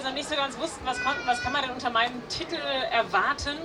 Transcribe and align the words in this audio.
teilweise 0.00 0.14
nicht 0.14 0.28
so 0.28 0.36
ganz 0.36 0.58
wussten, 0.58 0.84
was, 0.86 1.02
konnten, 1.02 1.26
was 1.26 1.40
kann 1.42 1.52
man 1.52 1.62
denn 1.62 1.70
unter 1.72 1.90
meinem 1.90 2.26
Titel 2.28 2.56
erwarten. 2.90 3.56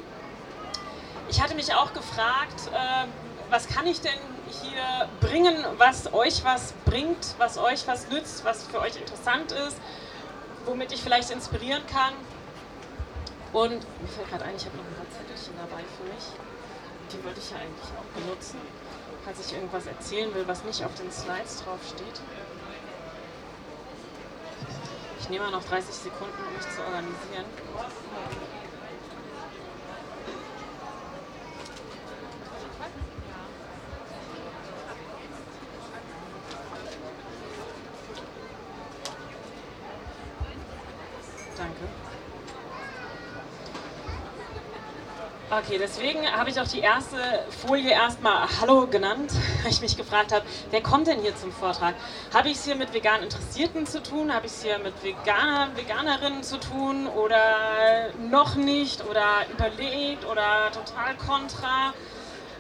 Ich 1.30 1.42
hatte 1.42 1.56
mich 1.56 1.74
auch 1.74 1.94
gefragt, 1.94 2.70
äh, 2.74 3.08
was 3.50 3.68
kann 3.68 3.88
ich 3.88 4.02
denn 4.02 4.20
hier 4.62 5.10
bringen, 5.22 5.56
was 5.78 6.14
euch 6.14 6.44
was 6.44 6.74
bringt, 6.86 7.36
was 7.38 7.58
euch 7.58 7.88
was 7.88 8.10
nützt, 8.10 8.44
was 8.46 8.64
für 8.64 8.80
euch 8.80 8.96
interessant 8.98 9.52
ist, 9.52 9.78
womit 10.66 10.92
ich 10.92 11.02
vielleicht 11.02 11.32
inspirieren 11.32 11.86
kann. 11.88 12.14
Und 13.54 13.86
mir 14.02 14.08
fällt 14.08 14.30
gerade 14.30 14.46
ein, 14.46 14.56
ich 14.56 14.66
habe 14.66 14.78
noch 14.78 14.84
ein 14.84 14.96
paar 14.96 15.10
Zettelchen 15.18 15.54
dabei 15.58 15.84
für 15.98 16.04
mich. 16.14 16.26
Die 17.12 17.24
wollte 17.24 17.40
ich 17.40 17.52
ja 17.52 17.58
eigentlich 17.58 17.92
auch 17.98 18.22
benutzen, 18.22 18.60
falls 19.24 19.48
ich 19.48 19.54
irgendwas 19.54 19.86
erzählen 19.88 20.34
will, 20.34 20.48
was 20.48 20.64
nicht 20.64 20.84
auf 20.84 20.94
den 20.96 21.12
Slides 21.12 21.64
drauf 21.64 21.80
steht. 21.88 22.20
Ich 25.26 25.32
nehme 25.32 25.50
noch 25.50 25.64
30 25.64 25.92
Sekunden, 25.92 26.38
um 26.38 26.54
mich 26.54 26.62
zu 26.70 26.84
organisieren. 26.84 27.46
Okay, 45.58 45.78
deswegen 45.80 46.30
habe 46.30 46.50
ich 46.50 46.60
auch 46.60 46.68
die 46.68 46.82
erste 46.82 47.18
Folie 47.66 47.92
erstmal 47.92 48.46
Hallo 48.60 48.88
genannt, 48.88 49.32
weil 49.64 49.72
ich 49.72 49.80
mich 49.80 49.96
gefragt 49.96 50.34
habe, 50.34 50.44
wer 50.70 50.82
kommt 50.82 51.08
denn 51.08 51.22
hier 51.22 51.34
zum 51.38 51.54
Vortrag? 51.54 51.96
Habe 52.34 52.50
ich 52.50 52.56
es 52.58 52.66
hier 52.66 52.76
mit 52.76 52.94
vegan 52.94 53.24
Interessierten 53.24 53.86
zu 53.86 54.04
tun? 54.04 54.34
Habe 54.34 54.48
ich 54.48 54.52
es 54.52 54.64
hier 54.64 54.80
mit 54.80 55.02
Veganer, 55.02 55.70
Veganerinnen 55.78 56.44
zu 56.44 56.58
tun? 56.60 57.08
Oder 57.08 58.10
noch 58.20 58.56
nicht? 58.56 59.06
Oder 59.06 59.46
überlegt? 59.50 60.26
Oder 60.26 60.72
total 60.74 61.16
kontra? 61.16 61.94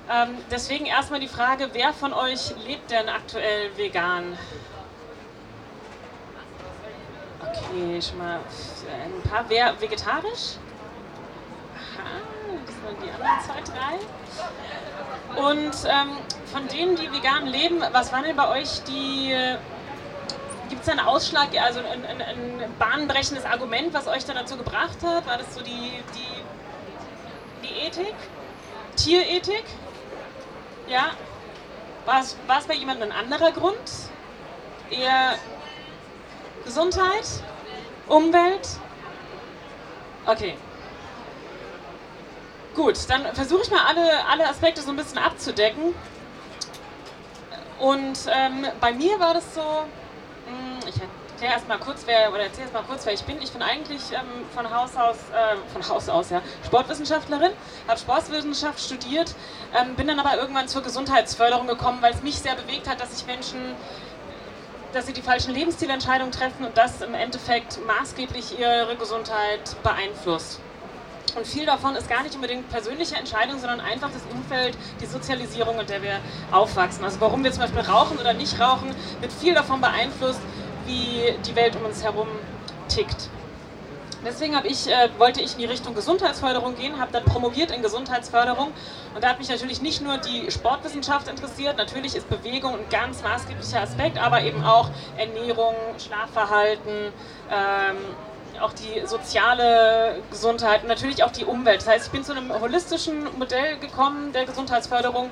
Ähm, 0.09 0.37
deswegen 0.49 0.85
erstmal 0.85 1.19
die 1.19 1.27
Frage, 1.27 1.71
wer 1.73 1.91
von 1.91 2.13
euch 2.13 2.53
lebt 2.65 2.91
denn 2.91 3.09
aktuell 3.09 3.75
vegan? 3.75 4.37
Okay, 7.41 8.01
schon 8.01 8.19
mal 8.19 8.39
ein 8.87 9.29
paar. 9.29 9.43
Wer 9.49 9.81
vegetarisch? 9.81 10.59
Und 12.87 13.01
die 13.01 13.09
anderen 13.11 13.39
zwei, 13.41 13.61
drei. 13.61 13.95
Und 15.41 15.75
ähm, 15.85 16.17
von 16.51 16.67
denen, 16.67 16.95
die 16.95 17.11
vegan 17.11 17.47
leben, 17.47 17.81
was 17.91 18.11
waren 18.11 18.23
denn 18.23 18.35
bei 18.35 18.49
euch 18.49 18.83
die. 18.87 19.31
Äh, 19.31 19.57
Gibt 20.67 20.81
es 20.81 20.89
einen 20.89 20.99
Ausschlag, 20.99 21.49
also 21.61 21.79
ein, 21.79 22.05
ein, 22.05 22.21
ein, 22.21 22.73
bahnbrechendes 22.79 23.45
Argument, 23.45 23.93
was 23.93 24.07
euch 24.07 24.25
dann 24.25 24.35
dazu 24.35 24.57
gebracht 24.57 24.97
hat? 25.03 25.27
War 25.27 25.37
das 25.37 25.53
so 25.53 25.61
die, 25.61 25.91
die, 26.15 27.67
die 27.67 27.85
Ethik? 27.85 28.15
Tierethik? 28.95 29.65
Ja? 30.87 31.11
War 32.05 32.19
es 32.21 32.65
bei 32.67 32.73
jemandem 32.73 33.11
ein 33.11 33.15
anderer 33.15 33.51
Grund? 33.51 33.77
Eher 34.89 35.35
Gesundheit? 36.63 37.43
Umwelt? 38.07 38.67
Okay. 40.25 40.57
Gut, 42.75 42.97
dann 43.07 43.33
versuche 43.33 43.61
ich 43.63 43.71
mal 43.71 43.85
alle, 43.87 44.25
alle 44.27 44.49
Aspekte 44.49 44.81
so 44.81 44.89
ein 44.89 44.97
bisschen 44.97 45.17
abzudecken. 45.17 45.95
Und 47.79 48.17
ähm, 48.27 48.65
bei 48.81 48.91
mir 48.91 49.17
war 49.19 49.33
das 49.33 49.55
so, 49.55 49.61
mh, 49.61 49.75
hm, 50.47 50.79
ich 50.89 50.95
erkläre 51.35 51.53
erstmal 51.53 51.77
kurz, 51.79 52.03
wer, 52.05 52.31
oder 52.33 52.43
erzähle 52.43 52.63
erstmal 52.63 52.83
kurz, 52.83 53.05
wer 53.05 53.13
ich 53.13 53.23
bin. 53.23 53.41
Ich 53.41 53.51
bin 53.51 53.61
eigentlich 53.61 54.11
ähm, 54.11 54.45
von 54.53 54.69
Haus 54.73 54.95
aus, 54.97 55.15
äh, 55.33 55.55
von 55.71 55.87
Haus 55.87 56.09
aus, 56.09 56.29
ja, 56.31 56.41
Sportwissenschaftlerin, 56.65 57.51
habe 57.87 57.99
Sportwissenschaft 57.99 58.79
studiert, 58.79 59.33
ähm, 59.73 59.95
bin 59.95 60.07
dann 60.07 60.19
aber 60.19 60.37
irgendwann 60.37 60.67
zur 60.67 60.83
Gesundheitsförderung 60.83 61.67
gekommen, 61.67 61.99
weil 62.01 62.13
es 62.13 62.21
mich 62.23 62.35
sehr 62.35 62.55
bewegt 62.55 62.89
hat, 62.89 62.99
dass 62.99 63.17
sich 63.17 63.25
Menschen 63.25 63.75
dass 64.93 65.07
sie 65.07 65.13
die 65.13 65.21
falschen 65.21 65.53
Lebensstilentscheidungen 65.53 66.31
treffen 66.31 66.63
und 66.63 66.77
das 66.77 67.01
im 67.01 67.15
Endeffekt 67.15 67.85
maßgeblich 67.85 68.57
ihre 68.57 68.95
Gesundheit 68.95 69.75
beeinflusst. 69.83 70.61
Und 71.35 71.45
viel 71.45 71.65
davon 71.65 71.95
ist 71.95 72.09
gar 72.09 72.23
nicht 72.23 72.33
unbedingt 72.35 72.69
persönliche 72.69 73.15
Entscheidung, 73.15 73.59
sondern 73.59 73.81
einfach 73.81 74.09
das 74.11 74.21
Umfeld, 74.31 74.77
die 75.01 75.05
Sozialisierung, 75.05 75.79
in 75.79 75.87
der 75.87 76.01
wir 76.01 76.19
aufwachsen. 76.51 77.03
Also 77.03 77.19
warum 77.19 77.43
wir 77.43 77.51
zum 77.51 77.61
Beispiel 77.61 77.81
rauchen 77.81 78.17
oder 78.17 78.33
nicht 78.33 78.59
rauchen, 78.59 78.95
wird 79.19 79.33
viel 79.33 79.53
davon 79.53 79.81
beeinflusst, 79.81 80.39
wie 80.85 81.33
die 81.45 81.55
Welt 81.55 81.75
um 81.75 81.85
uns 81.85 82.03
herum 82.03 82.27
tickt. 82.87 83.29
Deswegen 84.25 84.55
ich, 84.63 84.87
äh, 84.87 85.09
wollte 85.19 85.39
ich 85.41 85.53
in 85.53 85.59
die 85.59 85.65
Richtung 85.65 85.93
Gesundheitsförderung 85.93 86.75
gehen, 86.75 86.99
habe 86.99 87.11
dann 87.11 87.23
promoviert 87.25 87.69
in 87.69 87.83
Gesundheitsförderung 87.83 88.71
und 89.13 89.23
da 89.23 89.29
hat 89.29 89.37
mich 89.37 89.49
natürlich 89.49 89.83
nicht 89.83 90.01
nur 90.01 90.17
die 90.17 90.49
Sportwissenschaft 90.49 91.27
interessiert, 91.27 91.77
natürlich 91.77 92.15
ist 92.15 92.27
Bewegung 92.27 92.73
ein 92.73 92.89
ganz 92.89 93.21
maßgeblicher 93.21 93.81
Aspekt, 93.81 94.17
aber 94.17 94.41
eben 94.41 94.63
auch 94.63 94.89
Ernährung, 95.15 95.75
Schlafverhalten, 95.99 97.13
ähm, 97.51 97.97
auch 98.61 98.73
die 98.73 99.05
soziale 99.05 100.21
Gesundheit 100.31 100.81
und 100.83 100.87
natürlich 100.87 101.23
auch 101.23 101.31
die 101.31 101.45
Umwelt. 101.45 101.81
Das 101.81 101.87
heißt, 101.87 102.05
ich 102.07 102.11
bin 102.11 102.23
zu 102.23 102.31
einem 102.33 102.51
holistischen 102.53 103.37
Modell 103.37 103.77
gekommen 103.77 104.33
der 104.33 104.45
Gesundheitsförderung. 104.45 105.29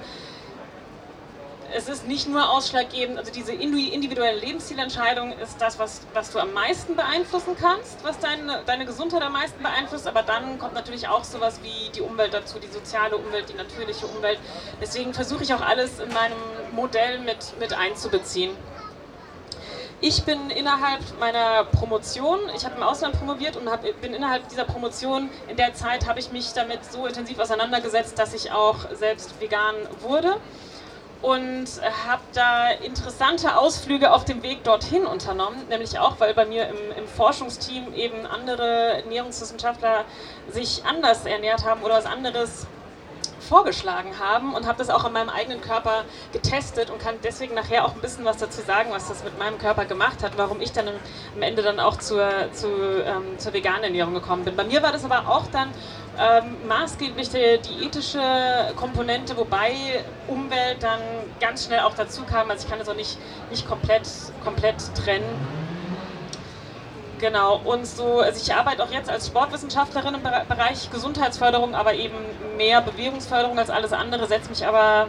Es 1.75 1.89
ist 1.89 2.07
nicht 2.07 2.29
nur 2.29 2.51
ausschlaggebend, 2.51 3.17
also 3.17 3.31
diese 3.31 3.51
individuelle 3.51 4.37
Lebenszielentscheidung 4.39 5.33
ist 5.39 5.59
das, 5.59 5.79
was, 5.79 6.01
was 6.13 6.31
du 6.31 6.37
am 6.37 6.53
meisten 6.53 6.95
beeinflussen 6.95 7.55
kannst, 7.59 8.03
was 8.03 8.19
deine, 8.19 8.61
deine 8.67 8.85
Gesundheit 8.85 9.23
am 9.23 9.33
meisten 9.33 9.63
beeinflusst, 9.63 10.07
aber 10.07 10.21
dann 10.21 10.59
kommt 10.59 10.75
natürlich 10.75 11.07
auch 11.07 11.23
sowas 11.23 11.61
wie 11.63 11.89
die 11.95 12.01
Umwelt 12.01 12.31
dazu, 12.31 12.59
die 12.59 12.67
soziale 12.67 13.17
Umwelt, 13.17 13.49
die 13.49 13.55
natürliche 13.55 14.05
Umwelt. 14.05 14.37
Deswegen 14.81 15.15
versuche 15.15 15.41
ich 15.41 15.51
auch 15.55 15.61
alles 15.61 15.99
in 15.99 16.13
meinem 16.13 16.37
Modell 16.73 17.17
mit, 17.19 17.59
mit 17.59 17.73
einzubeziehen. 17.73 18.51
Ich 20.05 20.23
bin 20.23 20.49
innerhalb 20.49 20.99
meiner 21.17 21.63
Promotion, 21.63 22.37
ich 22.53 22.65
habe 22.65 22.75
im 22.75 22.83
Ausland 22.83 23.17
promoviert 23.17 23.55
und 23.55 23.71
hab, 23.71 23.83
bin 24.01 24.13
innerhalb 24.13 24.49
dieser 24.49 24.65
Promotion, 24.65 25.29
in 25.47 25.55
der 25.55 25.75
Zeit 25.75 26.05
habe 26.05 26.19
ich 26.19 26.29
mich 26.29 26.51
damit 26.51 26.83
so 26.83 27.05
intensiv 27.07 27.39
auseinandergesetzt, 27.39 28.19
dass 28.19 28.33
ich 28.33 28.51
auch 28.51 28.79
selbst 28.91 29.39
vegan 29.39 29.75
wurde 30.01 30.35
und 31.21 31.67
habe 32.05 32.21
da 32.33 32.71
interessante 32.71 33.55
Ausflüge 33.55 34.11
auf 34.11 34.25
dem 34.25 34.43
Weg 34.43 34.65
dorthin 34.65 35.05
unternommen, 35.05 35.65
nämlich 35.69 35.97
auch, 35.97 36.19
weil 36.19 36.33
bei 36.33 36.43
mir 36.43 36.67
im, 36.67 36.75
im, 36.97 37.07
Forschungsteam 37.07 37.93
eben 37.93 38.25
andere 38.25 38.97
Ernährungswissenschaftler 39.03 40.03
sich 40.51 40.83
anders 40.83 41.25
ernährt 41.25 41.63
haben 41.63 41.81
oder 41.81 41.93
was 41.93 42.07
anderes 42.07 42.67
vorgeschlagen 43.43 44.19
haben 44.19 44.53
und 44.55 44.67
habe 44.67 44.77
das 44.77 44.89
auch 44.89 45.03
an 45.03 45.13
meinem 45.13 45.29
eigenen 45.29 45.61
Körper 45.61 46.05
getestet 46.31 46.89
und 46.89 46.99
kann 46.99 47.15
deswegen 47.23 47.53
nachher 47.53 47.85
auch 47.85 47.93
ein 47.93 48.01
bisschen 48.01 48.25
was 48.25 48.37
dazu 48.37 48.61
sagen, 48.61 48.89
was 48.91 49.07
das 49.07 49.23
mit 49.23 49.37
meinem 49.37 49.57
Körper 49.57 49.85
gemacht 49.85 50.23
hat, 50.23 50.37
warum 50.37 50.61
ich 50.61 50.71
dann 50.71 50.87
am 50.87 51.41
Ende 51.41 51.61
dann 51.61 51.79
auch 51.79 51.97
zur, 51.97 52.27
zu, 52.53 52.67
ähm, 52.67 53.37
zur 53.37 53.53
veganen 53.53 53.83
Ernährung 53.83 54.13
gekommen 54.13 54.45
bin. 54.45 54.55
Bei 54.55 54.63
mir 54.63 54.81
war 54.81 54.91
das 54.91 55.05
aber 55.05 55.27
auch 55.27 55.47
dann 55.47 55.69
ähm, 56.17 56.67
maßgeblich 56.67 57.29
die, 57.29 57.59
die, 57.67 57.85
ethische 57.85 58.21
Komponente, 58.75 59.35
wobei 59.35 60.03
Umwelt 60.27 60.81
dann 60.81 61.01
ganz 61.39 61.65
schnell 61.65 61.79
auch 61.81 61.95
dazu 61.95 62.23
kam. 62.23 62.49
Also 62.51 62.65
ich 62.65 62.69
kann 62.69 62.79
das 62.79 62.87
auch 62.87 62.95
nicht, 62.95 63.17
nicht 63.49 63.67
komplett, 63.67 64.07
komplett 64.43 64.75
trennen. 64.95 65.62
Genau, 67.19 67.57
und 67.57 67.85
so, 67.85 68.19
also 68.19 68.39
ich 68.41 68.53
arbeite 68.53 68.83
auch 68.83 68.91
jetzt 68.91 69.09
als 69.09 69.27
Sportwissenschaftlerin 69.27 70.15
im 70.15 70.23
Bereich 70.23 70.89
Gesundheitsförderung, 70.91 71.75
aber 71.75 71.93
eben 71.93 72.15
mehr 72.57 72.81
Bewegungsförderung 72.81 73.57
als 73.57 73.69
alles 73.69 73.93
andere, 73.93 74.27
setze 74.27 74.49
mich 74.49 74.65
aber 74.65 75.07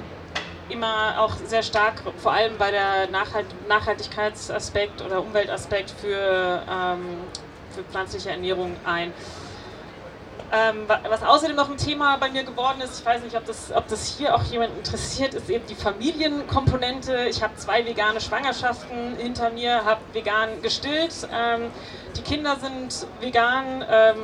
immer 0.69 1.19
auch 1.19 1.35
sehr 1.45 1.63
stark, 1.63 2.03
vor 2.17 2.33
allem 2.33 2.57
bei 2.57 2.71
der 2.71 3.09
Nachhalt 3.11 3.47
Nachhaltigkeitsaspekt 3.69 5.03
oder 5.03 5.21
Umweltaspekt 5.21 5.91
für, 5.91 6.63
ähm, 6.71 7.21
für 7.75 7.83
pflanzliche 7.83 8.31
Ernährung 8.31 8.77
ein. 8.85 9.13
Ähm, 10.53 10.87
was 10.87 11.23
außerdem 11.23 11.57
noch 11.57 11.71
ein 11.71 11.77
Thema 11.77 12.17
bei 12.17 12.31
mir 12.31 12.45
geworden 12.45 12.81
ist, 12.81 13.01
ich 13.01 13.07
weiß 13.07 13.23
nicht, 13.23 13.37
ob 13.37 13.45
das, 13.45 13.73
ob 13.73 13.89
das 13.89 14.07
hier 14.07 14.35
auch 14.35 14.43
jemand 14.45 14.77
interessiert, 14.77 15.35
ist 15.35 15.49
eben 15.51 15.67
die 15.67 15.75
Familienkomponente. 15.75 17.27
Ich 17.29 17.43
habe 17.43 17.57
zwei 17.57 17.85
vegane 17.85 18.21
Schwangerschaften 18.21 19.17
hinter 19.17 19.51
mir, 19.51 19.85
habe 19.85 20.01
vegan 20.13 20.63
gestillt. 20.63 21.29
Ähm, 21.33 21.71
die 22.17 22.23
Kinder 22.23 22.57
sind 22.57 23.07
vegan. 23.21 23.85
Ähm, 23.91 24.17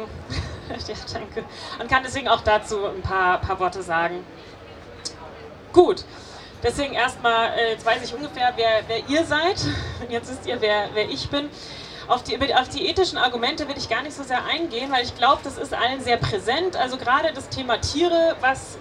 ja, 0.86 0.94
danke. 1.12 1.44
Und 1.80 1.90
kann 1.90 2.02
deswegen 2.04 2.28
auch 2.28 2.42
dazu 2.42 2.84
ein 2.86 3.02
paar, 3.02 3.40
paar 3.40 3.58
Worte 3.58 3.82
sagen. 3.82 4.24
Gut. 5.72 6.04
Deswegen 6.62 6.92
erstmal, 6.92 7.58
äh, 7.58 7.70
jetzt 7.72 7.86
weiß 7.86 8.02
ich 8.04 8.14
ungefähr, 8.14 8.52
wer, 8.56 8.82
wer 8.86 9.08
ihr 9.08 9.24
seid. 9.24 9.56
Jetzt 10.10 10.30
wisst 10.30 10.46
ihr, 10.46 10.60
wer, 10.60 10.90
wer 10.92 11.08
ich 11.08 11.30
bin. 11.30 11.48
Auf 12.10 12.24
die, 12.24 12.36
auf 12.54 12.68
die 12.68 12.88
ethischen 12.88 13.18
Argumente 13.18 13.68
will 13.68 13.78
ich 13.78 13.88
gar 13.88 14.02
nicht 14.02 14.16
so 14.16 14.24
sehr 14.24 14.44
eingehen, 14.44 14.90
weil 14.90 15.04
ich 15.04 15.14
glaube, 15.14 15.42
das 15.44 15.56
ist 15.56 15.72
allen 15.72 16.00
sehr 16.00 16.16
präsent. 16.16 16.74
Also 16.74 16.96
gerade 16.96 17.32
das 17.32 17.48
Thema 17.48 17.80
Tiere, 17.80 18.34
was, 18.40 18.78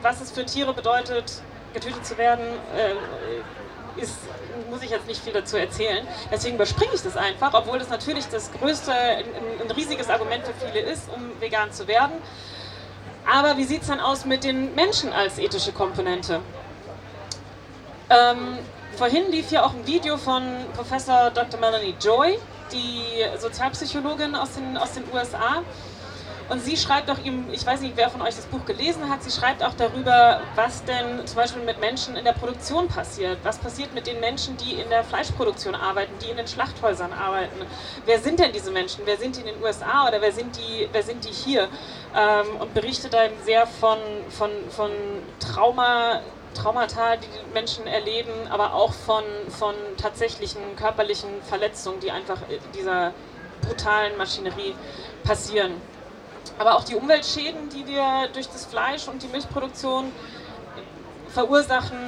was 0.00 0.22
es 0.22 0.30
für 0.30 0.46
Tiere 0.46 0.72
bedeutet, 0.72 1.42
getötet 1.74 2.06
zu 2.06 2.16
werden, 2.16 2.46
äh, 2.74 4.00
ist, 4.00 4.16
muss 4.70 4.82
ich 4.82 4.88
jetzt 4.88 5.06
nicht 5.06 5.22
viel 5.22 5.34
dazu 5.34 5.58
erzählen. 5.58 6.06
Deswegen 6.30 6.54
überspringe 6.54 6.94
ich 6.94 7.02
das 7.02 7.14
einfach, 7.14 7.52
obwohl 7.52 7.78
das 7.78 7.90
natürlich 7.90 8.24
das 8.28 8.50
größte, 8.52 8.90
ein, 8.90 9.26
ein 9.62 9.70
riesiges 9.72 10.08
Argument 10.08 10.42
für 10.46 10.66
viele 10.66 10.80
ist, 10.80 11.10
um 11.14 11.38
vegan 11.42 11.70
zu 11.72 11.86
werden. 11.86 12.14
Aber 13.30 13.58
wie 13.58 13.64
sieht 13.64 13.82
es 13.82 13.88
dann 13.88 14.00
aus 14.00 14.24
mit 14.24 14.44
den 14.44 14.74
Menschen 14.74 15.12
als 15.12 15.38
ethische 15.38 15.72
Komponente? 15.72 16.40
Ähm, 18.08 18.56
vorhin 18.96 19.30
lief 19.30 19.48
hier 19.48 19.64
auch 19.64 19.74
ein 19.74 19.86
Video 19.86 20.16
von 20.16 20.42
Professor 20.74 21.30
Dr. 21.30 21.58
Melanie 21.60 21.94
Joy, 22.00 22.38
die 22.72 23.24
Sozialpsychologin 23.38 24.34
aus 24.34 24.54
den, 24.54 24.76
aus 24.76 24.92
den 24.92 25.04
USA. 25.12 25.62
Und 26.48 26.62
sie 26.62 26.76
schreibt 26.76 27.10
auch 27.10 27.18
ihm, 27.24 27.46
ich 27.50 27.64
weiß 27.64 27.80
nicht, 27.80 27.96
wer 27.96 28.10
von 28.10 28.20
euch 28.20 28.36
das 28.36 28.44
Buch 28.46 28.64
gelesen 28.66 29.08
hat, 29.08 29.22
sie 29.22 29.30
schreibt 29.30 29.62
auch 29.62 29.74
darüber, 29.74 30.40
was 30.54 30.84
denn 30.84 31.26
zum 31.26 31.36
Beispiel 31.36 31.62
mit 31.62 31.80
Menschen 31.80 32.16
in 32.16 32.24
der 32.24 32.32
Produktion 32.32 32.88
passiert. 32.88 33.38
Was 33.42 33.58
passiert 33.58 33.94
mit 33.94 34.06
den 34.06 34.20
Menschen, 34.20 34.56
die 34.58 34.72
in 34.72 34.90
der 34.90 35.02
Fleischproduktion 35.04 35.74
arbeiten, 35.74 36.12
die 36.22 36.30
in 36.30 36.36
den 36.36 36.46
Schlachthäusern 36.46 37.12
arbeiten. 37.12 37.64
Wer 38.04 38.18
sind 38.18 38.38
denn 38.38 38.52
diese 38.52 38.70
Menschen? 38.70 39.02
Wer 39.06 39.16
sind 39.16 39.36
die 39.36 39.40
in 39.40 39.46
den 39.46 39.62
USA 39.62 40.08
oder 40.08 40.20
wer 40.20 40.32
sind 40.32 40.56
die, 40.56 40.88
wer 40.92 41.02
sind 41.02 41.24
die 41.24 41.32
hier? 41.32 41.68
Ähm, 42.14 42.56
und 42.60 42.74
berichtet 42.74 43.14
da 43.14 43.24
eben 43.24 43.42
sehr 43.44 43.66
von, 43.66 43.98
von, 44.28 44.50
von 44.70 44.90
Trauma, 45.38 46.20
Traumata, 46.54 47.16
die 47.16 47.26
die 47.26 47.52
Menschen 47.52 47.86
erleben, 47.86 48.32
aber 48.50 48.74
auch 48.74 48.92
von, 48.92 49.24
von 49.48 49.74
tatsächlichen 49.96 50.60
körperlichen 50.76 51.42
Verletzungen, 51.42 52.00
die 52.00 52.10
einfach 52.10 52.38
dieser 52.74 53.12
brutalen 53.62 54.16
Maschinerie 54.16 54.74
passieren. 55.24 55.72
Aber 56.58 56.76
auch 56.76 56.84
die 56.84 56.94
Umweltschäden, 56.94 57.68
die 57.70 57.86
wir 57.86 58.28
durch 58.32 58.48
das 58.48 58.66
Fleisch 58.66 59.08
und 59.08 59.22
die 59.22 59.28
Milchproduktion 59.28 60.12
verursachen, 61.32 61.98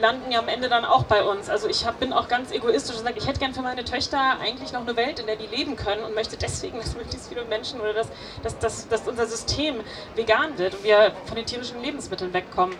landen 0.00 0.32
ja 0.32 0.38
am 0.38 0.48
Ende 0.48 0.68
dann 0.68 0.84
auch 0.84 1.04
bei 1.04 1.22
uns. 1.22 1.50
Also 1.50 1.68
ich 1.68 1.86
hab, 1.86 2.00
bin 2.00 2.12
auch 2.12 2.28
ganz 2.28 2.50
egoistisch 2.52 2.96
und 2.96 3.04
sage, 3.04 3.18
ich 3.18 3.26
hätte 3.26 3.38
gern 3.38 3.52
für 3.52 3.60
meine 3.60 3.84
Töchter 3.84 4.38
eigentlich 4.40 4.72
noch 4.72 4.80
eine 4.80 4.96
Welt, 4.96 5.20
in 5.20 5.26
der 5.26 5.36
die 5.36 5.46
leben 5.46 5.76
können 5.76 6.02
und 6.04 6.14
möchte 6.14 6.36
deswegen, 6.36 6.78
dass 6.80 6.96
möglichst 6.96 7.28
viele 7.28 7.44
Menschen 7.44 7.80
oder 7.80 7.92
dass, 7.92 8.08
dass, 8.42 8.58
dass, 8.58 8.88
dass 8.88 9.06
unser 9.06 9.26
System 9.26 9.80
vegan 10.14 10.56
wird 10.58 10.74
und 10.74 10.84
wir 10.84 11.12
von 11.26 11.36
den 11.36 11.44
tierischen 11.44 11.82
Lebensmitteln 11.82 12.32
wegkommen. 12.32 12.76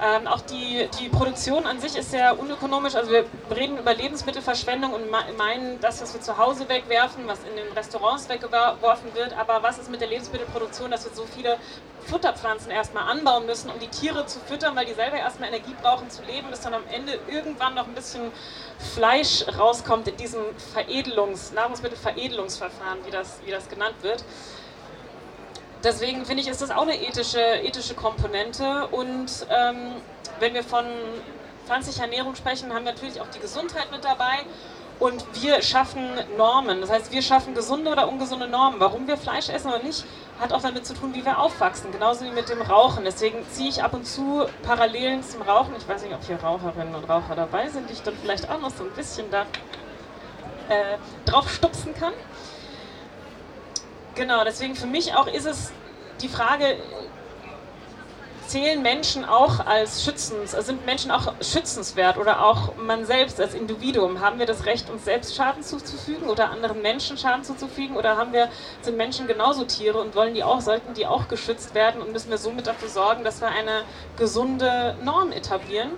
Ähm, 0.00 0.28
auch 0.28 0.40
die, 0.42 0.88
die 1.00 1.08
Produktion 1.08 1.66
an 1.66 1.80
sich 1.80 1.96
ist 1.96 2.12
sehr 2.12 2.38
unökonomisch. 2.38 2.94
Also 2.94 3.10
wir 3.10 3.24
reden 3.54 3.78
über 3.78 3.94
Lebensmittelverschwendung 3.94 4.92
und 4.92 5.10
meinen 5.10 5.80
das, 5.80 6.00
was 6.00 6.14
wir 6.14 6.20
zu 6.20 6.38
Hause 6.38 6.68
wegwerfen, 6.68 7.26
was 7.26 7.40
in 7.40 7.56
den 7.56 7.72
Restaurants 7.72 8.28
weggeworfen 8.28 9.12
wird. 9.14 9.36
Aber 9.36 9.60
was 9.64 9.78
ist 9.78 9.90
mit 9.90 10.00
der 10.00 10.08
Lebensmittelproduktion, 10.08 10.92
dass 10.92 11.04
wir 11.04 11.12
so 11.12 11.24
viele 11.26 11.56
Futterpflanzen 12.06 12.70
erstmal 12.70 13.10
anbauen 13.10 13.46
müssen, 13.46 13.70
um 13.70 13.78
die 13.80 13.88
Tiere 13.88 14.24
zu 14.26 14.38
füttern, 14.38 14.76
weil 14.76 14.86
die 14.86 14.94
selber 14.94 15.16
erstmal 15.16 15.48
Energie 15.48 15.74
brauchen 15.82 16.08
zu 16.10 16.22
leben, 16.22 16.48
bis 16.48 16.60
dann 16.60 16.74
am 16.74 16.86
Ende 16.92 17.18
irgendwann 17.28 17.74
noch 17.74 17.88
ein 17.88 17.94
bisschen 17.94 18.30
Fleisch 18.94 19.44
rauskommt 19.58 20.06
in 20.06 20.16
diesem 20.16 20.42
Veredelungs-, 20.74 21.52
Nahrungsmittelveredelungsverfahren, 21.54 23.04
wie 23.04 23.10
das, 23.10 23.40
wie 23.44 23.50
das 23.50 23.68
genannt 23.68 23.96
wird 24.02 24.22
deswegen 25.84 26.24
finde 26.24 26.42
ich, 26.42 26.48
ist 26.48 26.62
das 26.62 26.70
auch 26.70 26.82
eine 26.82 27.00
ethische, 27.00 27.40
ethische 27.40 27.94
Komponente. 27.94 28.86
Und 28.88 29.46
ähm, 29.50 29.92
wenn 30.40 30.54
wir 30.54 30.64
von 30.64 30.84
pflanzlicher 31.66 32.02
Ernährung 32.02 32.34
sprechen, 32.34 32.72
haben 32.72 32.84
wir 32.84 32.92
natürlich 32.92 33.20
auch 33.20 33.28
die 33.28 33.40
Gesundheit 33.40 33.90
mit 33.90 34.04
dabei. 34.04 34.38
Und 34.98 35.24
wir 35.40 35.62
schaffen 35.62 36.02
Normen. 36.36 36.80
Das 36.80 36.90
heißt, 36.90 37.12
wir 37.12 37.22
schaffen 37.22 37.54
gesunde 37.54 37.92
oder 37.92 38.08
ungesunde 38.08 38.48
Normen. 38.48 38.80
Warum 38.80 39.06
wir 39.06 39.16
Fleisch 39.16 39.48
essen 39.48 39.68
oder 39.68 39.82
nicht, 39.82 40.04
hat 40.40 40.52
auch 40.52 40.60
damit 40.60 40.86
zu 40.86 40.94
tun, 40.94 41.14
wie 41.14 41.24
wir 41.24 41.38
aufwachsen. 41.38 41.92
Genauso 41.92 42.24
wie 42.24 42.30
mit 42.30 42.48
dem 42.48 42.60
Rauchen. 42.60 43.04
Deswegen 43.04 43.46
ziehe 43.50 43.68
ich 43.68 43.82
ab 43.82 43.94
und 43.94 44.06
zu 44.06 44.46
Parallelen 44.64 45.22
zum 45.22 45.42
Rauchen. 45.42 45.74
Ich 45.78 45.88
weiß 45.88 46.02
nicht, 46.02 46.14
ob 46.14 46.24
hier 46.24 46.42
Raucherinnen 46.42 46.96
und 46.96 47.08
Raucher 47.08 47.36
dabei 47.36 47.68
sind, 47.68 47.88
die 47.88 47.92
ich 47.92 48.02
dann 48.02 48.14
vielleicht 48.20 48.50
auch 48.50 48.60
noch 48.60 48.70
so 48.70 48.82
ein 48.82 48.90
bisschen 48.90 49.30
da 49.30 49.42
äh, 50.68 50.98
drauf 51.26 51.48
stupsen 51.48 51.94
kann. 51.94 52.12
Genau, 54.18 54.42
deswegen 54.42 54.74
für 54.74 54.88
mich 54.88 55.14
auch 55.14 55.28
ist 55.28 55.46
es 55.46 55.72
die 56.20 56.26
Frage, 56.28 56.76
zählen 58.48 58.82
Menschen 58.82 59.24
auch 59.24 59.64
als 59.64 60.02
schützens, 60.02 60.50
sind 60.50 60.84
Menschen 60.84 61.12
auch 61.12 61.34
schützenswert 61.40 62.18
oder 62.18 62.44
auch 62.44 62.74
man 62.74 63.04
selbst 63.04 63.40
als 63.40 63.54
Individuum? 63.54 64.20
Haben 64.20 64.40
wir 64.40 64.46
das 64.46 64.66
Recht, 64.66 64.90
uns 64.90 65.04
selbst 65.04 65.36
Schaden 65.36 65.62
zuzufügen 65.62 66.26
oder 66.26 66.50
anderen 66.50 66.82
Menschen 66.82 67.16
Schaden 67.16 67.44
zuzufügen? 67.44 67.96
Oder 67.96 68.16
haben 68.16 68.32
wir, 68.32 68.48
sind 68.80 68.96
Menschen 68.96 69.28
genauso 69.28 69.62
Tiere 69.62 70.00
und 70.00 70.16
wollen 70.16 70.34
die 70.34 70.42
auch, 70.42 70.62
sollten 70.62 70.94
die 70.94 71.06
auch 71.06 71.28
geschützt 71.28 71.76
werden 71.76 72.02
und 72.02 72.12
müssen 72.12 72.30
wir 72.30 72.38
somit 72.38 72.66
dafür 72.66 72.88
sorgen, 72.88 73.22
dass 73.22 73.40
wir 73.40 73.48
eine 73.48 73.84
gesunde 74.16 74.96
Norm 75.04 75.30
etablieren? 75.30 75.92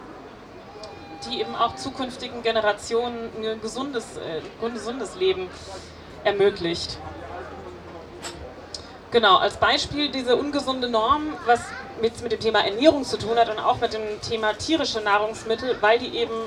die 1.29 1.39
eben 1.39 1.55
auch 1.55 1.77
zukünftigen 1.77 2.43
Generationen 2.43 3.29
ein 3.45 3.61
gesundes, 3.61 4.17
äh, 4.17 4.41
ein 4.65 4.73
gesundes 4.73 5.17
Leben 5.17 5.51
ermöglicht. 6.25 6.99
Genau, 9.11 9.39
als 9.39 9.57
Beispiel 9.57 10.09
diese 10.09 10.37
ungesunde 10.37 10.89
Norm, 10.89 11.35
was 11.45 11.61
mit, 12.01 12.23
mit 12.23 12.31
dem 12.31 12.39
Thema 12.39 12.61
Ernährung 12.65 13.05
zu 13.05 13.19
tun 13.19 13.37
hat 13.37 13.51
und 13.51 13.59
auch 13.59 13.81
mit 13.81 13.93
dem 13.93 14.21
Thema 14.21 14.53
tierische 14.55 15.01
Nahrungsmittel, 15.01 15.77
weil 15.81 15.99
die 15.99 16.17
eben 16.17 16.47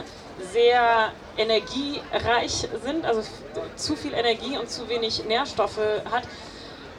sehr 0.54 1.12
energiereich 1.38 2.70
sind, 2.86 3.06
also 3.06 3.22
zu 3.76 3.98
viel 3.98 4.14
Energie 4.14 4.58
und 4.58 4.70
zu 4.70 4.88
wenig 4.88 5.26
Nährstoffe 5.26 5.78
hat. 6.10 6.24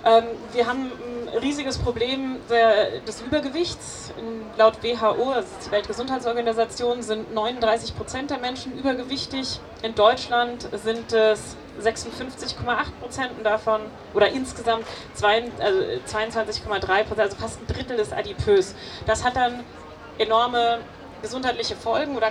Ähm, 0.04 0.24
wir 0.52 0.66
haben 0.66 0.92
ein 1.32 1.38
riesiges 1.38 1.78
Problem 1.78 2.36
des 2.48 3.22
Übergewichts. 3.22 4.12
Laut 4.56 4.82
WHO, 4.82 5.30
also 5.30 5.48
die 5.66 5.70
Weltgesundheitsorganisation, 5.70 7.02
sind 7.02 7.32
39 7.32 7.96
Prozent 7.96 8.30
der 8.30 8.38
Menschen 8.38 8.78
übergewichtig. 8.78 9.60
In 9.82 9.94
Deutschland 9.94 10.68
sind 10.72 11.12
es 11.12 11.56
56,8 11.82 12.56
Prozent 13.00 13.30
davon, 13.42 13.80
oder 14.12 14.28
insgesamt 14.28 14.84
also 15.22 15.78
22,3 16.06 17.04
Prozent, 17.04 17.20
also 17.20 17.36
fast 17.36 17.60
ein 17.62 17.66
Drittel 17.66 17.98
ist 17.98 18.12
adipös. 18.12 18.74
Das 19.06 19.24
hat 19.24 19.36
dann 19.36 19.64
enorme 20.18 20.80
gesundheitliche 21.22 21.74
Folgen 21.76 22.16
oder 22.16 22.30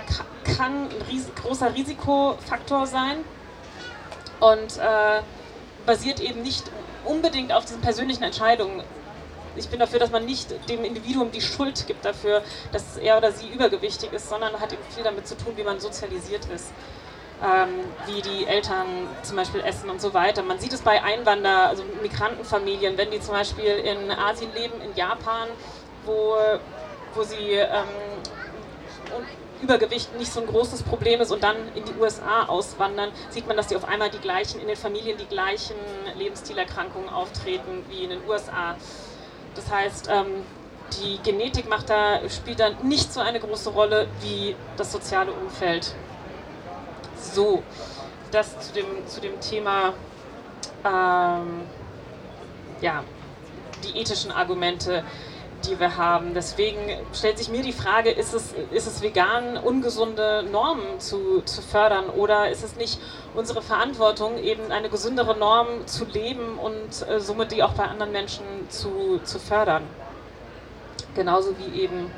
kann 0.56 0.84
ein 0.84 0.88
ries 1.10 1.26
großer 1.34 1.74
Risikofaktor 1.74 2.86
sein 2.86 3.16
und 4.38 4.78
äh, 4.78 5.20
basiert 5.84 6.20
eben 6.20 6.42
nicht 6.42 6.70
unbedingt 7.04 7.52
auf 7.52 7.64
diesen 7.64 7.80
persönlichen 7.80 8.22
Entscheidungen. 8.22 8.82
Ich 9.56 9.68
bin 9.68 9.78
dafür, 9.78 10.00
dass 10.00 10.10
man 10.10 10.24
nicht 10.24 10.48
dem 10.68 10.84
Individuum 10.84 11.30
die 11.30 11.40
Schuld 11.40 11.86
gibt 11.86 12.04
dafür, 12.04 12.42
dass 12.72 12.96
er 12.96 13.18
oder 13.18 13.30
sie 13.30 13.48
übergewichtig 13.48 14.12
ist, 14.12 14.28
sondern 14.28 14.58
hat 14.60 14.72
eben 14.72 14.82
viel 14.92 15.04
damit 15.04 15.28
zu 15.28 15.36
tun, 15.36 15.52
wie 15.56 15.62
man 15.62 15.78
sozialisiert 15.78 16.44
ist 16.46 16.72
ähm, 17.42 17.80
wie 18.06 18.22
die 18.22 18.46
Eltern 18.46 18.86
zum 19.22 19.36
Beispiel 19.36 19.60
essen 19.60 19.90
und 19.90 20.00
so 20.00 20.14
weiter. 20.14 20.42
Man 20.42 20.58
sieht 20.58 20.72
es 20.72 20.82
bei 20.82 21.02
Einwander, 21.02 21.68
also 21.68 21.82
Migrantenfamilien, 22.02 22.96
wenn 22.96 23.10
die 23.10 23.20
zum 23.20 23.34
Beispiel 23.34 23.66
in 23.66 24.10
Asien 24.10 24.52
leben, 24.54 24.80
in 24.80 24.94
Japan, 24.94 25.48
wo, 26.04 26.36
wo 27.14 27.22
sie 27.22 27.52
ähm, 27.52 27.88
Übergewicht 29.64 30.14
nicht 30.18 30.30
so 30.30 30.40
ein 30.40 30.46
großes 30.46 30.82
Problem 30.82 31.22
ist 31.22 31.32
und 31.32 31.42
dann 31.42 31.56
in 31.74 31.84
die 31.84 31.94
USA 31.98 32.44
auswandern, 32.44 33.10
sieht 33.30 33.46
man, 33.46 33.56
dass 33.56 33.68
die 33.68 33.76
auf 33.76 33.88
einmal 33.88 34.10
die 34.10 34.18
gleichen, 34.18 34.60
in 34.60 34.66
den 34.66 34.76
Familien 34.76 35.16
die 35.16 35.24
gleichen 35.24 35.76
Lebensstilerkrankungen 36.16 37.08
auftreten 37.08 37.84
wie 37.88 38.04
in 38.04 38.10
den 38.10 38.20
USA. 38.28 38.76
Das 39.54 39.70
heißt, 39.70 40.08
ähm, 40.12 40.44
die 41.00 41.18
Genetik 41.22 41.68
macht 41.68 41.88
da, 41.88 42.20
spielt 42.28 42.60
da 42.60 42.70
nicht 42.82 43.12
so 43.12 43.20
eine 43.20 43.40
große 43.40 43.70
Rolle 43.70 44.06
wie 44.20 44.54
das 44.76 44.92
soziale 44.92 45.32
Umfeld. 45.32 45.94
So, 47.18 47.62
das 48.30 48.60
zu 48.60 48.74
dem, 48.74 49.06
zu 49.06 49.20
dem 49.20 49.40
Thema, 49.40 49.94
ähm, 50.84 51.62
ja, 52.82 53.02
die 53.82 53.98
ethischen 53.98 54.30
Argumente, 54.30 55.04
die 55.66 55.78
wir 55.78 55.96
haben. 55.96 56.34
Deswegen 56.34 56.78
stellt 57.12 57.38
sich 57.38 57.48
mir 57.48 57.62
die 57.62 57.72
Frage, 57.72 58.10
ist 58.10 58.34
es, 58.34 58.54
ist 58.70 58.86
es 58.86 59.02
vegan, 59.02 59.56
ungesunde 59.56 60.44
Normen 60.50 61.00
zu, 61.00 61.42
zu 61.42 61.62
fördern 61.62 62.08
oder 62.10 62.50
ist 62.50 62.64
es 62.64 62.76
nicht 62.76 63.00
unsere 63.34 63.62
Verantwortung, 63.62 64.38
eben 64.38 64.70
eine 64.70 64.88
gesündere 64.88 65.36
Norm 65.36 65.86
zu 65.86 66.04
leben 66.04 66.58
und 66.58 67.08
äh, 67.08 67.20
somit 67.20 67.52
die 67.52 67.62
auch 67.62 67.72
bei 67.72 67.84
anderen 67.84 68.12
Menschen 68.12 68.44
zu, 68.68 69.20
zu 69.24 69.38
fördern? 69.38 69.82
Genauso 71.14 71.54
wie 71.58 71.80
eben 71.80 72.10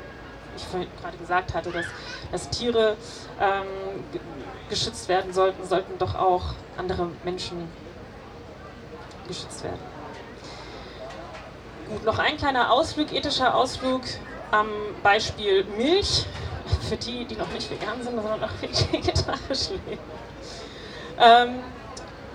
ich 0.55 0.63
vorhin 0.63 0.89
gerade 1.01 1.17
gesagt 1.17 1.53
hatte, 1.53 1.71
dass, 1.71 1.85
dass 2.31 2.49
Tiere 2.49 2.97
ähm, 3.39 4.03
geschützt 4.69 5.07
werden 5.07 5.31
sollten, 5.33 5.65
sollten 5.65 5.97
doch 5.97 6.15
auch 6.15 6.55
andere 6.77 7.09
Menschen 7.23 7.69
geschützt 9.27 9.63
werden. 9.63 9.96
Gut, 11.89 12.03
noch 12.03 12.19
ein 12.19 12.35
kleiner 12.35 12.71
Ausflug, 12.71 13.13
ethischer 13.13 13.55
Ausflug 13.55 14.01
am 14.51 14.67
Beispiel 15.03 15.63
Milch, 15.77 16.25
für 16.89 16.97
die, 16.97 17.23
die 17.23 17.35
noch 17.35 17.49
nicht 17.51 17.71
vegan 17.71 18.03
sind, 18.03 18.15
sondern 18.15 18.43
auch 18.43 18.61
vegetarisch 18.61 19.69
leben. 19.69 20.01
Ähm, 21.17 21.59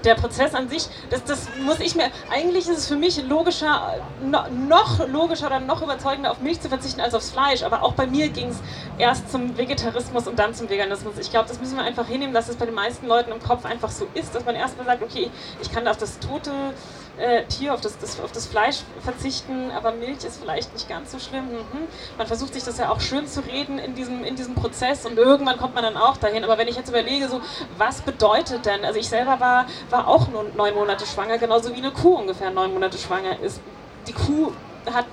der 0.05 0.15
Prozess 0.15 0.55
an 0.55 0.69
sich, 0.69 0.87
das, 1.11 1.23
das 1.25 1.49
muss 1.65 1.81
ich 1.81 1.95
mir, 1.95 2.11
eigentlich 2.31 2.67
ist 2.67 2.79
es 2.79 2.89
für 2.89 2.97
mich 2.97 3.23
logischer, 3.23 4.01
no, 4.23 4.41
noch 4.51 5.07
logischer 5.07 5.47
oder 5.47 5.61
noch 5.61 5.83
überzeugender 5.83 6.31
auf 6.31 6.41
Milch 6.41 6.61
zu 6.61 6.69
verzichten 6.69 7.01
als 7.01 7.15
aufs 7.15 7.31
Fleisch. 7.31 7.63
Aber 7.63 7.83
auch 7.83 7.93
bei 7.93 8.07
mir 8.07 8.31
ging 8.31 8.49
es 8.49 8.57
erst 8.99 9.31
zum 9.31 9.57
Vegetarismus 9.57 10.27
und 10.27 10.39
dann 10.39 10.55
zum 10.55 10.71
Veganismus. 10.71 11.19
Ich 11.19 11.31
glaube, 11.31 11.49
das 11.49 11.61
müssen 11.61 11.77
wir 11.77 11.85
einfach 11.85 12.07
hinnehmen, 12.07 12.33
dass 12.33 12.49
es 12.49 12.57
bei 12.57 12.65
den 12.65 12.75
meisten 12.75 13.07
Leuten 13.07 13.31
im 13.33 13.41
Kopf 13.41 13.65
einfach 13.65 13.91
so 13.91 14.09
ist, 14.15 14.35
dass 14.35 14.45
man 14.45 14.55
erstmal 14.55 14.87
sagt, 14.87 15.03
okay, 15.03 15.31
ich 15.61 15.71
kann 15.71 15.87
auf 15.87 15.99
das 15.99 16.19
tote 16.19 16.51
äh, 17.19 17.45
Tier, 17.45 17.75
auf 17.75 17.81
das, 17.81 17.99
das, 17.99 18.21
auf 18.21 18.33
das 18.33 18.47
Fleisch 18.47 18.81
verzichten, 19.01 19.71
aber 19.71 19.93
Milch 19.93 20.25
ist 20.25 20.41
vielleicht 20.41 20.73
nicht 20.73 20.89
ganz 20.89 21.13
so 21.13 21.19
schlimm. 21.19 21.53
Mhm. 21.53 21.89
Man 22.17 22.27
versucht 22.27 22.55
sich 22.55 22.65
das 22.65 22.79
ja 22.79 22.91
auch 22.91 23.01
schön 23.01 23.27
zu 23.27 23.41
reden 23.41 23.79
in 23.79 23.95
diesem, 23.95 24.25
in 24.25 24.37
diesem 24.37 24.55
Prozess 24.55 25.05
und 25.05 25.19
irgendwann 25.19 25.59
kommt 25.59 25.75
man 25.75 25.85
dann 25.85 25.97
auch 25.97 26.17
dahin. 26.17 26.45
Aber 26.45 26.59
wenn 26.59 26.69
ich 26.69 26.77
jetzt 26.77 26.89
überlege, 26.89 27.29
so, 27.29 27.41
was 27.77 28.01
bedeutet 28.01 28.65
denn, 28.67 28.85
also 28.85 28.99
ich 28.99 29.09
selber 29.09 29.41
war, 29.41 29.67
war 29.91 30.09
auch 30.09 30.29
nur 30.29 30.45
neun 30.57 30.75
Monate 30.75 31.07
schwanger, 31.07 31.39
genauso 31.39 31.75
wie 31.75 31.79
eine 31.79 31.91
Kuh 31.91 32.17
ungefähr 32.17 32.51
neun 32.51 32.73
Monate 32.73 32.99
schwanger 32.99 33.39
ist. 33.41 33.61
Die 34.09 34.13
Kuh 34.13 34.53
hat, 34.93 35.07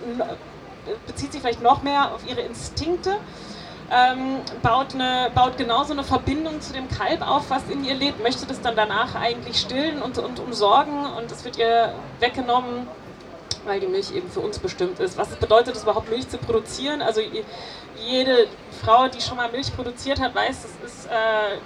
bezieht 1.06 1.32
sich 1.32 1.42
vielleicht 1.42 1.62
noch 1.62 1.84
mehr 1.84 2.14
auf 2.14 2.22
ihre 2.28 2.42
Instinkte 2.42 3.18
ähm, 3.92 4.38
baut, 4.62 4.94
eine, 4.94 5.32
baut 5.34 5.58
genauso 5.58 5.94
eine 5.94 6.04
Verbindung 6.04 6.62
zu 6.62 6.74
dem 6.74 6.88
Kalb 6.90 7.28
auf, 7.28 7.50
was 7.50 7.64
in 7.70 7.84
ihr 7.84 7.96
lebt, 7.96 8.22
möchte 8.22 8.46
das 8.46 8.62
dann 8.62 8.76
danach 8.76 9.16
eigentlich 9.16 9.60
stillen 9.60 10.02
und, 10.02 10.18
und 10.18 10.40
umsorgen 10.40 11.06
und 11.06 11.32
es 11.32 11.44
wird 11.44 11.58
ihr 11.58 11.94
weggenommen, 12.20 12.88
weil 13.66 13.80
die 13.80 13.88
Milch 13.88 14.14
eben 14.16 14.30
für 14.30 14.40
uns 14.42 14.60
bestimmt 14.60 15.00
ist. 15.00 15.18
Was 15.18 15.30
bedeutet 15.36 15.76
es 15.76 15.84
überhaupt, 15.84 16.10
Milch 16.10 16.30
zu 16.30 16.38
produzieren? 16.38 17.02
Also 17.02 17.22
jede 18.08 18.48
Frau, 18.84 19.08
die 19.08 19.22
schon 19.22 19.38
mal 19.38 19.52
Milch 19.52 19.76
produziert 19.76 20.20
hat, 20.20 20.34
weiß, 20.36 20.62
das 20.62 20.92
ist, 20.92 21.06
äh, 21.08 21.10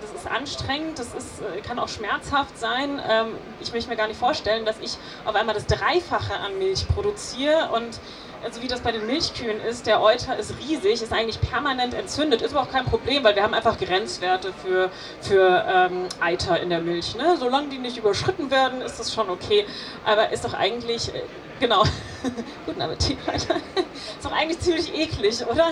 das 0.01 0.21
ist 0.21 0.31
anstrengend, 0.31 0.99
das 0.99 1.13
ist, 1.13 1.41
äh, 1.41 1.61
kann 1.61 1.77
auch 1.77 1.89
schmerzhaft 1.89 2.57
sein. 2.57 3.01
Ähm, 3.07 3.27
ich 3.59 3.71
möchte 3.73 3.89
mir 3.89 3.95
gar 3.95 4.07
nicht 4.07 4.19
vorstellen, 4.19 4.65
dass 4.65 4.79
ich 4.79 4.97
auf 5.25 5.35
einmal 5.35 5.55
das 5.55 5.67
Dreifache 5.67 6.33
an 6.35 6.57
Milch 6.57 6.87
produziere 6.87 7.69
und 7.73 7.99
also 8.43 8.61
wie 8.61 8.67
das 8.67 8.81
bei 8.81 8.91
den 8.91 9.05
Milchkühen 9.05 9.59
ist, 9.61 9.85
der 9.87 10.01
Euter 10.01 10.37
ist 10.37 10.53
riesig, 10.59 11.01
ist 11.01 11.13
eigentlich 11.13 11.39
permanent 11.39 11.93
entzündet, 11.93 12.41
ist 12.41 12.55
aber 12.55 12.67
auch 12.67 12.71
kein 12.71 12.85
Problem, 12.85 13.23
weil 13.23 13.35
wir 13.35 13.43
haben 13.43 13.53
einfach 13.53 13.77
Grenzwerte 13.77 14.53
für, 14.53 14.89
für 15.21 15.65
ähm, 15.67 16.07
Eiter 16.19 16.59
in 16.59 16.69
der 16.69 16.81
Milch. 16.81 17.15
Ne? 17.15 17.37
Solange 17.37 17.69
die 17.69 17.77
nicht 17.77 17.97
überschritten 17.97 18.51
werden, 18.51 18.81
ist 18.81 18.99
das 18.99 19.13
schon 19.13 19.29
okay. 19.29 19.65
Aber 20.05 20.31
ist 20.31 20.43
doch 20.43 20.53
eigentlich, 20.53 21.13
äh, 21.13 21.21
genau, 21.59 21.83
guten 22.65 22.81
Appetit, 22.81 23.17
Leute. 23.25 23.39
ist 23.39 24.25
doch 24.25 24.31
eigentlich 24.31 24.59
ziemlich 24.59 24.93
eklig, 24.93 25.45
oder? 25.45 25.67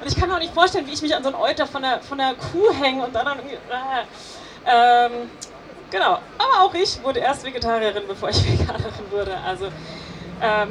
Und 0.00 0.06
ich 0.06 0.16
kann 0.16 0.28
mir 0.28 0.34
auch 0.34 0.40
nicht 0.40 0.54
vorstellen, 0.54 0.86
wie 0.86 0.92
ich 0.92 1.02
mich 1.02 1.14
an 1.14 1.22
so 1.22 1.28
einen 1.28 1.38
Euter 1.38 1.66
von 1.66 1.82
der, 1.82 2.00
von 2.00 2.18
der 2.18 2.34
Kuh 2.34 2.72
hänge 2.80 3.04
und 3.04 3.14
dann 3.14 3.26
irgendwie... 3.38 3.54
Äh, 3.54 4.04
ähm, 4.66 5.30
Genau, 5.90 6.18
aber 6.36 6.64
auch 6.64 6.74
ich 6.74 7.02
wurde 7.02 7.20
erst 7.20 7.44
Vegetarierin, 7.44 8.02
bevor 8.06 8.28
ich 8.28 8.44
Veganerin 8.60 9.10
wurde. 9.10 9.34
Also 9.38 9.68
ähm, 10.42 10.70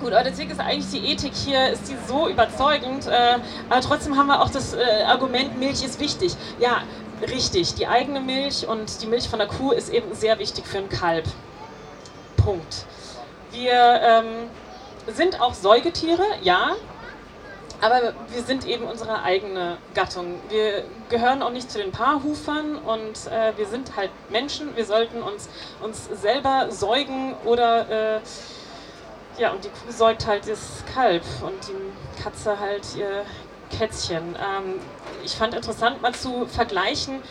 Gut, 0.00 0.12
aber 0.12 0.24
deswegen 0.24 0.50
ist 0.50 0.60
eigentlich 0.60 0.90
die 0.90 1.06
Ethik 1.10 1.34
hier, 1.34 1.70
ist 1.70 1.88
die 1.88 1.96
so 2.08 2.28
überzeugend, 2.28 3.06
äh, 3.06 3.38
aber 3.70 3.80
trotzdem 3.80 4.16
haben 4.16 4.26
wir 4.26 4.42
auch 4.42 4.50
das 4.50 4.74
äh, 4.74 5.02
Argument, 5.06 5.58
Milch 5.58 5.84
ist 5.84 6.00
wichtig. 6.00 6.34
Ja, 6.58 6.82
richtig, 7.22 7.74
die 7.74 7.86
eigene 7.86 8.20
Milch 8.20 8.66
und 8.66 9.02
die 9.02 9.06
Milch 9.06 9.28
von 9.28 9.38
der 9.38 9.48
Kuh 9.48 9.70
ist 9.72 9.88
eben 9.88 10.14
sehr 10.14 10.38
wichtig 10.38 10.66
für 10.66 10.78
ein 10.78 10.88
Kalb. 10.88 11.24
Punkt. 12.36 12.84
Wir 13.52 13.72
ähm, 13.72 14.50
sind 15.06 15.40
auch 15.40 15.54
Säugetiere, 15.54 16.24
ja, 16.42 16.72
aber 17.80 18.14
wir 18.28 18.42
sind 18.42 18.66
eben 18.66 18.84
unsere 18.84 19.22
eigene 19.22 19.76
Gattung. 19.94 20.40
Wir 20.48 20.84
gehören 21.08 21.42
auch 21.42 21.50
nicht 21.50 21.70
zu 21.70 21.78
den 21.78 21.92
Paarhufern 21.92 22.76
und 22.76 23.30
äh, 23.30 23.56
wir 23.56 23.66
sind 23.66 23.96
halt 23.96 24.10
Menschen. 24.30 24.74
Wir 24.76 24.84
sollten 24.84 25.22
uns, 25.22 25.48
uns 25.82 26.08
selber 26.20 26.68
säugen 26.70 27.34
oder 27.44 28.16
äh, 28.16 28.20
ja, 29.38 29.52
und 29.52 29.64
die 29.64 29.68
Kuh 29.68 29.90
säugt 29.90 30.26
halt 30.26 30.48
das 30.48 30.84
Kalb 30.92 31.22
und 31.42 31.54
die 31.68 32.22
Katze 32.22 32.58
halt 32.58 32.94
ihr 32.96 33.24
Kätzchen. 33.76 34.36
Ähm, 34.36 34.80
ich 35.24 35.32
fand 35.34 35.54
interessant 35.54 36.02
mal 36.02 36.14
zu 36.14 36.46
vergleichen, 36.46 37.22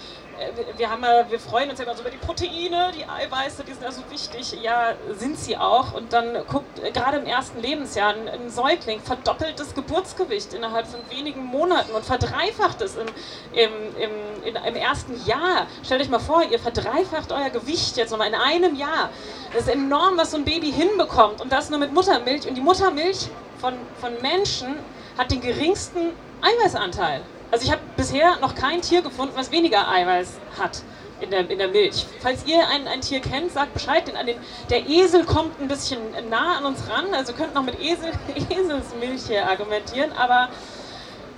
wir, 0.77 0.89
haben, 0.89 1.01
wir 1.01 1.39
freuen 1.39 1.69
uns 1.69 1.79
ja 1.79 1.85
immer 1.85 1.95
so 1.95 2.01
über 2.01 2.09
die 2.09 2.17
Proteine, 2.17 2.91
die 2.95 3.05
Eiweiße, 3.05 3.63
die 3.63 3.73
sind 3.73 3.83
ja 3.83 3.91
so 3.91 4.01
wichtig. 4.09 4.61
Ja, 4.61 4.93
sind 5.11 5.37
sie 5.37 5.57
auch. 5.57 5.93
Und 5.93 6.13
dann 6.13 6.33
guckt, 6.47 6.79
äh, 6.79 6.91
gerade 6.91 7.17
im 7.17 7.25
ersten 7.25 7.61
Lebensjahr, 7.61 8.13
ein, 8.13 8.27
ein 8.27 8.49
Säugling 8.49 8.99
verdoppelt 9.01 9.59
das 9.59 9.73
Geburtsgewicht 9.73 10.53
innerhalb 10.53 10.87
von 10.87 10.99
wenigen 11.09 11.43
Monaten 11.43 11.91
und 11.91 12.05
verdreifacht 12.05 12.81
es 12.81 12.95
im, 12.95 13.07
im, 13.53 13.71
im, 13.97 14.11
in, 14.45 14.55
im 14.55 14.75
ersten 14.75 15.23
Jahr. 15.25 15.67
Stellt 15.83 16.01
euch 16.01 16.09
mal 16.09 16.19
vor, 16.19 16.43
ihr 16.43 16.59
verdreifacht 16.59 17.31
euer 17.31 17.49
Gewicht 17.49 17.97
jetzt 17.97 18.11
nochmal 18.11 18.27
in 18.27 18.35
einem 18.35 18.75
Jahr. 18.75 19.09
Das 19.53 19.63
ist 19.63 19.69
enorm, 19.69 20.17
was 20.17 20.31
so 20.31 20.37
ein 20.37 20.45
Baby 20.45 20.71
hinbekommt. 20.71 21.41
Und 21.41 21.51
das 21.51 21.69
nur 21.69 21.79
mit 21.79 21.93
Muttermilch. 21.93 22.47
Und 22.47 22.55
die 22.55 22.61
Muttermilch 22.61 23.29
von, 23.59 23.73
von 23.99 24.13
Menschen 24.21 24.75
hat 25.17 25.31
den 25.31 25.41
geringsten 25.41 26.11
Eiweißanteil. 26.41 27.21
Also 27.53 27.65
ich 27.65 27.71
habe 27.71 27.83
bisher 27.95 28.37
noch 28.39 28.55
kein 28.55 28.81
Tier 28.81 29.03
gefunden, 29.03 29.35
was 29.35 29.51
weniger 29.51 29.87
Eiweiß 29.87 30.39
hat 30.57 30.81
in 31.21 31.29
der, 31.29 31.47
in 31.47 31.59
der 31.59 31.67
Milch. 31.67 32.07
Falls 32.19 32.47
ihr 32.47 32.67
ein, 32.67 32.87
ein 32.87 33.01
Tier 33.01 33.19
kennt, 33.19 33.51
sagt 33.51 33.75
Bescheid. 33.75 34.07
Denn 34.07 34.15
den, 34.25 34.37
der 34.71 34.89
Esel 34.89 35.23
kommt 35.23 35.61
ein 35.61 35.67
bisschen 35.67 35.99
nah 36.31 36.57
an 36.57 36.65
uns 36.65 36.79
ran. 36.89 37.13
Also 37.13 37.33
könnt 37.33 37.53
noch 37.53 37.61
mit 37.61 37.79
Esel, 37.79 38.11
Eselsmilch 38.49 39.27
hier 39.27 39.47
argumentieren, 39.47 40.11
aber 40.13 40.49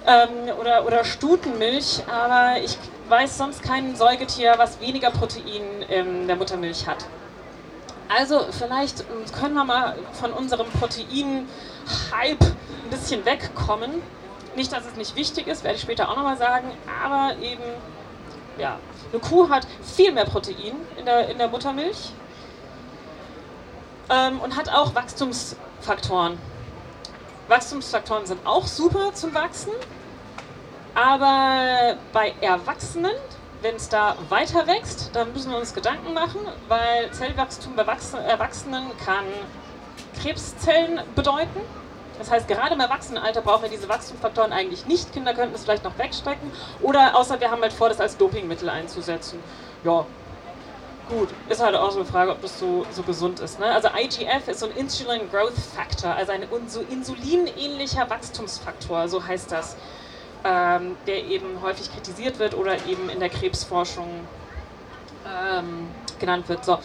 ähm, 0.08 0.58
oder, 0.58 0.86
oder 0.86 1.04
Stutenmilch, 1.04 2.04
aber 2.08 2.62
ich 2.64 2.78
weiß 3.10 3.38
sonst 3.38 3.62
kein 3.62 3.98
Säugetier, 3.98 4.54
was 4.56 4.80
weniger 4.80 5.12
Protein 5.12 5.82
in 5.90 6.28
der 6.28 6.38
Muttermilch 6.38 6.88
hat. 6.88 7.06
Also 8.08 8.46
vielleicht 8.58 9.04
können 9.38 9.56
wir 9.56 9.66
mal 9.66 9.98
von 10.14 10.32
unserem 10.32 10.68
Protein-Hype 10.68 12.42
ein 12.42 12.90
bisschen 12.90 13.26
wegkommen 13.26 14.02
nicht, 14.56 14.72
dass 14.72 14.86
es 14.86 14.96
nicht 14.96 15.16
wichtig 15.16 15.48
ist, 15.48 15.64
werde 15.64 15.76
ich 15.76 15.82
später 15.82 16.10
auch 16.10 16.16
nochmal 16.16 16.38
sagen, 16.38 16.72
aber 17.04 17.36
eben, 17.42 17.64
ja, 18.58 18.80
eine 19.12 19.22
Kuh 19.22 19.50
hat 19.50 19.68
viel 19.84 20.12
mehr 20.12 20.26
Protein 20.26 20.76
in 20.98 21.06
der, 21.06 21.30
in 21.30 21.38
der 21.38 21.48
Muttermilch 21.48 22.12
ähm, 24.10 24.40
und 24.40 24.56
hat 24.56 24.70
auch 24.70 24.96
Wachstumsfaktoren. 24.96 26.38
Wachstumsfaktoren 27.48 28.26
sind 28.26 28.46
auch 28.46 28.66
super 28.66 29.14
zum 29.14 29.34
Wachsen, 29.34 29.72
aber 30.96 31.98
bei 32.14 32.34
Erwachsenen, 32.42 33.12
wenn 33.62 33.76
es 33.76 33.90
da 33.90 34.16
weiter 34.30 34.68
wächst, 34.68 35.12
dann 35.14 35.32
müssen 35.34 35.52
wir 35.52 35.58
uns 35.58 35.74
Gedanken 35.74 36.14
machen, 36.14 36.42
weil 36.68 37.12
Zellwachstum 37.12 37.76
bei 37.76 37.84
Erwachsenen 37.84 38.92
kann 39.06 39.26
Krebszellen 40.22 41.02
bedeuten 41.16 41.62
das 42.18 42.32
heißt, 42.32 42.48
gerade 42.48 42.74
im 42.74 42.80
Erwachsenenalter 42.80 43.42
brauchen 43.42 43.64
wir 43.64 43.70
diese 43.70 43.90
Wachstumsfaktoren 43.90 44.54
eigentlich 44.54 44.86
nicht. 44.86 45.12
Kinder 45.14 45.34
könnten 45.34 45.56
es 45.56 45.64
vielleicht 45.64 45.84
noch 45.84 45.98
wegstrecken. 45.98 46.52
Oder 46.82 47.16
außer 47.16 47.40
wir 47.40 47.52
haben 47.52 47.62
halt 47.62 47.74
vor, 47.74 47.90
das 47.90 48.00
als 48.00 48.18
Dopingmittel 48.18 48.70
einzusetzen. 48.70 49.40
Ja, 49.84 50.06
gut. 51.10 51.30
Ist 51.50 51.64
halt 51.64 51.76
auch 51.76 51.92
so 51.92 52.00
eine 52.00 52.06
Frage, 52.06 52.32
ob 52.32 52.42
das 52.42 52.60
so, 52.60 52.86
so 52.92 53.04
gesund 53.04 53.40
ist. 53.40 53.60
Ne? 53.60 53.66
Also 53.66 53.90
IGF 53.90 54.48
ist 54.48 54.60
so 54.60 54.68
ein 54.68 54.76
Insulin 54.76 55.30
Growth 55.32 55.54
Factor, 55.76 56.14
also 56.14 56.32
ein 56.32 56.48
so 56.68 56.82
insulinähnlicher 56.82 58.10
Wachstumsfaktor, 58.10 59.08
so 59.08 59.26
heißt 59.26 59.52
das. 59.52 59.76
Ähm, 60.48 60.96
der 61.08 61.26
eben 61.26 61.60
häufig 61.64 61.92
kritisiert 61.92 62.38
wird 62.38 62.54
oder 62.54 62.86
eben 62.86 63.10
in 63.10 63.20
der 63.20 63.30
Krebsforschung 63.30 64.08
ähm, 65.26 65.88
genannt 66.20 66.48
wird. 66.48 66.64
So. 66.64 66.78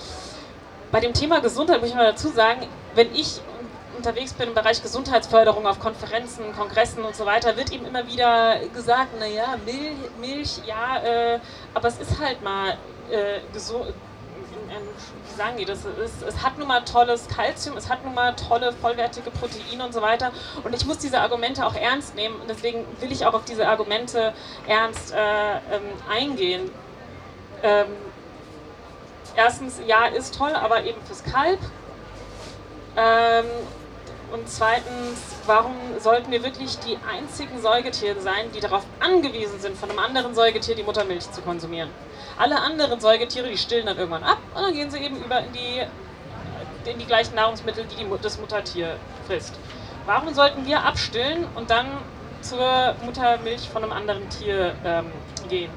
Bei 0.91 1.01
dem 1.01 1.13
Thema 1.13 1.41
Gesundheit 1.41 1.81
muss 1.81 1.91
ich 1.91 1.95
mal 1.95 2.07
dazu 2.07 2.29
sagen, 2.29 2.67
wenn 2.95 3.15
ich 3.15 3.41
unterwegs 4.01 4.33
bin 4.33 4.49
im 4.49 4.55
Bereich 4.55 4.83
Gesundheitsförderung 4.83 5.67
auf 5.67 5.79
Konferenzen, 5.79 6.55
Kongressen 6.57 7.05
und 7.05 7.15
so 7.15 7.27
weiter, 7.27 7.57
wird 7.59 7.71
eben 7.71 7.85
immer 7.85 8.07
wieder 8.07 8.59
gesagt, 8.75 9.19
naja, 9.19 9.57
Milch, 9.67 9.93
Milch 10.19 10.61
ja, 10.67 11.03
äh, 11.05 11.41
aber 11.75 11.89
es 11.89 11.99
ist 11.99 12.19
halt 12.19 12.43
mal 12.43 12.79
äh, 13.11 13.41
gesund 13.53 13.93
wie 15.29 15.37
sagen 15.37 15.57
die 15.57 15.65
das? 15.65 15.85
Es, 15.85 16.23
es, 16.23 16.43
hat 16.43 16.57
nun 16.59 16.69
mal 16.69 16.81
tolles 16.85 17.27
Kalzium, 17.29 17.77
es 17.77 17.89
hat 17.89 18.05
nun 18.05 18.15
mal 18.15 18.35
tolle, 18.37 18.73
vollwertige 18.73 19.31
Proteine 19.31 19.85
und 19.85 19.93
so 19.93 20.01
weiter. 20.01 20.31
Und 20.63 20.75
ich 20.75 20.87
muss 20.87 20.99
diese 20.99 21.21
Argumente 21.21 21.67
auch 21.67 21.75
ernst 21.75 22.15
nehmen 22.15 22.37
und 22.41 22.49
deswegen 22.49 22.85
will 23.01 23.11
ich 23.11 23.27
auch 23.27 23.35
auf 23.35 23.45
diese 23.45 23.67
Argumente 23.69 24.33
ernst 24.69 25.13
äh, 25.13 25.17
ähm, 25.17 25.83
eingehen. 26.09 26.71
Ähm, 27.63 27.87
erstens, 29.37 29.81
ja, 29.87 30.07
ist 30.07 30.37
toll, 30.37 30.53
aber 30.53 30.85
eben 30.85 31.01
fürs 31.05 31.25
Kalb. 31.25 31.59
Ähm, 32.97 33.47
und 34.33 34.49
zweitens, 34.49 35.37
warum 35.47 35.75
sollten 35.99 36.31
wir 36.31 36.43
wirklich 36.43 36.79
die 36.79 36.99
einzigen 37.09 37.61
Säugetiere 37.61 38.21
sein, 38.21 38.51
die 38.55 38.61
darauf 38.61 38.85
angewiesen 39.01 39.61
sind, 39.61 39.77
von 39.77 39.91
einem 39.91 39.99
anderen 39.99 40.35
Säugetier 40.35 40.75
die 40.75 40.83
Muttermilch 40.83 41.31
zu 41.31 41.43
konsumieren? 41.43 41.91
Alle 42.39 42.61
anderen 42.61 43.01
Säugetiere, 43.01 43.49
die 43.49 43.59
stillen 43.59 43.87
dann 43.87 43.99
irgendwann 43.99 44.23
ab 44.23 44.39
und 44.55 44.63
dann 44.63 44.73
gehen 44.73 44.91
sie 44.91 44.99
eben 44.99 45.23
über 45.23 45.41
in 45.41 45.53
die, 45.53 46.91
in 46.91 46.99
die 46.99 47.07
gleichen 47.07 47.35
Nahrungsmittel, 47.35 47.85
die, 47.85 48.05
die 48.05 48.11
das 48.23 48.39
Muttertier 48.39 48.97
frisst. 49.27 49.55
Warum 50.07 50.33
sollten 50.33 50.67
wir 50.67 50.83
abstillen 50.83 51.47
und 51.55 51.71
dann 51.71 51.87
zur 52.41 52.95
Muttermilch 53.05 53.69
von 53.69 53.83
einem 53.83 53.93
anderen 53.93 54.29
Tier 54.31 54.75
ähm, 54.85 55.13
gehen? 55.49 55.71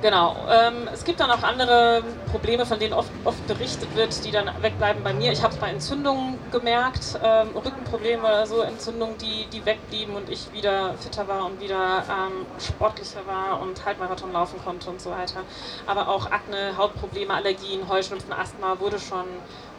Genau. 0.00 0.36
Ähm, 0.48 0.88
es 0.92 1.04
gibt 1.04 1.18
dann 1.18 1.28
auch 1.32 1.42
andere 1.42 2.04
Probleme, 2.30 2.64
von 2.64 2.78
denen 2.78 2.92
oft, 2.92 3.10
oft 3.24 3.44
berichtet 3.48 3.96
wird, 3.96 4.24
die 4.24 4.30
dann 4.30 4.48
wegbleiben 4.62 5.02
bei 5.02 5.12
mir. 5.12 5.32
Ich 5.32 5.42
habe 5.42 5.52
es 5.52 5.58
bei 5.58 5.70
Entzündungen 5.70 6.38
gemerkt, 6.52 7.18
ähm, 7.20 7.48
Rückenprobleme 7.56 8.22
oder 8.22 8.46
so, 8.46 8.60
Entzündungen, 8.60 9.18
die, 9.18 9.46
die 9.46 9.66
wegblieben 9.66 10.14
und 10.14 10.28
ich 10.28 10.52
wieder 10.52 10.94
fitter 11.00 11.26
war 11.26 11.46
und 11.46 11.60
wieder 11.60 12.04
ähm, 12.08 12.46
sportlicher 12.60 13.26
war 13.26 13.60
und 13.60 13.84
Halbmarathon 13.84 14.32
laufen 14.32 14.60
konnte 14.64 14.88
und 14.88 15.00
so 15.00 15.10
weiter. 15.10 15.40
Aber 15.86 16.08
auch 16.08 16.30
Akne, 16.30 16.76
Hautprobleme, 16.76 17.34
Allergien, 17.34 17.88
Heuschnupfen, 17.88 18.32
Asthma 18.32 18.78
wurde 18.78 19.00
schon, 19.00 19.26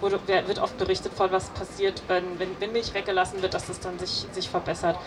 wurde, 0.02 0.20
wird 0.28 0.60
oft 0.60 0.78
berichtet 0.78 1.14
von 1.14 1.32
was 1.32 1.50
passiert, 1.52 2.04
wenn, 2.10 2.38
wenn, 2.40 2.60
wenn 2.60 2.74
Milch 2.74 2.94
weggelassen 2.94 3.42
wird, 3.42 3.54
dass 3.54 3.70
es 3.70 3.80
dann 3.80 3.98
sich, 4.00 4.26
sich 4.34 4.50
verbessert. 4.50 4.98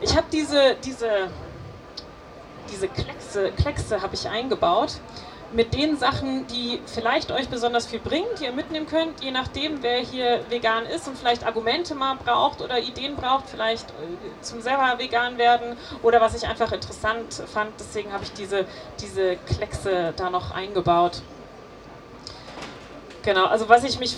Ich 0.00 0.16
habe 0.16 0.26
diese, 0.32 0.76
diese 0.82 1.28
diese 2.70 2.88
Kleckse, 2.88 3.52
Kleckse 3.52 4.02
habe 4.02 4.14
ich 4.14 4.28
eingebaut 4.28 5.00
mit 5.54 5.72
den 5.72 5.96
Sachen, 5.96 6.46
die 6.48 6.80
vielleicht 6.86 7.30
euch 7.30 7.48
besonders 7.48 7.86
viel 7.86 8.00
bringen, 8.00 8.26
die 8.40 8.44
ihr 8.44 8.52
mitnehmen 8.52 8.86
könnt, 8.86 9.22
je 9.22 9.30
nachdem, 9.30 9.82
wer 9.82 9.98
hier 10.00 10.40
vegan 10.48 10.84
ist 10.86 11.06
und 11.06 11.16
vielleicht 11.16 11.46
Argumente 11.46 11.94
mal 11.94 12.16
braucht 12.16 12.60
oder 12.60 12.80
Ideen 12.80 13.14
braucht, 13.14 13.48
vielleicht 13.48 13.88
äh, 13.90 14.42
zum 14.42 14.60
selber 14.60 14.98
vegan 14.98 15.38
werden 15.38 15.76
oder 16.02 16.20
was 16.20 16.34
ich 16.34 16.48
einfach 16.48 16.72
interessant 16.72 17.34
fand. 17.52 17.70
Deswegen 17.78 18.12
habe 18.12 18.24
ich 18.24 18.32
diese, 18.32 18.66
diese 19.00 19.36
Kleckse 19.36 20.12
da 20.16 20.28
noch 20.28 20.50
eingebaut. 20.50 21.22
Genau, 23.22 23.46
also 23.46 23.68
was 23.68 23.84
ich 23.84 23.98
mich 23.98 24.16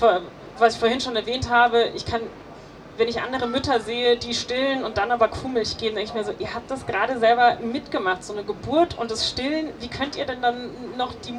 was 0.58 0.74
ich 0.74 0.80
vorhin 0.80 1.00
schon 1.00 1.16
erwähnt 1.16 1.50
habe, 1.50 1.90
ich 1.94 2.06
kann 2.06 2.22
wenn 2.96 3.08
ich 3.08 3.20
andere 3.20 3.46
Mütter 3.46 3.80
sehe, 3.80 4.16
die 4.16 4.34
stillen 4.34 4.84
und 4.84 4.98
dann 4.98 5.10
aber 5.10 5.28
Kuhmilch 5.28 5.76
geben, 5.76 5.96
denke 5.96 6.10
ich 6.10 6.14
mir 6.14 6.24
so, 6.24 6.32
ihr 6.38 6.54
habt 6.54 6.70
das 6.70 6.86
gerade 6.86 7.18
selber 7.18 7.58
mitgemacht, 7.60 8.24
so 8.24 8.32
eine 8.32 8.44
Geburt 8.44 8.98
und 8.98 9.10
das 9.10 9.28
Stillen, 9.28 9.68
wie 9.80 9.88
könnt 9.88 10.16
ihr 10.16 10.26
denn 10.26 10.42
dann 10.42 10.70
noch 10.96 11.14
die 11.14 11.34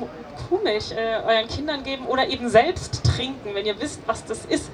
Kuhmilch 0.47 0.91
äh, 0.91 1.21
euren 1.27 1.47
Kindern 1.47 1.83
geben 1.83 2.05
oder 2.05 2.27
eben 2.27 2.49
selbst 2.49 3.03
trinken, 3.03 3.55
wenn 3.55 3.65
ihr 3.65 3.79
wisst, 3.79 4.01
was 4.05 4.25
das 4.25 4.45
ist? 4.45 4.69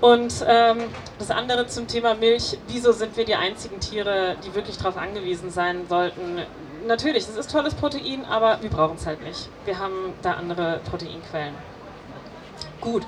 Und 0.00 0.32
ähm, 0.48 0.78
das 1.18 1.30
andere 1.30 1.66
zum 1.66 1.86
Thema 1.86 2.14
Milch, 2.14 2.56
wieso 2.68 2.92
sind 2.92 3.16
wir 3.16 3.26
die 3.26 3.34
einzigen 3.34 3.80
Tiere, 3.80 4.36
die 4.44 4.54
wirklich 4.54 4.78
darauf 4.78 4.96
angewiesen 4.96 5.50
sein 5.50 5.86
sollten? 5.88 6.40
Natürlich, 6.86 7.24
es 7.24 7.36
ist 7.36 7.50
tolles 7.50 7.74
Protein, 7.74 8.24
aber 8.24 8.62
wir 8.62 8.70
brauchen 8.70 8.96
es 8.96 9.04
halt 9.04 9.22
nicht. 9.22 9.50
Wir 9.66 9.78
haben 9.78 10.14
da 10.22 10.32
andere 10.32 10.80
Proteinquellen. 10.90 11.54
Gut. 12.80 13.04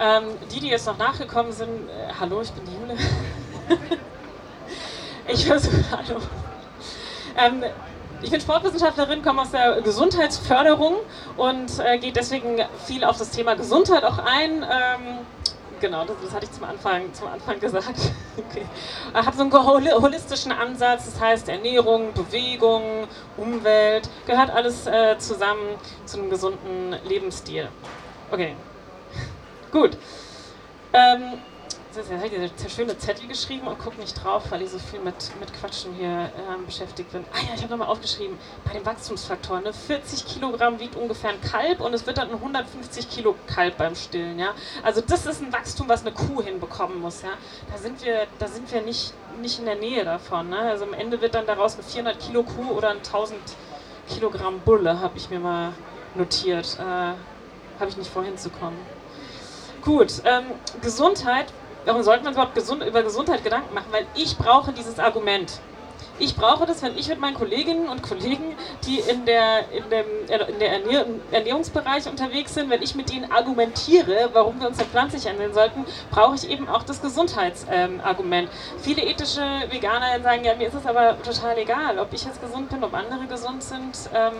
Ähm, 0.00 0.24
die, 0.52 0.60
die 0.60 0.68
jetzt 0.68 0.86
noch 0.86 0.96
nachgekommen 0.96 1.52
sind, 1.52 1.88
äh, 1.88 2.12
hallo, 2.20 2.40
ich 2.40 2.52
bin 2.52 2.64
die 2.64 2.72
Jule. 2.72 2.96
ich 5.28 5.44
versuche, 5.44 5.84
hallo. 5.90 6.20
Ähm, 7.36 7.64
ich 8.22 8.30
bin 8.30 8.40
Sportwissenschaftlerin, 8.40 9.22
komme 9.22 9.42
aus 9.42 9.50
der 9.50 9.80
Gesundheitsförderung 9.82 10.96
und 11.36 11.78
äh, 11.80 11.98
gehe 11.98 12.12
deswegen 12.12 12.58
viel 12.84 13.04
auf 13.04 13.16
das 13.18 13.30
Thema 13.30 13.54
Gesundheit 13.54 14.04
auch 14.04 14.18
ein. 14.18 14.62
Ähm, 14.62 15.18
genau, 15.80 16.04
das, 16.04 16.16
das, 16.22 16.32
hatte 16.32 16.44
ich 16.46 16.52
zum 16.52 16.64
Anfang, 16.64 17.12
zum 17.12 17.28
Anfang 17.28 17.58
gesagt. 17.58 17.98
okay. 18.36 18.66
Ich 19.10 19.26
habe 19.26 19.36
so 19.36 19.42
einen 19.42 19.52
holistischen 19.52 20.52
Ansatz, 20.52 21.06
das 21.06 21.20
heißt 21.20 21.48
Ernährung, 21.48 22.12
Bewegung, 22.12 23.08
Umwelt, 23.36 24.08
gehört 24.26 24.50
alles 24.50 24.86
äh, 24.86 25.18
zusammen 25.18 25.76
zu 26.04 26.18
einem 26.18 26.30
gesunden 26.30 26.96
Lebensstil. 27.08 27.68
Okay, 28.30 28.54
Gut. 29.70 29.98
Ähm, 30.94 31.38
jetzt 31.94 32.10
habe 32.10 32.26
ich 32.26 32.52
diese 32.54 32.70
schöne 32.70 32.96
Zettel 32.96 33.28
geschrieben 33.28 33.66
und 33.66 33.78
gucke 33.78 34.00
nicht 34.00 34.14
drauf, 34.22 34.44
weil 34.50 34.62
ich 34.62 34.70
so 34.70 34.78
viel 34.78 35.00
mit, 35.00 35.14
mit 35.38 35.52
Quatschen 35.52 35.94
hier 35.94 36.30
ähm, 36.48 36.64
beschäftigt 36.64 37.12
bin. 37.12 37.24
Ah 37.32 37.38
ja, 37.46 37.54
ich 37.54 37.62
habe 37.62 37.72
nochmal 37.72 37.88
aufgeschrieben, 37.88 38.38
bei 38.64 38.72
den 38.72 38.86
Wachstumsfaktoren, 38.86 39.64
ne, 39.64 39.72
40 39.72 40.26
Kilogramm 40.26 40.80
wiegt 40.80 40.96
ungefähr 40.96 41.30
ein 41.30 41.40
Kalb 41.42 41.80
und 41.80 41.92
es 41.92 42.06
wird 42.06 42.16
dann 42.16 42.30
ein 42.30 42.36
150 42.36 43.10
Kilo 43.10 43.34
Kalb 43.46 43.76
beim 43.76 43.94
Stillen. 43.94 44.38
Ja? 44.38 44.54
Also 44.82 45.02
das 45.02 45.26
ist 45.26 45.42
ein 45.42 45.52
Wachstum, 45.52 45.88
was 45.88 46.02
eine 46.02 46.12
Kuh 46.12 46.42
hinbekommen 46.42 47.00
muss. 47.00 47.22
Ja? 47.22 47.30
Da 47.70 47.78
sind 47.78 48.02
wir, 48.04 48.26
da 48.38 48.48
sind 48.48 48.72
wir 48.72 48.80
nicht, 48.80 49.12
nicht 49.42 49.58
in 49.58 49.66
der 49.66 49.76
Nähe 49.76 50.04
davon. 50.04 50.48
Ne? 50.48 50.58
Also 50.58 50.84
am 50.84 50.94
Ende 50.94 51.20
wird 51.20 51.34
dann 51.34 51.46
daraus 51.46 51.74
eine 51.74 51.82
400 51.82 52.18
Kilo 52.20 52.42
Kuh 52.42 52.70
oder 52.70 52.90
ein 52.90 52.98
1000 52.98 53.38
Kilogramm 54.08 54.60
Bulle, 54.60 55.00
habe 55.00 55.18
ich 55.18 55.28
mir 55.28 55.40
mal 55.40 55.72
notiert. 56.14 56.78
Äh, 56.80 57.14
habe 57.78 57.90
ich 57.90 57.96
nicht 57.96 58.10
vorhin 58.10 58.36
zu 58.36 58.50
kommen. 58.50 58.76
Gut, 59.88 60.20
ähm, 60.26 60.44
Gesundheit. 60.82 61.46
Warum 61.86 62.02
sollten 62.02 62.22
wir 62.24 62.28
uns 62.28 62.36
überhaupt 62.36 62.54
gesund, 62.54 62.84
über 62.84 63.02
Gesundheit 63.02 63.42
Gedanken 63.42 63.72
machen? 63.72 63.86
Weil 63.90 64.04
ich 64.16 64.36
brauche 64.36 64.70
dieses 64.70 64.98
Argument. 64.98 65.60
Ich 66.18 66.36
brauche 66.36 66.66
das, 66.66 66.82
wenn 66.82 66.98
ich 66.98 67.08
mit 67.08 67.18
meinen 67.20 67.36
Kolleginnen 67.36 67.88
und 67.88 68.02
Kollegen, 68.02 68.54
die 68.84 68.98
in 68.98 69.24
der, 69.24 69.60
in 69.72 69.88
dem, 69.88 70.04
in 70.28 70.58
der 70.58 70.72
Ernähr 70.72 71.06
Ernährungsbereich 71.30 72.06
unterwegs 72.06 72.52
sind, 72.52 72.68
wenn 72.68 72.82
ich 72.82 72.96
mit 72.96 73.10
ihnen 73.10 73.32
argumentiere, 73.32 74.28
warum 74.34 74.60
wir 74.60 74.68
uns 74.68 74.76
denn 74.76 74.88
pflanzlich 74.88 75.24
ernähren 75.24 75.54
sollten, 75.54 75.86
brauche 76.10 76.34
ich 76.34 76.50
eben 76.50 76.68
auch 76.68 76.82
das 76.82 77.00
Gesundheitsargument. 77.00 78.50
Ähm, 78.50 78.78
Viele 78.82 79.02
ethische 79.02 79.40
Veganer 79.70 80.20
sagen, 80.20 80.44
ja, 80.44 80.54
mir 80.54 80.68
ist 80.68 80.74
es 80.74 80.84
aber 80.84 81.16
total 81.22 81.56
egal, 81.56 81.98
ob 81.98 82.12
ich 82.12 82.26
jetzt 82.26 82.42
gesund 82.42 82.68
bin, 82.68 82.84
ob 82.84 82.92
andere 82.92 83.26
gesund 83.26 83.62
sind. 83.62 83.96
Ähm, 84.14 84.34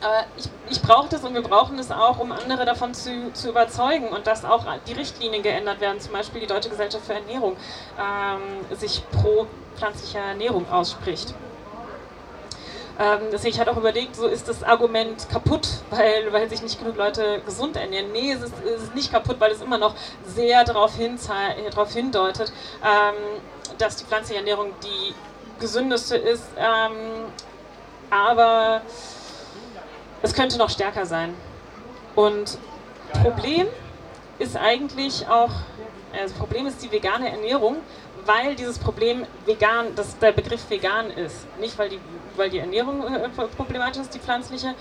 aber 0.00 0.24
ich, 0.36 0.48
ich 0.70 0.82
brauche 0.82 1.08
das 1.08 1.24
und 1.24 1.34
wir 1.34 1.42
brauchen 1.42 1.76
das 1.76 1.90
auch, 1.90 2.18
um 2.18 2.32
andere 2.32 2.64
davon 2.64 2.94
zu, 2.94 3.32
zu 3.32 3.48
überzeugen 3.48 4.08
und 4.08 4.26
dass 4.26 4.44
auch 4.44 4.64
die 4.86 4.92
Richtlinien 4.92 5.42
geändert 5.42 5.80
werden. 5.80 6.00
Zum 6.00 6.12
Beispiel 6.12 6.40
die 6.40 6.46
Deutsche 6.46 6.68
Gesellschaft 6.68 7.04
für 7.04 7.14
Ernährung 7.14 7.56
ähm, 7.98 8.76
sich 8.76 9.02
pro 9.10 9.46
pflanzlicher 9.76 10.20
Ernährung 10.20 10.70
ausspricht. 10.70 11.34
Ähm, 13.00 13.28
deswegen 13.32 13.54
ich 13.54 13.60
hatte 13.60 13.70
auch 13.70 13.76
überlegt, 13.76 14.16
so 14.16 14.26
ist 14.26 14.48
das 14.48 14.64
Argument 14.64 15.28
kaputt, 15.30 15.68
weil, 15.90 16.32
weil 16.32 16.48
sich 16.48 16.62
nicht 16.62 16.80
genug 16.80 16.96
Leute 16.96 17.40
gesund 17.44 17.76
ernähren. 17.76 18.10
Nee, 18.10 18.32
es 18.32 18.42
ist, 18.42 18.54
es 18.64 18.82
ist 18.84 18.94
nicht 18.94 19.12
kaputt, 19.12 19.36
weil 19.38 19.52
es 19.52 19.60
immer 19.60 19.78
noch 19.78 19.94
sehr 20.26 20.64
darauf, 20.64 20.92
darauf 21.70 21.92
hindeutet, 21.92 22.52
ähm, 22.82 23.40
dass 23.78 23.96
die 23.96 24.04
pflanzliche 24.04 24.40
Ernährung 24.40 24.72
die 24.82 25.14
gesündeste 25.60 26.16
ist. 26.16 26.44
Ähm, 26.56 27.26
aber 28.10 28.82
es 30.22 30.34
könnte 30.34 30.58
noch 30.58 30.70
stärker 30.70 31.06
sein. 31.06 31.34
Und 32.14 32.58
Problem 33.22 33.66
ist 34.38 34.56
eigentlich 34.56 35.26
auch, 35.28 35.50
also 36.12 36.34
Problem 36.34 36.66
ist 36.66 36.82
die 36.82 36.90
vegane 36.90 37.30
Ernährung, 37.30 37.76
weil 38.24 38.54
dieses 38.54 38.78
Problem 38.78 39.24
vegan, 39.46 39.94
dass 39.94 40.18
der 40.18 40.32
Begriff 40.32 40.68
vegan 40.68 41.10
ist. 41.10 41.46
Nicht, 41.58 41.78
weil 41.78 41.88
die, 41.88 42.00
weil 42.36 42.50
die 42.50 42.58
Ernährung 42.58 43.02
äh, 43.02 43.28
problematisch 43.56 44.02
ist, 44.02 44.14
die 44.14 44.18
pflanzliche. 44.18 44.74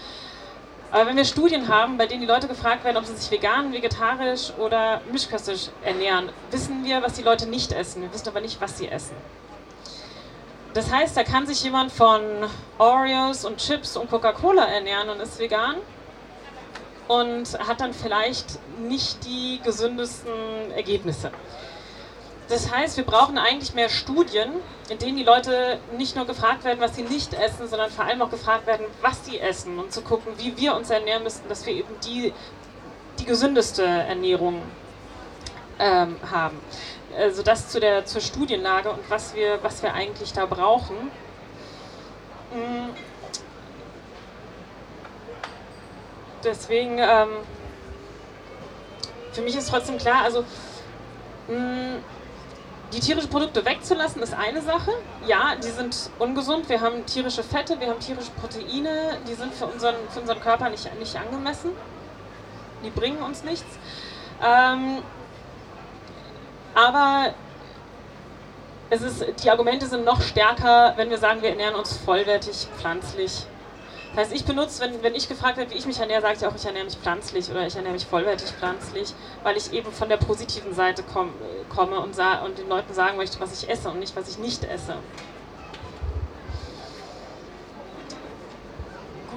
Aber 0.91 1.07
wenn 1.07 1.17
wir 1.17 1.25
Studien 1.25 1.67
haben, 1.67 1.97
bei 1.97 2.07
denen 2.07 2.21
die 2.21 2.27
Leute 2.27 2.47
gefragt 2.47 2.83
werden, 2.83 2.97
ob 2.97 3.05
sie 3.05 3.15
sich 3.15 3.29
vegan, 3.29 3.73
vegetarisch 3.73 4.53
oder 4.57 5.01
mischköstlich 5.11 5.69
ernähren, 5.83 6.29
wissen 6.51 6.83
wir, 6.85 7.01
was 7.01 7.13
die 7.13 7.23
Leute 7.23 7.47
nicht 7.47 7.71
essen. 7.71 8.01
Wir 8.01 8.13
wissen 8.13 8.29
aber 8.29 8.41
nicht, 8.41 8.59
was 8.61 8.77
sie 8.77 8.87
essen. 8.87 9.15
Das 10.77 10.91
heißt, 10.91 11.17
da 11.17 11.23
kann 11.23 11.47
sich 11.47 11.63
jemand 11.63 11.91
von 11.91 12.21
Oreos 12.77 13.45
und 13.45 13.57
Chips 13.57 13.97
und 13.97 14.11
Coca-Cola 14.11 14.63
ernähren 14.63 15.09
und 15.09 15.19
ist 15.19 15.39
vegan 15.39 15.77
und 17.07 17.47
hat 17.67 17.81
dann 17.81 17.95
vielleicht 17.95 18.59
nicht 18.77 19.25
die 19.25 19.59
gesündesten 19.63 20.69
Ergebnisse. 20.75 21.31
Das 22.47 22.71
heißt, 22.71 22.95
wir 22.95 23.05
brauchen 23.05 23.39
eigentlich 23.39 23.73
mehr 23.73 23.89
Studien, 23.89 24.51
in 24.89 24.99
denen 24.99 25.17
die 25.17 25.23
Leute 25.23 25.79
nicht 25.97 26.15
nur 26.15 26.27
gefragt 26.27 26.63
werden, 26.63 26.79
was 26.79 26.95
sie 26.95 27.01
nicht 27.01 27.33
essen, 27.33 27.67
sondern 27.67 27.89
vor 27.89 28.05
allem 28.05 28.21
auch 28.21 28.29
gefragt 28.29 28.67
werden, 28.67 28.85
was 29.01 29.25
sie 29.25 29.39
essen 29.39 29.79
und 29.79 29.91
zu 29.91 30.03
gucken, 30.03 30.33
wie 30.37 30.55
wir 30.57 30.75
uns 30.75 30.91
ernähren 30.91 31.23
müssten, 31.23 31.49
dass 31.49 31.65
wir 31.65 31.73
eben 31.73 31.95
die, 32.05 32.31
die 33.17 33.25
gesündeste 33.25 33.83
Ernährung 33.83 34.61
ähm, 35.79 36.17
haben 36.31 36.59
also 37.17 37.41
das 37.41 37.69
zu 37.69 37.79
der, 37.79 38.05
zur 38.05 38.21
Studienlage 38.21 38.89
und 38.89 39.09
was 39.09 39.33
wir, 39.35 39.59
was 39.63 39.81
wir 39.81 39.93
eigentlich 39.93 40.33
da 40.33 40.45
brauchen. 40.45 40.95
Mm. 42.53 42.89
Deswegen, 46.43 46.97
ähm, 46.99 47.29
für 49.33 49.41
mich 49.41 49.55
ist 49.55 49.69
trotzdem 49.69 49.97
klar, 49.97 50.23
also 50.23 50.45
mh, 51.47 51.57
mm, 51.57 52.03
die 52.93 52.99
tierischen 53.01 53.29
Produkte 53.29 53.65
wegzulassen 53.65 54.21
ist 54.21 54.33
eine 54.33 54.61
Sache. 54.61 54.91
Ja, 55.25 55.55
die 55.55 55.69
sind 55.69 56.09
ungesund. 56.19 56.69
Wir 56.69 56.79
haben 56.79 57.05
tierische 57.05 57.43
Fette, 57.43 57.79
wir 57.79 57.89
haben 57.89 57.99
tierische 57.99 58.31
Proteine, 58.31 59.17
die 59.27 59.33
sind 59.33 59.53
für 59.53 59.65
unseren, 59.65 59.95
für 60.09 60.21
unseren 60.21 60.39
Körper 60.39 60.69
nicht, 60.69 60.89
nicht 60.97 61.15
angemessen. 61.17 61.71
Die 62.85 62.89
bringen 62.89 63.21
uns 63.21 63.43
nichts. 63.43 63.77
Ähm, 64.41 65.01
aber 66.77 67.33
es 68.91 69.01
ist, 69.01 69.25
die 69.43 69.49
Argumente 69.49 69.87
sind 69.87 70.05
noch 70.05 70.21
stärker, 70.21 70.93
wenn 70.95 71.09
wir 71.09 71.17
sagen, 71.17 71.41
wir 71.41 71.49
ernähren 71.49 71.73
uns 71.73 71.97
vollwertig 71.97 72.67
pflanzlich. 72.77 73.47
Das 74.11 74.25
heißt, 74.25 74.33
ich 74.33 74.45
benutze, 74.45 74.83
wenn, 74.83 75.01
wenn 75.01 75.15
ich 75.15 75.27
gefragt 75.27 75.57
werde, 75.57 75.71
wie 75.71 75.77
ich 75.77 75.87
mich 75.87 75.99
ernähre, 75.99 76.21
sage 76.21 76.35
ich 76.39 76.45
auch, 76.45 76.55
ich 76.55 76.65
ernähre 76.65 76.85
mich 76.85 76.95
pflanzlich 76.95 77.49
oder 77.49 77.65
ich 77.65 77.75
ernähre 77.75 77.93
mich 77.95 78.05
vollwertig 78.05 78.51
pflanzlich, 78.51 79.13
weil 79.41 79.57
ich 79.57 79.73
eben 79.73 79.91
von 79.91 80.07
der 80.07 80.17
positiven 80.17 80.71
Seite 80.71 81.03
komm, 81.11 81.33
komme 81.75 81.99
und, 81.99 82.15
und 82.45 82.57
den 82.59 82.69
Leuten 82.69 82.93
sagen 82.93 83.17
möchte, 83.17 83.39
was 83.39 83.59
ich 83.59 83.67
esse 83.67 83.89
und 83.89 83.97
nicht, 83.97 84.15
was 84.15 84.29
ich 84.29 84.37
nicht 84.37 84.63
esse. 84.63 84.97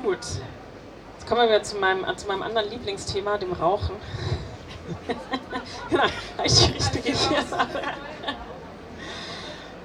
Gut. 0.02 0.18
Jetzt 1.18 1.26
kommen 1.26 1.40
wir 1.40 1.48
wieder 1.48 1.62
zu 1.62 1.78
meinem, 1.78 2.04
zu 2.18 2.26
meinem 2.26 2.42
anderen 2.42 2.68
Lieblingsthema, 2.68 3.38
dem 3.38 3.52
Rauchen. 3.52 3.96
Genau, 5.90 6.04
ich 6.44 6.54
die 6.54 6.72
richtige. 6.72 7.12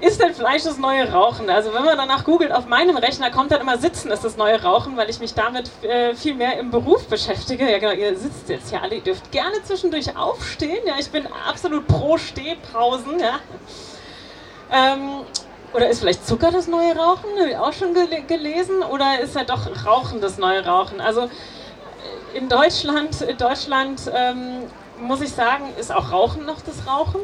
Ist 0.02 0.22
denn 0.22 0.36
Fleisch 0.36 0.64
das 0.64 0.78
neue 0.78 1.12
Rauchen? 1.12 1.50
Also 1.50 1.74
wenn 1.74 1.84
man 1.84 1.98
danach 1.98 2.26
googelt, 2.26 2.52
auf 2.52 2.68
meinem 2.68 2.98
Rechner 2.98 3.32
kommt 3.32 3.52
dann 3.52 3.62
immer 3.62 3.78
Sitzen 3.78 4.12
ist 4.12 4.24
das 4.24 4.36
neue 4.36 4.62
Rauchen, 4.62 4.98
weil 4.98 5.10
ich 5.10 5.20
mich 5.20 5.34
damit 5.34 5.72
äh, 5.84 6.14
viel 6.14 6.36
mehr 6.36 6.60
im 6.60 6.70
Beruf 6.70 7.08
beschäftige. 7.08 7.70
Ja 7.70 7.80
genau, 7.80 7.94
ihr 7.94 8.16
sitzt 8.18 8.50
jetzt 8.50 8.70
hier 8.70 8.82
alle, 8.82 8.96
ihr 8.96 9.02
dürft 9.02 9.32
gerne 9.32 9.64
zwischendurch 9.64 10.16
aufstehen. 10.16 10.86
Ja, 10.86 10.96
ich 11.00 11.10
bin 11.10 11.26
absolut 11.50 11.88
pro 11.88 12.18
Stehpausen. 12.18 13.20
Ja. 13.20 13.40
Ähm, 14.72 15.22
oder 15.74 15.90
ist 15.90 16.02
vielleicht 16.02 16.28
Zucker 16.28 16.52
das 16.52 16.68
neue 16.68 16.96
Rauchen? 16.96 17.30
Habe 17.40 17.50
ich 17.50 17.58
auch 17.58 17.74
schon 17.74 17.94
gel 17.94 18.08
gelesen. 18.28 18.84
Oder 18.84 19.20
ist 19.22 19.36
ja 19.36 19.44
doch 19.44 19.66
Rauchen 19.86 20.22
das 20.22 20.38
neue 20.38 20.66
Rauchen? 20.66 21.02
Also 21.02 21.22
äh, 21.22 22.38
in 22.38 22.48
Deutschland, 22.48 23.26
Deutschland 23.40 24.02
ähm, 24.14 24.64
muss 25.00 25.22
ich 25.22 25.32
sagen, 25.32 25.66
ist 25.78 25.94
auch 25.94 26.12
Rauchen 26.12 26.46
noch 26.46 26.62
das 26.62 26.88
Rauchen. 26.88 27.22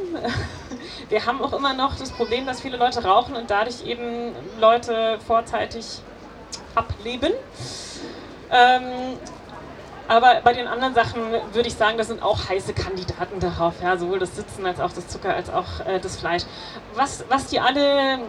Wir 1.10 1.26
haben 1.26 1.42
auch 1.42 1.54
immer 1.54 1.74
noch 1.74 1.96
das 1.98 2.12
Problem, 2.12 2.46
dass 2.46 2.62
viele 2.62 2.78
Leute 2.78 3.04
rauchen 3.04 3.36
und 3.36 3.50
dadurch 3.50 3.86
eben 3.86 4.34
Leute 4.60 5.20
vorzeitig 5.26 6.02
ableben. 6.76 7.34
Ähm, 8.50 9.18
aber 10.08 10.42
bei 10.44 10.54
den 10.54 10.68
anderen 10.68 10.94
Sachen 10.94 11.22
würde 11.54 11.68
ich 11.68 11.76
sagen, 11.76 11.98
das 11.98 12.08
sind 12.08 12.22
auch 12.22 12.50
heiße 12.50 12.74
Kandidaten 12.74 13.40
darauf, 13.40 13.82
ja, 13.82 13.98
sowohl 13.98 14.20
das 14.20 14.36
Sitzen 14.36 14.66
als 14.66 14.80
auch 14.80 14.92
das 14.92 15.08
Zucker 15.08 15.34
als 15.34 15.50
auch 15.50 15.86
äh, 15.86 16.00
das 16.00 16.18
Fleisch. 16.18 16.44
Was, 16.96 17.24
was 17.30 17.48
die 17.48 17.60
alle 17.60 18.20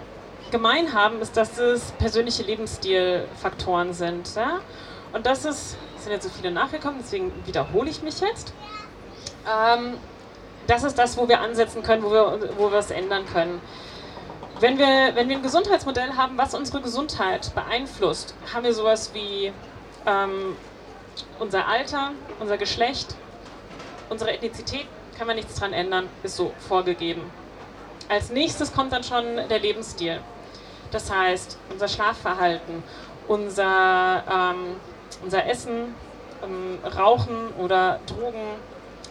gemein 0.53 0.93
haben, 0.93 1.21
ist, 1.21 1.37
dass 1.37 1.59
es 1.59 1.91
persönliche 1.93 2.45
Lebensstilfaktoren 2.45 3.95
sind. 3.95 4.33
Ja? 4.37 4.61
Und 5.13 5.27
das 5.27 5.45
ist, 5.45 5.77
es 5.97 6.05
sind 6.05 6.13
jetzt 6.13 6.25
so 6.25 6.31
viele 6.31 6.53
nachgekommen, 6.53 6.99
deswegen 7.01 7.33
wiederhole 7.47 7.91
ich 7.91 8.03
mich 8.03 8.21
jetzt. 8.21 8.55
Ähm, 9.49 9.99
das 10.67 10.85
ist 10.85 10.99
das, 10.99 11.17
wo 11.17 11.29
wir 11.29 11.41
ansetzen 11.41 11.83
können, 11.83 12.03
wo 12.03 12.11
wir, 12.11 12.49
wo 12.57 12.69
es 12.69 12.91
ändern 12.91 13.25
können. 13.27 13.61
Wenn 14.61 14.79
wir, 14.79 15.15
wenn 15.15 15.29
wir 15.29 15.37
ein 15.37 15.43
Gesundheitsmodell 15.43 16.13
haben, 16.17 16.39
was 16.39 16.55
unsere 16.55 16.81
Gesundheit 16.81 17.53
beeinflusst, 17.55 18.35
haben 18.55 18.65
wir 18.65 18.73
sowas 18.73 19.11
wie 19.13 19.53
ähm, 20.07 20.57
unser 21.41 21.67
Alter, 21.67 22.13
unser 22.39 22.59
Geschlecht, 22.59 23.17
unsere 24.09 24.33
Ethnizität, 24.33 24.87
kann 25.19 25.27
man 25.27 25.37
nichts 25.37 25.57
dran 25.57 25.73
ändern, 25.73 26.09
ist 26.23 26.37
so 26.37 26.53
vorgegeben. 26.69 27.23
Als 28.09 28.31
nächstes 28.31 28.73
kommt 28.73 28.93
dann 28.93 29.03
schon 29.03 29.25
der 29.49 29.59
Lebensstil. 29.59 30.21
Das 30.91 31.11
heißt, 31.11 31.59
unser 31.71 31.89
Schlafverhalten, 31.89 32.83
unser, 33.27 34.23
ähm, 34.31 34.77
unser 35.23 35.47
Essen, 35.47 35.95
ähm, 36.43 36.79
Rauchen 36.85 37.53
oder 37.59 38.01
Drogen, 38.07 38.59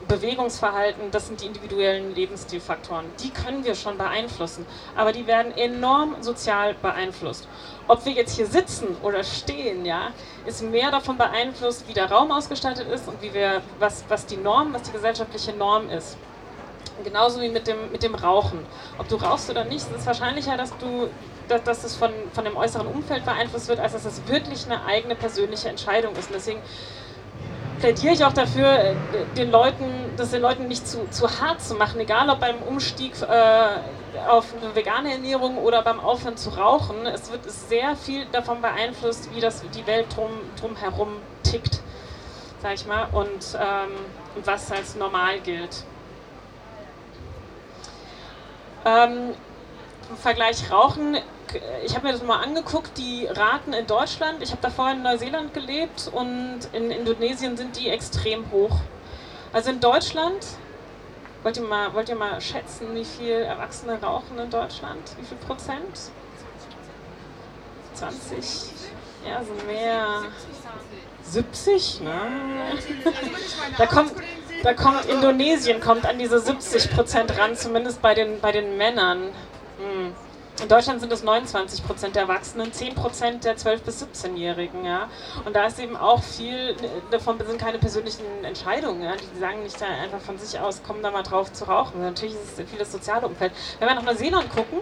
Bewegungsverhalten, 0.08 1.12
das 1.12 1.28
sind 1.28 1.42
die 1.42 1.46
individuellen 1.46 2.14
Lebensstilfaktoren. 2.16 3.06
Die 3.20 3.30
können 3.30 3.64
wir 3.64 3.76
schon 3.76 3.98
beeinflussen, 3.98 4.66
aber 4.96 5.12
die 5.12 5.28
werden 5.28 5.56
enorm 5.58 6.16
sozial 6.22 6.74
beeinflusst. 6.76 7.48
Ob 7.88 8.06
wir 8.06 8.14
jetzt 8.14 8.36
hier 8.36 8.46
sitzen 8.46 8.96
oder 9.04 9.24
stehen, 9.24 9.86
ja, 9.86 10.12
ist 10.46 10.62
mehr 10.64 10.92
davon 10.92 11.18
beeinflusst, 11.18 11.88
wie 11.88 11.94
der 11.94 12.12
Raum 12.12 12.32
ausgestattet 12.32 12.88
ist 12.88 13.08
und 13.08 13.22
wie 13.22 13.34
wir, 13.34 13.62
was, 13.80 14.04
was 14.10 14.26
die 14.26 14.38
Norm, 14.38 14.74
was 14.74 14.84
die 14.84 14.92
gesellschaftliche 14.92 15.54
Norm 15.54 15.90
ist. 15.90 16.18
Genauso 17.04 17.42
wie 17.42 17.50
mit 17.50 17.68
dem, 17.68 17.92
mit 17.92 18.04
dem 18.04 18.16
Rauchen. 18.16 18.60
Ob 18.98 19.08
du 19.08 19.16
rauchst 19.16 19.50
oder 19.50 19.64
nicht, 19.64 19.78
ist 19.78 19.92
es 19.96 20.06
wahrscheinlicher, 20.06 20.58
dass 20.58 20.76
du 20.78 21.10
dass 21.60 21.84
es 21.84 21.96
von, 21.96 22.12
von 22.34 22.46
dem 22.46 22.56
äußeren 22.56 22.88
Umfeld 22.88 23.26
beeinflusst 23.26 23.68
wird, 23.68 23.80
als 23.80 23.94
dass 23.94 24.06
es 24.06 24.26
wirklich 24.28 24.66
eine 24.66 24.86
eigene 24.86 25.16
persönliche 25.16 25.70
Entscheidung 25.70 26.16
ist. 26.16 26.28
Und 26.28 26.36
deswegen 26.36 26.62
plädiere 27.82 28.14
ich 28.14 28.24
auch 28.24 28.34
dafür, 28.34 28.68
äh, 28.68 28.96
den 29.36 29.52
Leuten, 29.52 29.86
das 30.16 30.32
den 30.32 30.42
Leuten 30.42 30.68
nicht 30.68 30.88
zu, 30.88 31.10
zu 31.10 31.28
hart 31.42 31.62
zu 31.62 31.76
machen, 31.76 32.00
egal 32.00 32.30
ob 32.30 32.40
beim 32.40 32.62
Umstieg 32.62 33.14
äh, 33.22 34.28
auf 34.30 34.54
eine 34.62 34.76
vegane 34.76 35.12
Ernährung 35.12 35.58
oder 35.58 35.82
beim 35.82 36.00
Aufhören 36.00 36.38
zu 36.38 36.52
rauchen. 36.52 37.06
Es 37.08 37.32
wird 37.32 37.50
sehr 37.50 37.96
viel 37.96 38.26
davon 38.32 38.62
beeinflusst, 38.62 39.34
wie 39.36 39.42
das 39.42 39.64
die 39.76 39.88
Welt 39.88 40.16
drum, 40.16 40.30
drumherum 40.60 41.18
tickt, 41.44 41.82
sag 42.62 42.76
ich 42.76 42.86
mal, 42.86 43.08
und 43.12 43.58
ähm, 43.60 43.92
was 44.46 44.72
als 44.72 44.96
normal 44.96 45.40
gilt. 45.40 45.84
Ähm, 48.86 49.34
Im 50.10 50.18
Vergleich 50.18 50.72
Rauchen 50.72 51.18
ich 51.84 51.96
habe 51.96 52.08
mir 52.08 52.14
das 52.14 52.24
mal 52.24 52.42
angeguckt, 52.42 52.98
die 52.98 53.28
Raten 53.28 53.74
in 53.74 53.88
Deutschland. 53.88 54.42
Ich 54.42 54.52
habe 54.52 54.62
da 54.62 54.70
vorhin 54.70 54.98
in 54.98 55.04
Neuseeland 55.04 55.54
gelebt 55.54 56.10
und 56.12 56.60
in 56.74 56.92
Indonesien 56.92 57.58
sind 57.58 57.78
die 57.78 57.90
extrem 57.90 58.50
hoch. 58.52 58.78
Also 59.54 59.72
in 59.72 59.80
Deutschland, 59.80 60.46
wollt 61.44 61.58
ihr 61.58 61.64
mal, 61.64 61.94
wollt 61.94 62.10
ihr 62.10 62.16
mal 62.16 62.40
schätzen, 62.40 62.94
wie 62.94 63.06
viele 63.06 63.42
Erwachsene 63.42 64.02
rauchen 64.02 64.38
in 64.40 64.50
Deutschland? 64.50 65.02
Wie 65.20 65.26
viel 65.26 65.38
Prozent? 65.38 66.12
20? 67.96 68.72
Ja, 69.28 69.44
so 69.44 69.54
mehr. 69.66 70.24
70? 71.24 72.02
Ne? 72.02 72.22
Da 73.78 73.86
kommt, 73.86 74.14
da 74.64 74.74
kommt 74.74 75.06
Indonesien 75.06 75.80
kommt 75.80 76.06
an 76.06 76.18
diese 76.18 76.40
70 76.40 76.92
Prozent 76.92 77.38
ran, 77.38 77.56
zumindest 77.56 78.02
bei 78.02 78.14
den, 78.14 78.40
bei 78.40 78.52
den 78.52 78.78
Männern. 78.78 79.32
Hm. 79.78 80.16
In 80.60 80.68
Deutschland 80.68 81.02
sind 81.02 81.12
es 81.12 81.24
29 81.24 81.86
Prozent 81.86 82.16
der 82.16 82.24
Erwachsenen, 82.24 82.72
10 82.72 82.94
Prozent 82.94 83.46
der 83.46 83.58
12- 83.58 83.84
bis 83.84 84.04
17-Jährigen. 84.04 84.86
Ja? 84.86 85.10
Und 85.46 85.56
da 85.56 85.66
ist 85.66 85.80
eben 85.80 85.96
auch 85.96 86.22
viel, 86.22 86.76
davon 87.10 87.38
sind 87.46 87.60
keine 87.60 87.80
persönlichen 87.80 88.26
Entscheidungen. 88.44 89.02
Ja? 89.02 89.14
Die 89.16 89.40
sagen 89.40 89.64
nicht 89.64 89.82
einfach 89.82 90.20
von 90.20 90.38
sich 90.38 90.60
aus, 90.60 90.84
kommen 90.84 91.02
da 91.02 91.10
mal 91.10 91.24
drauf 91.24 91.52
zu 91.52 91.64
rauchen. 91.66 92.02
Natürlich 92.02 92.36
ist 92.36 92.60
es 92.60 92.70
viel 92.70 92.78
das 92.78 92.92
soziale 92.92 93.26
Umfeld. 93.26 93.54
Wenn 93.80 93.88
wir 93.88 93.96
nach 93.96 94.04
Neuseeland 94.04 94.50
gucken, 94.50 94.82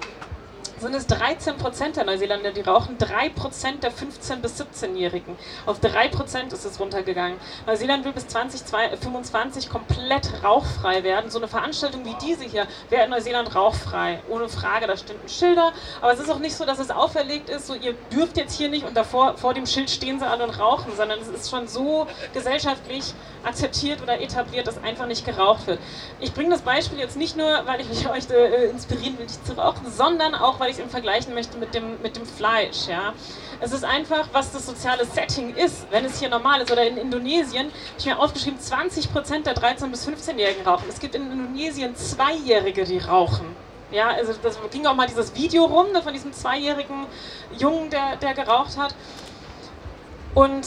sind 0.79 0.95
es 0.95 1.07
13 1.07 1.57
Prozent 1.57 1.97
der 1.97 2.05
Neuseeländer, 2.05 2.51
die 2.51 2.61
rauchen, 2.61 2.97
3 2.97 3.29
Prozent 3.29 3.83
der 3.83 3.91
15- 3.91 4.37
bis 4.37 4.61
17-Jährigen. 4.61 5.35
Auf 5.65 5.79
3 5.79 6.09
Prozent 6.09 6.53
ist 6.53 6.65
es 6.65 6.79
runtergegangen. 6.79 7.37
Neuseeland 7.67 8.05
will 8.05 8.13
bis 8.13 8.27
2025 8.27 9.69
komplett 9.69 10.43
rauchfrei 10.43 11.03
werden. 11.03 11.29
So 11.29 11.39
eine 11.39 11.47
Veranstaltung 11.47 12.05
wie 12.05 12.15
diese 12.21 12.45
hier 12.45 12.67
wäre 12.89 13.05
in 13.05 13.09
Neuseeland 13.09 13.53
rauchfrei. 13.55 14.21
Ohne 14.29 14.49
Frage, 14.49 14.87
da 14.87 14.95
stehen 14.95 15.17
Schilder. 15.27 15.73
Aber 16.01 16.13
es 16.13 16.19
ist 16.19 16.29
auch 16.29 16.39
nicht 16.39 16.55
so, 16.55 16.65
dass 16.65 16.79
es 16.79 16.91
auferlegt 16.91 17.49
ist, 17.49 17.67
so 17.67 17.73
ihr 17.73 17.93
dürft 18.11 18.37
jetzt 18.37 18.57
hier 18.57 18.69
nicht 18.69 18.85
und 18.85 18.95
davor 18.95 19.37
vor 19.37 19.53
dem 19.53 19.65
Schild 19.65 19.89
stehen 19.89 20.19
sie 20.19 20.27
alle 20.27 20.43
und 20.43 20.59
rauchen, 20.59 20.91
sondern 20.95 21.19
es 21.19 21.27
ist 21.27 21.49
schon 21.49 21.67
so 21.67 22.07
gesellschaftlich 22.33 23.13
akzeptiert 23.43 24.01
oder 24.01 24.21
etabliert, 24.21 24.67
dass 24.67 24.81
einfach 24.83 25.05
nicht 25.05 25.25
geraucht 25.25 25.67
wird. 25.67 25.79
Ich 26.19 26.33
bringe 26.33 26.49
das 26.49 26.61
Beispiel 26.61 26.99
jetzt 26.99 27.17
nicht 27.17 27.37
nur, 27.37 27.47
weil 27.65 27.81
ich 27.81 28.09
euch 28.09 28.29
äh, 28.29 28.69
inspirieren 28.69 29.17
will, 29.17 29.25
nicht 29.25 29.45
zu 29.45 29.53
rauchen, 29.53 29.89
sondern 29.89 30.35
auch, 30.35 30.59
weil 30.59 30.69
ich 30.69 30.75
es 30.75 30.79
eben 30.79 30.89
vergleichen 30.89 31.33
möchte 31.33 31.57
mit 31.57 31.73
dem, 31.73 32.01
mit 32.01 32.17
dem 32.17 32.25
Fleisch. 32.25 32.87
Ja. 32.87 33.13
Es 33.61 33.71
ist 33.71 33.83
einfach, 33.83 34.29
was 34.31 34.51
das 34.51 34.65
soziale 34.65 35.05
Setting 35.05 35.55
ist, 35.55 35.87
wenn 35.91 36.05
es 36.05 36.19
hier 36.19 36.29
normal 36.29 36.61
ist. 36.61 36.71
Oder 36.71 36.87
in 36.87 36.97
Indonesien, 36.97 37.67
habe 37.67 37.97
ich 37.97 38.05
mir 38.05 38.19
aufgeschrieben, 38.19 38.59
20% 38.59 39.43
der 39.43 39.55
13- 39.55 39.87
bis 39.87 40.07
15-Jährigen 40.07 40.65
rauchen. 40.65 40.85
Es 40.89 40.99
gibt 40.99 41.15
in 41.15 41.31
Indonesien 41.31 41.95
Zweijährige, 41.95 42.85
die 42.85 42.99
rauchen. 42.99 43.55
Ja, 43.91 44.09
also 44.09 44.33
das 44.41 44.59
ging 44.71 44.85
auch 44.85 44.93
mal 44.93 45.07
dieses 45.07 45.35
Video 45.35 45.65
rum 45.65 45.91
ne, 45.91 46.01
von 46.03 46.13
diesem 46.13 46.31
zweijährigen 46.31 47.07
Jungen, 47.57 47.89
der, 47.89 48.17
der 48.17 48.33
geraucht 48.35 48.77
hat. 48.77 48.93
Und 50.35 50.65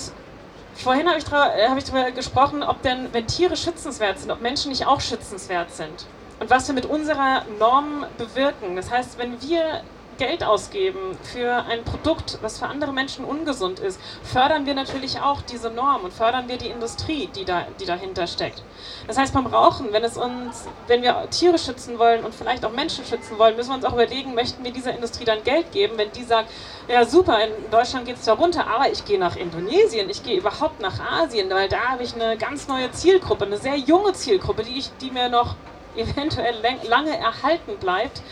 vorhin 0.74 1.08
habe 1.08 1.18
ich, 1.18 1.26
hab 1.30 1.78
ich 1.78 1.84
darüber 1.84 2.10
gesprochen, 2.10 2.62
ob 2.62 2.82
denn, 2.82 3.08
wenn 3.12 3.26
Tiere 3.26 3.56
schützenswert 3.56 4.18
sind, 4.18 4.30
ob 4.30 4.40
Menschen 4.40 4.70
nicht 4.70 4.86
auch 4.86 5.00
schützenswert 5.00 5.72
sind 5.72 6.06
und 6.40 6.50
was 6.50 6.66
wir 6.68 6.74
mit 6.74 6.86
unserer 6.86 7.44
Norm 7.58 8.04
bewirken. 8.18 8.76
Das 8.76 8.90
heißt, 8.90 9.18
wenn 9.18 9.40
wir 9.42 9.82
Geld 10.18 10.44
ausgeben 10.44 11.16
für 11.22 11.64
ein 11.68 11.84
Produkt, 11.84 12.38
was 12.42 12.58
für 12.58 12.66
andere 12.66 12.92
Menschen 12.92 13.24
ungesund 13.24 13.80
ist, 13.80 14.00
fördern 14.22 14.66
wir 14.66 14.74
natürlich 14.74 15.20
auch 15.20 15.42
diese 15.42 15.70
Norm 15.70 16.02
und 16.04 16.12
fördern 16.12 16.48
wir 16.48 16.58
die 16.58 16.68
Industrie, 16.68 17.28
die, 17.34 17.44
da, 17.44 17.66
die 17.80 17.84
dahinter 17.84 18.26
steckt. 18.26 18.62
Das 19.06 19.18
heißt, 19.18 19.34
beim 19.34 19.46
Rauchen, 19.46 19.92
wenn, 19.92 20.04
es 20.04 20.16
uns, 20.16 20.66
wenn 20.86 21.02
wir 21.02 21.28
Tiere 21.30 21.58
schützen 21.58 21.98
wollen 21.98 22.24
und 22.24 22.34
vielleicht 22.34 22.64
auch 22.64 22.72
Menschen 22.72 23.04
schützen 23.04 23.38
wollen, 23.38 23.56
müssen 23.56 23.70
wir 23.70 23.76
uns 23.76 23.84
auch 23.84 23.94
überlegen, 23.94 24.34
möchten 24.34 24.62
wir 24.64 24.72
dieser 24.72 24.94
Industrie 24.94 25.24
dann 25.24 25.42
Geld 25.44 25.72
geben, 25.72 25.94
wenn 25.96 26.12
die 26.12 26.24
sagt, 26.24 26.50
ja 26.88 27.04
super, 27.04 27.38
in 27.44 27.70
Deutschland 27.70 28.06
geht 28.06 28.16
es 28.16 28.24
da 28.24 28.34
runter, 28.34 28.66
aber 28.66 28.90
ich 28.90 29.04
gehe 29.04 29.18
nach 29.18 29.36
Indonesien, 29.36 30.08
ich 30.10 30.22
gehe 30.22 30.38
überhaupt 30.38 30.80
nach 30.80 31.00
Asien, 31.00 31.50
weil 31.50 31.68
da 31.68 31.78
habe 31.90 32.02
ich 32.02 32.14
eine 32.14 32.36
ganz 32.36 32.68
neue 32.68 32.90
Zielgruppe, 32.92 33.46
eine 33.46 33.56
sehr 33.56 33.76
junge 33.76 34.12
Zielgruppe, 34.12 34.62
die, 34.62 34.78
ich, 34.78 34.90
die 35.00 35.10
mir 35.10 35.28
noch 35.28 35.56
eventuell 35.96 36.54
lange 36.88 37.16
erhalten 37.16 37.76
bleibt 37.78 38.22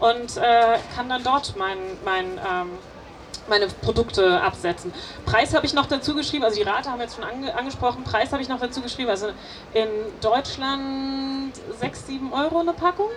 und 0.00 0.36
äh, 0.36 0.78
kann 0.94 1.08
dann 1.08 1.22
dort 1.22 1.54
mein, 1.56 1.78
mein, 2.04 2.38
ähm, 2.38 2.70
meine 3.48 3.68
Produkte 3.68 4.40
absetzen. 4.40 4.92
Preis 5.24 5.54
habe 5.54 5.66
ich 5.66 5.74
noch 5.74 5.86
dazu 5.86 6.14
geschrieben, 6.14 6.44
also 6.44 6.56
die 6.56 6.68
Rate 6.68 6.90
haben 6.90 6.98
wir 6.98 7.04
jetzt 7.04 7.16
schon 7.16 7.24
ange 7.24 7.54
angesprochen, 7.54 8.04
Preis 8.04 8.32
habe 8.32 8.42
ich 8.42 8.48
noch 8.48 8.60
dazu 8.60 8.80
geschrieben, 8.80 9.10
also 9.10 9.28
in 9.72 9.88
Deutschland 10.20 11.54
6, 11.80 12.06
7 12.06 12.32
Euro 12.32 12.60
eine 12.60 12.72
Packung, 12.72 13.10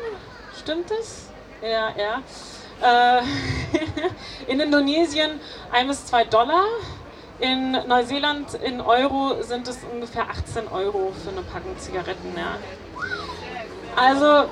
stimmt 0.59 0.89
das? 0.91 1.29
Ja, 1.61 1.89
ja. 1.97 2.21
Äh, 2.81 3.21
in 4.51 4.59
Indonesien 4.59 5.39
1 5.71 5.87
bis 5.87 6.05
2 6.05 6.25
Dollar 6.25 6.63
In 7.39 7.71
Neuseeland 7.71 8.53
in 8.55 8.81
Euro 8.81 9.41
sind 9.41 9.67
es 9.69 9.79
ungefähr 9.89 10.29
18 10.29 10.67
Euro 10.67 11.13
für 11.23 11.29
eine 11.29 11.41
Packung 11.41 11.77
Zigaretten. 11.77 12.33
Ja. 12.35 12.57
Also 13.95 14.49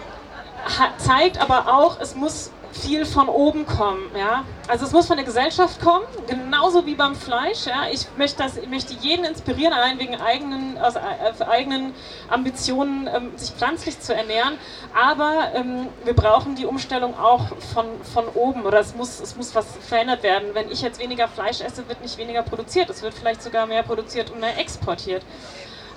zeigt 0.98 1.40
aber 1.40 1.74
auch, 1.74 2.00
es 2.00 2.16
muss 2.16 2.52
viel 2.78 3.06
von 3.06 3.28
oben 3.30 3.66
kommen. 3.66 4.10
Ja? 4.16 4.44
Also 4.68 4.86
es 4.86 4.92
muss 4.92 5.08
von 5.08 5.18
der 5.18 5.26
Gesellschaft 5.26 5.82
kommen, 5.82 6.06
genauso 6.28 6.86
wie 6.86 6.96
beim 6.96 7.16
Fleisch. 7.16 7.66
Ja? 7.66 7.88
Ich, 7.92 8.08
möchte 8.18 8.44
das, 8.44 8.58
ich 8.58 8.68
möchte 8.68 8.94
jeden 8.94 9.26
inspirieren, 9.26 9.74
allein 9.74 10.00
wegen 10.00 10.16
eigenen, 10.20 10.78
aus, 10.78 10.96
äh, 10.96 11.44
eigenen 11.50 11.94
Ambitionen, 12.30 13.10
ähm, 13.14 13.32
sich 13.38 13.52
pflanzlich 13.52 14.00
zu 14.00 14.14
ernähren. 14.14 14.58
Aber 14.94 15.52
ähm, 15.56 15.88
wir 16.04 16.14
brauchen 16.14 16.56
die 16.56 16.66
Umstellung 16.66 17.18
auch 17.18 17.48
von, 17.74 17.86
von 18.14 18.26
oben 18.34 18.64
oder 18.64 18.80
es 18.80 18.96
muss, 18.96 19.20
es 19.20 19.36
muss 19.36 19.56
was 19.56 19.66
verändert 19.82 20.24
werden. 20.24 20.50
Wenn 20.54 20.72
ich 20.72 20.82
jetzt 20.82 21.00
weniger 21.00 21.28
Fleisch 21.28 21.62
esse, 21.62 21.88
wird 21.88 22.02
nicht 22.02 22.18
weniger 22.18 22.44
produziert. 22.44 22.90
Es 22.90 23.02
wird 23.02 23.14
vielleicht 23.14 23.42
sogar 23.42 23.66
mehr 23.66 23.84
produziert 23.84 24.32
und 24.32 24.40
mehr 24.40 24.58
exportiert 24.58 25.24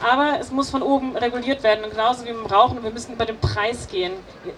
aber 0.01 0.41
es 0.41 0.51
muss 0.51 0.71
von 0.71 0.83
oben 0.83 1.17
reguliert 1.17 1.63
werden. 1.63 1.85
Und 1.85 1.91
genauso 1.91 2.25
wie 2.25 2.33
beim 2.33 2.47
Rauchen, 2.47 2.83
wir 2.83 2.91
müssen 2.91 3.17
bei 3.17 3.27
dem 3.27 3.39
Preis 3.39 3.87
gehen. 3.87 4.13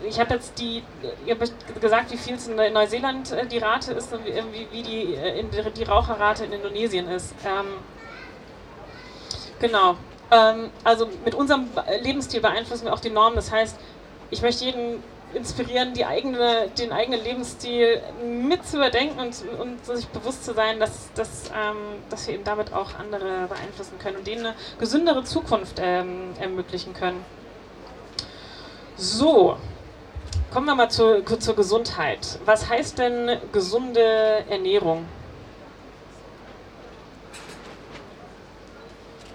Ich 0.08 0.20
habe 0.20 0.34
jetzt 0.34 0.58
die, 0.58 0.84
ihr 1.26 1.34
habt 1.34 1.80
gesagt, 1.80 2.12
wie 2.12 2.16
viel 2.16 2.34
es 2.36 2.46
in 2.46 2.56
Neuseeland 2.72 3.32
äh, 3.32 3.46
die 3.46 3.58
Rate 3.58 3.92
ist 3.92 4.12
und 4.12 4.24
wie, 4.24 4.66
wie 4.70 4.82
die, 4.82 5.14
äh, 5.14 5.44
die 5.76 5.82
Raucherrate 5.82 6.44
in 6.44 6.52
Indonesien 6.52 7.08
ist. 7.08 7.34
Ähm, 7.44 7.66
genau. 9.58 9.96
Ähm, 10.30 10.70
also 10.84 11.08
mit 11.24 11.34
unserem 11.34 11.68
Lebensstil 12.02 12.40
beeinflussen 12.40 12.84
wir 12.84 12.94
auch 12.94 13.00
die 13.00 13.10
Normen. 13.10 13.34
Das 13.34 13.50
heißt, 13.50 13.76
ich 14.30 14.42
möchte 14.42 14.64
jeden 14.64 15.02
inspirieren, 15.34 15.94
die 15.94 16.04
eigene, 16.04 16.68
den 16.78 16.92
eigenen 16.92 17.22
Lebensstil 17.22 18.00
mit 18.24 18.66
zu 18.66 18.76
überdenken 18.76 19.18
und, 19.18 19.42
und 19.58 19.84
sich 19.84 20.06
bewusst 20.08 20.44
zu 20.44 20.54
sein, 20.54 20.78
dass, 20.78 21.12
dass, 21.14 21.50
ähm, 21.54 21.76
dass 22.10 22.26
wir 22.26 22.34
eben 22.34 22.44
damit 22.44 22.72
auch 22.72 22.94
andere 22.98 23.46
beeinflussen 23.48 23.98
können 23.98 24.18
und 24.18 24.26
denen 24.26 24.46
eine 24.46 24.54
gesündere 24.78 25.24
Zukunft 25.24 25.80
ähm, 25.80 26.34
ermöglichen 26.40 26.94
können. 26.94 27.24
So, 28.96 29.56
kommen 30.52 30.66
wir 30.66 30.74
mal 30.74 30.90
zur, 30.90 31.24
zur 31.24 31.56
Gesundheit. 31.56 32.38
Was 32.44 32.68
heißt 32.68 32.98
denn 32.98 33.38
gesunde 33.52 34.44
Ernährung? 34.48 35.06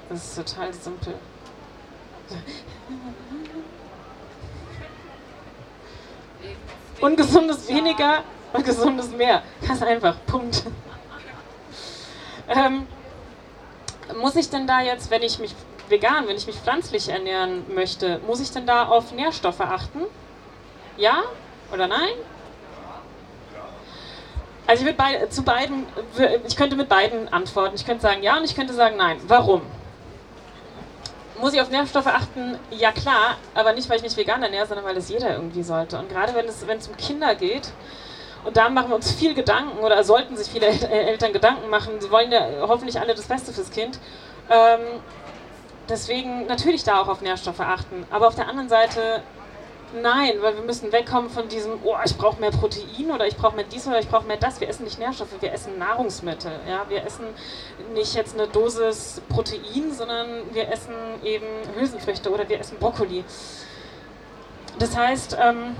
Das 0.09 0.23
ist 0.23 0.35
total 0.35 0.73
simpel. 0.73 1.15
Ungesundes 7.01 7.67
weniger 7.67 8.23
und 8.53 8.65
gesundes 8.65 9.11
mehr. 9.11 9.43
Ganz 9.67 9.81
einfach. 9.81 10.15
Punkt. 10.25 10.63
Ähm, 12.49 12.87
muss 14.19 14.35
ich 14.35 14.49
denn 14.49 14.67
da 14.67 14.81
jetzt, 14.81 15.11
wenn 15.11 15.21
ich 15.21 15.39
mich 15.39 15.53
vegan, 15.89 16.27
wenn 16.27 16.37
ich 16.37 16.47
mich 16.47 16.55
pflanzlich 16.57 17.09
ernähren 17.09 17.63
möchte, 17.73 18.19
muss 18.25 18.39
ich 18.39 18.51
denn 18.51 18.65
da 18.65 18.87
auf 18.87 19.11
Nährstoffe 19.11 19.61
achten? 19.61 20.01
Ja 20.97 21.23
oder 21.71 21.87
nein? 21.87 22.13
Also 24.65 24.81
ich 24.81 24.87
würde 24.87 24.97
bei, 24.97 25.27
zu 25.27 25.43
beiden, 25.43 25.85
ich 26.45 26.57
könnte 26.57 26.75
mit 26.75 26.89
beiden 26.89 27.31
antworten. 27.31 27.75
Ich 27.75 27.85
könnte 27.85 28.01
sagen 28.01 28.21
ja 28.21 28.37
und 28.37 28.43
ich 28.43 28.55
könnte 28.55 28.73
sagen 28.73 28.97
nein. 28.97 29.17
Warum? 29.27 29.61
Muss 31.39 31.53
ich 31.53 31.61
auf 31.61 31.69
Nährstoffe 31.69 32.07
achten? 32.07 32.57
Ja 32.71 32.91
klar, 32.91 33.37
aber 33.53 33.73
nicht, 33.73 33.89
weil 33.89 33.97
ich 33.97 34.03
mich 34.03 34.17
vegan 34.17 34.41
ernähre, 34.41 34.65
sondern 34.65 34.85
weil 34.85 34.97
es 34.97 35.09
jeder 35.09 35.33
irgendwie 35.33 35.63
sollte. 35.63 35.99
Und 35.99 36.09
gerade 36.09 36.33
wenn 36.33 36.45
es, 36.47 36.65
wenn 36.65 36.77
es 36.79 36.87
um 36.87 36.97
Kinder 36.97 37.35
geht, 37.35 37.71
und 38.43 38.55
da 38.55 38.69
machen 38.69 38.89
wir 38.89 38.95
uns 38.95 39.11
viel 39.11 39.33
Gedanken 39.33 39.79
oder 39.79 40.03
sollten 40.03 40.37
sich 40.37 40.47
viele 40.47 40.67
Eltern 40.67 41.33
Gedanken 41.33 41.69
machen. 41.69 41.99
Sie 41.99 42.09
wollen 42.09 42.31
ja 42.31 42.47
hoffentlich 42.61 42.99
alle 42.99 43.13
das 43.13 43.25
Beste 43.25 43.51
fürs 43.51 43.71
Kind. 43.71 43.99
Ähm, 44.49 44.79
deswegen 45.89 46.45
natürlich 46.47 46.83
da 46.83 47.01
auch 47.01 47.09
auf 47.09 47.21
Nährstoffe 47.21 47.59
achten. 47.59 48.05
Aber 48.09 48.27
auf 48.27 48.35
der 48.35 48.47
anderen 48.47 48.69
Seite 48.69 49.21
Nein, 49.93 50.33
weil 50.41 50.55
wir 50.55 50.63
müssen 50.63 50.91
wegkommen 50.91 51.29
von 51.29 51.47
diesem, 51.47 51.79
oh, 51.83 51.95
ich 52.03 52.17
brauche 52.17 52.41
mehr 52.41 52.51
Protein 52.51 53.09
oder 53.09 53.25
ich 53.25 53.37
brauche 53.37 53.55
mehr 53.55 53.63
dies 53.71 53.87
oder 53.87 53.99
ich 53.99 54.09
brauche 54.09 54.27
mehr 54.27 54.35
das. 54.35 54.59
Wir 54.59 54.67
essen 54.67 54.83
nicht 54.83 54.99
Nährstoffe, 54.99 55.29
wir 55.39 55.53
essen 55.53 55.77
Nahrungsmittel. 55.77 56.51
Ja? 56.67 56.85
Wir 56.89 57.05
essen 57.05 57.25
nicht 57.93 58.13
jetzt 58.13 58.37
eine 58.37 58.47
Dosis 58.47 59.21
Protein, 59.29 59.91
sondern 59.93 60.53
wir 60.53 60.69
essen 60.69 60.93
eben 61.23 61.45
Hülsenfrüchte 61.75 62.29
oder 62.29 62.49
wir 62.49 62.59
essen 62.59 62.77
Brokkoli. 62.79 63.23
Das 64.77 64.95
heißt, 64.95 65.37
ähm, 65.41 65.75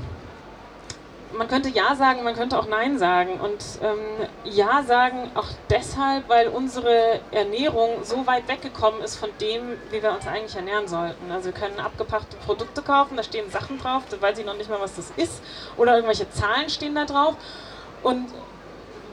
man 1.34 1.48
könnte 1.48 1.70
Ja 1.70 1.96
sagen, 1.96 2.24
man 2.24 2.36
könnte 2.36 2.58
auch 2.58 2.68
Nein 2.68 2.98
sagen. 2.98 3.40
Und 3.40 3.64
ähm, 3.82 4.28
Ja 4.46 4.84
sagen 4.84 5.32
auch 5.36 5.48
deshalb, 5.70 6.30
weil 6.30 6.48
unsere 6.48 7.20
Ernährung 7.32 8.04
so 8.04 8.26
weit 8.28 8.48
weggekommen 8.48 9.02
ist 9.02 9.18
von 9.18 9.30
dem, 9.42 9.78
wie 9.92 10.02
wir 10.02 10.12
uns 10.12 10.28
eigentlich 10.28 10.56
ernähren 10.56 10.88
sollten. 10.88 11.32
Also 11.32 11.48
wir 11.48 11.54
können 11.54 11.80
abgepackte 11.80 12.38
Produkte 12.46 12.82
kaufen, 12.82 13.18
da 13.18 13.24
stehen 13.24 13.50
Sachen 13.50 13.80
drauf, 13.80 14.04
da 14.10 14.22
weiß 14.22 14.40
ich 14.40 14.46
noch 14.46 14.58
nicht 14.58 14.70
mal, 14.70 14.80
was 14.80 14.96
das 14.96 15.12
ist. 15.18 15.42
Oder 15.78 15.96
irgendwelche 15.96 16.30
Zahlen 16.30 16.70
stehen 16.70 16.96
da 16.96 17.06
drauf. 17.06 17.36
Und 18.04 18.28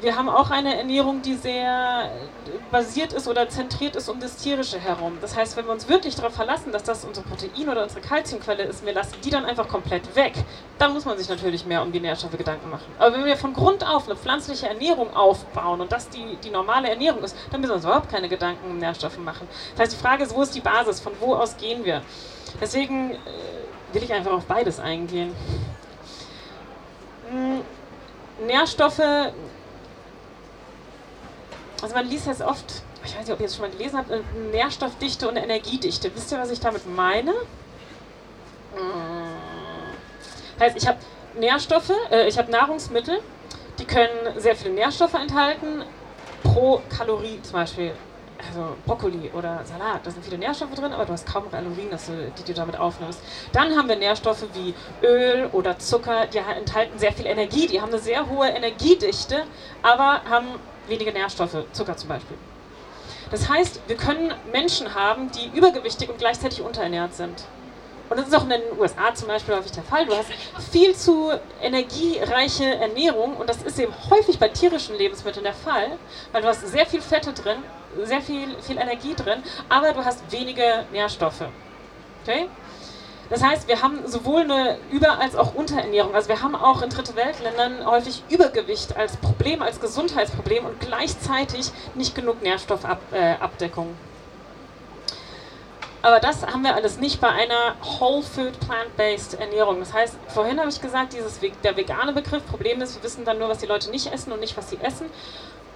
wir 0.01 0.17
haben 0.17 0.29
auch 0.29 0.51
eine 0.51 0.77
Ernährung, 0.77 1.23
die 1.23 1.35
sehr 1.35 2.11
basiert 2.71 3.13
ist 3.13 3.27
oder 3.29 3.49
zentriert 3.49 3.97
ist 3.97 4.09
um 4.09 4.21
das 4.21 4.37
Tierische 4.37 4.79
herum. 4.79 5.19
Das 5.21 5.37
heißt, 5.37 5.57
wenn 5.57 5.65
wir 5.67 5.73
uns 5.73 5.89
wirklich 5.89 6.15
darauf 6.15 6.35
verlassen, 6.35 6.73
dass 6.73 6.83
das 6.83 7.05
unsere 7.05 7.27
Protein- 7.27 7.69
oder 7.69 7.83
unsere 7.83 8.01
Kalziumquelle 8.01 8.65
ist, 8.65 8.85
wir 8.85 8.93
lassen 8.93 9.15
die 9.25 9.31
dann 9.31 9.45
einfach 9.45 9.69
komplett 9.69 10.15
weg, 10.15 10.35
dann 10.79 10.93
muss 10.93 11.05
man 11.05 11.17
sich 11.17 11.29
natürlich 11.29 11.65
mehr 11.65 11.83
um 11.83 11.93
die 11.93 12.01
Nährstoffe 12.01 12.37
Gedanken 12.37 12.71
machen. 12.71 12.87
Aber 12.99 13.15
wenn 13.15 13.25
wir 13.25 13.37
von 13.37 13.53
Grund 13.55 13.87
auf 13.87 14.07
eine 14.07 14.17
pflanzliche 14.17 14.69
Ernährung 14.69 15.15
aufbauen 15.15 15.81
und 15.81 15.93
das 15.93 16.09
die, 16.09 16.37
die 16.43 16.51
normale 16.51 16.91
Ernährung 16.91 17.23
ist, 17.23 17.37
dann 17.51 17.61
müssen 17.61 17.71
wir 17.71 17.77
uns 17.77 17.85
überhaupt 17.85 18.11
keine 18.11 18.29
Gedanken 18.29 18.71
um 18.71 18.79
Nährstoffe 18.79 19.19
machen. 19.19 19.49
Das 19.73 19.85
heißt, 19.85 19.93
die 19.93 20.03
Frage 20.03 20.25
ist, 20.25 20.35
wo 20.35 20.43
ist 20.43 20.55
die 20.55 20.61
Basis? 20.61 21.01
Von 21.01 21.13
wo 21.21 21.35
aus 21.35 21.57
gehen 21.57 21.85
wir? 21.85 22.03
Deswegen 22.61 23.13
äh, 23.13 23.17
will 23.93 24.03
ich 24.03 24.13
einfach 24.13 24.33
auf 24.33 24.45
beides 24.45 24.81
eingehen. 24.81 25.35
Hm, 27.31 27.63
Nährstoffe 28.47 29.01
also 31.85 31.97
man 31.97 32.09
liest 32.09 32.27
jetzt 32.27 32.41
oft, 32.41 32.65
ich 33.05 33.13
weiß 33.13 33.27
nicht, 33.27 33.33
ob 33.33 33.41
ihr 33.41 33.47
es 33.47 33.57
schon 33.57 33.67
mal 33.67 33.71
gelesen 33.71 33.99
habt, 33.99 34.09
Nährstoffdichte 34.53 35.29
und 35.29 35.37
Energiedichte. 35.37 36.11
Wisst 36.15 36.33
ihr, 36.33 36.39
was 36.39 36.51
ich 36.51 36.59
damit 36.59 36.87
meine? 36.87 37.33
Hm. 38.75 39.35
Heißt, 40.59 40.79
ich 40.79 40.89
habe 40.89 40.99
Nährstoffe, 41.39 41.93
äh, 42.11 42.27
ich 42.27 42.39
habe 42.39 42.51
Nahrungsmittel, 42.51 43.21
die 43.79 43.85
können 43.85 44.41
sehr 44.41 44.57
viele 44.57 44.73
Nährstoffe 44.73 45.13
enthalten, 45.13 45.85
pro 46.43 46.81
Kalorie 46.89 47.39
zum 47.43 47.53
Beispiel. 47.53 47.93
Also 48.49 48.77
Brokkoli 48.87 49.31
oder 49.35 49.63
Salat, 49.65 50.07
da 50.07 50.11
sind 50.11 50.25
viele 50.25 50.39
Nährstoffe 50.39 50.75
drin, 50.75 50.93
aber 50.93 51.05
du 51.05 51.13
hast 51.13 51.27
kaum 51.31 51.51
Kalorien, 51.51 51.91
die 51.91 52.45
du 52.45 52.55
damit 52.55 52.79
aufnimmst. 52.79 53.21
Dann 53.53 53.77
haben 53.77 53.89
wir 53.89 53.97
Nährstoffe 53.97 54.45
wie 54.55 54.75
Öl 55.07 55.49
oder 55.53 55.79
Zucker, 55.79 56.27
die 56.27 56.39
enthalten 56.39 56.99
sehr 56.99 57.13
viel 57.13 57.27
Energie, 57.27 57.67
die 57.67 57.81
haben 57.81 57.91
eine 57.91 57.99
sehr 57.99 58.29
hohe 58.29 58.49
Energiedichte, 58.49 59.45
aber 59.83 60.23
haben 60.29 60.49
wenige 60.89 61.13
Nährstoffe, 61.13 61.57
Zucker 61.73 61.97
zum 61.97 62.09
Beispiel. 62.09 62.37
Das 63.31 63.49
heißt, 63.49 63.81
wir 63.87 63.97
können 63.97 64.33
Menschen 64.53 64.95
haben, 64.95 65.31
die 65.31 65.57
übergewichtig 65.57 66.09
und 66.09 66.19
gleichzeitig 66.19 66.63
unterernährt 66.63 67.15
sind. 67.15 67.45
Und 68.11 68.19
das 68.19 68.29
ist 68.29 68.35
auch 68.35 68.45
in 68.45 68.51
den 68.51 68.63
USA 68.79 69.15
zum 69.15 69.29
Beispiel 69.29 69.55
häufig 69.57 69.73
der 69.73 69.83
Fall. 69.83 70.05
Du 70.07 70.15
hast 70.15 70.31
viel 70.71 70.95
zu 70.95 71.33
energiereiche 71.63 72.65
Ernährung 72.77 73.37
und 73.37 73.49
das 73.49 73.63
ist 73.63 73.79
eben 73.79 73.93
häufig 74.11 74.39
bei 74.39 74.49
tierischen 74.49 74.97
Lebensmitteln 74.97 75.45
der 75.45 75.55
Fall, 75.55 75.99
weil 76.33 76.43
du 76.43 76.49
hast 76.49 76.67
sehr 76.67 76.87
viel 76.87 77.01
Fette 77.01 77.33
drin, 77.33 77.57
sehr 78.05 78.21
viel, 78.21 78.55
viel 78.61 78.77
Energie 78.77 79.15
drin, 79.15 79.43
aber 79.69 79.93
du 79.93 80.05
hast 80.05 80.21
wenige 80.31 80.85
Nährstoffe. 80.93 81.45
Okay? 82.23 82.49
Das 83.31 83.43
heißt, 83.43 83.69
wir 83.69 83.83
haben 83.83 84.07
sowohl 84.07 84.43
eine 84.43 84.79
Über- 84.91 85.19
als 85.19 85.35
auch 85.35 85.55
Unterernährung. 85.55 86.15
Also 86.15 86.29
wir 86.29 86.43
haben 86.43 86.55
auch 86.55 86.83
in 86.83 86.91
Dritte 86.91 87.17
Weltländern 87.17 87.87
häufig 87.87 88.23
Übergewicht 88.29 88.97
als 88.97 89.17
Problem, 89.17 89.63
als 89.63 89.81
Gesundheitsproblem 89.81 90.67
und 90.67 90.81
gleichzeitig 90.81 91.71
nicht 91.95 92.15
genug 92.15 92.43
Nährstoffabdeckung. 92.43 93.97
Aber 96.03 96.21
das 96.21 96.47
haben 96.47 96.63
wir 96.63 96.75
alles 96.75 96.99
nicht 96.99 97.19
bei 97.19 97.31
einer 97.31 97.77
Whole 97.99 98.23
Food 98.23 98.61
Plant-Based 98.61 99.41
Ernährung. 99.41 99.81
Das 99.81 99.95
heißt, 99.95 100.19
vorhin 100.29 100.61
habe 100.61 100.69
ich 100.69 100.83
gesagt, 100.83 101.15
dieses, 101.15 101.41
der 101.63 101.77
vegane 101.79 102.13
Begriff, 102.13 102.45
Problem 102.47 102.83
ist, 102.83 102.97
wir 102.97 103.03
wissen 103.03 103.25
dann 103.25 103.39
nur, 103.39 103.49
was 103.49 103.57
die 103.57 103.67
Leute 103.67 103.91
nicht 103.91 104.13
essen 104.13 104.31
und 104.31 104.41
nicht, 104.41 104.55
was 104.55 104.69
sie 104.69 104.79
essen. 104.83 105.07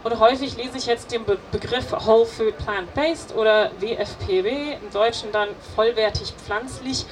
Und 0.04 0.20
häufig 0.20 0.54
lese 0.58 0.76
ich 0.76 0.84
jetzt 0.84 1.12
den 1.12 1.24
Be 1.24 1.38
Begriff 1.50 1.92
Whole 1.92 2.26
Food 2.26 2.58
Plant-Based 2.58 3.34
oder 3.34 3.70
WFPB, 3.80 4.74
im 4.82 4.90
Deutschen 4.92 5.32
dann 5.32 5.48
vollwertig 5.74 6.34
pflanzlich. 6.34 7.06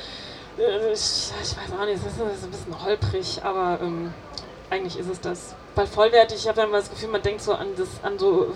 Äh, 0.58 0.92
ich, 0.92 1.30
weiß 1.30 1.72
auch 1.78 1.84
nicht, 1.84 2.04
das 2.04 2.12
ist 2.12 2.44
ein 2.44 2.50
bisschen 2.50 2.84
holprig, 2.84 3.40
aber 3.42 3.78
ähm, 3.82 4.12
eigentlich 4.70 4.98
ist 4.98 5.08
es 5.08 5.20
das. 5.20 5.54
Weil 5.74 5.86
vollwertig, 5.86 6.38
ich 6.38 6.48
habe 6.48 6.60
dann 6.60 6.70
mal 6.70 6.78
das 6.78 6.90
Gefühl, 6.90 7.10
man 7.10 7.22
denkt 7.22 7.42
so 7.42 7.52
an, 7.54 7.68
das, 7.76 7.88
an 8.02 8.18
so 8.18 8.54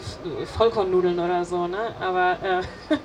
Vollkornnudeln 0.56 1.18
oder 1.18 1.44
so, 1.44 1.66
ne? 1.66 1.94
Aber 2.00 2.38
äh, 2.42 2.62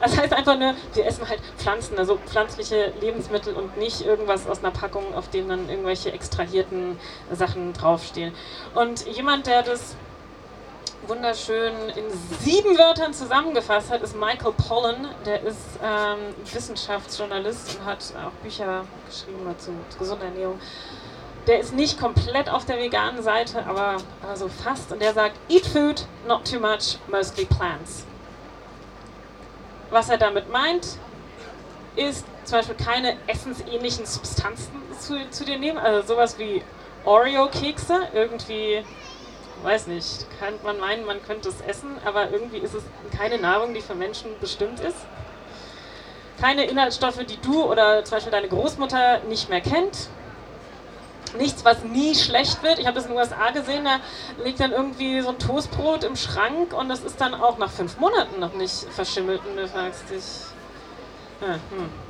das 0.00 0.18
heißt 0.18 0.32
einfach 0.32 0.58
nur, 0.58 0.74
wir 0.94 1.06
essen 1.06 1.28
halt 1.28 1.40
Pflanzen, 1.58 1.98
also 1.98 2.16
pflanzliche 2.16 2.92
Lebensmittel 3.00 3.54
und 3.54 3.76
nicht 3.76 4.00
irgendwas 4.00 4.46
aus 4.46 4.60
einer 4.60 4.72
Packung, 4.72 5.14
auf 5.14 5.28
dem 5.28 5.48
dann 5.48 5.68
irgendwelche 5.68 6.12
extrahierten 6.12 6.98
Sachen 7.30 7.74
draufstehen. 7.74 8.32
Und 8.74 9.06
jemand, 9.06 9.46
der 9.46 9.62
das 9.62 9.96
wunderschön 11.06 11.72
in 11.96 12.04
sieben 12.40 12.78
Wörtern 12.78 13.12
zusammengefasst 13.12 13.90
hat, 13.90 14.02
ist 14.02 14.16
Michael 14.16 14.52
Pollan. 14.52 15.08
Der 15.26 15.42
ist 15.42 15.58
ähm, 15.82 16.34
Wissenschaftsjournalist 16.52 17.78
und 17.78 17.84
hat 17.84 18.12
auch 18.16 18.32
Bücher 18.42 18.84
geschrieben 19.06 19.54
zu, 19.58 19.72
zu 19.88 19.98
gesunder 19.98 20.26
Ernährung. 20.26 20.60
Der 21.46 21.58
ist 21.58 21.74
nicht 21.74 21.98
komplett 21.98 22.48
auf 22.48 22.64
der 22.66 22.78
veganen 22.78 23.22
Seite, 23.22 23.66
aber, 23.66 23.96
so 24.34 24.48
fast. 24.48 24.92
Und 24.92 25.02
der 25.02 25.12
sagt, 25.12 25.36
eat 25.48 25.66
food, 25.66 26.06
not 26.28 26.48
too 26.48 26.60
much, 26.60 26.98
mostly 27.08 27.46
plants. 27.46 28.04
Was 29.90 30.08
er 30.08 30.18
damit 30.18 30.50
meint, 30.50 30.98
ist 31.96 32.24
zum 32.44 32.58
Beispiel 32.58 32.76
keine 32.76 33.16
essensähnlichen 33.26 34.06
Substanzen 34.06 34.72
zu, 34.98 35.18
zu 35.30 35.44
dir 35.44 35.58
nehmen, 35.58 35.78
also 35.78 36.14
sowas 36.14 36.38
wie 36.38 36.62
Oreo-Kekse, 37.04 38.08
irgendwie 38.14 38.84
weiß 39.62 39.86
nicht, 39.86 40.26
kann 40.40 40.54
man 40.62 40.78
meinen, 40.78 41.04
man 41.04 41.22
könnte 41.22 41.48
es 41.48 41.60
essen, 41.60 41.98
aber 42.04 42.30
irgendwie 42.30 42.58
ist 42.58 42.74
es 42.74 42.82
keine 43.16 43.38
Nahrung, 43.38 43.74
die 43.74 43.80
für 43.80 43.94
Menschen 43.94 44.30
bestimmt 44.40 44.80
ist. 44.80 44.96
Keine 46.40 46.64
Inhaltsstoffe, 46.64 47.24
die 47.24 47.36
du 47.40 47.64
oder 47.64 48.04
zum 48.04 48.16
Beispiel 48.16 48.32
deine 48.32 48.48
Großmutter 48.48 49.20
nicht 49.28 49.48
mehr 49.48 49.60
kennt. 49.60 50.08
Nichts, 51.38 51.64
was 51.64 51.82
nie 51.84 52.14
schlecht 52.14 52.62
wird. 52.62 52.78
Ich 52.78 52.86
habe 52.86 52.96
das 52.96 53.04
in 53.04 53.12
den 53.12 53.18
USA 53.18 53.50
gesehen, 53.50 53.84
da 53.84 54.00
liegt 54.44 54.60
dann 54.60 54.72
irgendwie 54.72 55.20
so 55.20 55.30
ein 55.30 55.38
Toastbrot 55.38 56.04
im 56.04 56.16
Schrank 56.16 56.74
und 56.74 56.88
das 56.88 57.00
ist 57.00 57.20
dann 57.20 57.34
auch 57.34 57.58
nach 57.58 57.70
fünf 57.70 57.98
Monaten 57.98 58.40
noch 58.40 58.52
nicht 58.54 58.86
verschimmelt 58.90 59.40
und 59.48 59.56
du 59.56 59.68
fragst 59.68 60.10
dich, 60.10 60.24
ja, 61.40 61.54
hm 61.54 62.01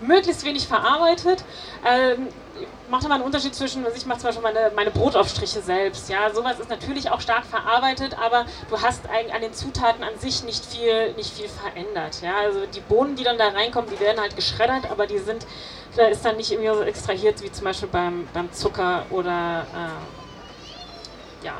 möglichst 0.00 0.44
wenig 0.44 0.66
verarbeitet. 0.66 1.44
Ähm, 1.86 2.28
macht 2.88 3.04
aber 3.04 3.14
einen 3.14 3.24
Unterschied 3.24 3.54
zwischen, 3.54 3.84
also 3.84 3.96
ich 3.96 4.06
mache 4.06 4.18
zum 4.18 4.28
Beispiel 4.28 4.42
meine, 4.42 4.72
meine 4.74 4.90
Brotaufstriche 4.90 5.60
selbst. 5.60 6.08
Ja, 6.08 6.32
sowas 6.32 6.58
ist 6.58 6.70
natürlich 6.70 7.10
auch 7.10 7.20
stark 7.20 7.44
verarbeitet, 7.44 8.16
aber 8.18 8.46
du 8.70 8.80
hast 8.80 9.08
eigentlich 9.08 9.34
an 9.34 9.42
den 9.42 9.52
Zutaten 9.52 10.04
an 10.04 10.18
sich 10.18 10.44
nicht 10.44 10.64
viel, 10.64 11.12
nicht 11.14 11.34
viel 11.34 11.48
verändert. 11.48 12.22
Ja, 12.22 12.36
also 12.38 12.66
die 12.66 12.80
Bohnen, 12.80 13.16
die 13.16 13.24
dann 13.24 13.38
da 13.38 13.48
reinkommen, 13.48 13.90
die 13.90 14.00
werden 14.00 14.20
halt 14.20 14.36
geschreddert, 14.36 14.90
aber 14.90 15.06
die 15.06 15.18
sind, 15.18 15.46
da 15.96 16.06
ist 16.06 16.24
dann 16.24 16.36
nicht 16.36 16.50
irgendwie 16.52 16.68
so 16.68 16.82
extrahiert 16.82 17.42
wie 17.42 17.50
zum 17.50 17.64
Beispiel 17.64 17.88
beim, 17.88 18.28
beim 18.32 18.52
Zucker 18.52 19.04
oder 19.10 19.66
äh, 19.74 21.44
ja, 21.44 21.54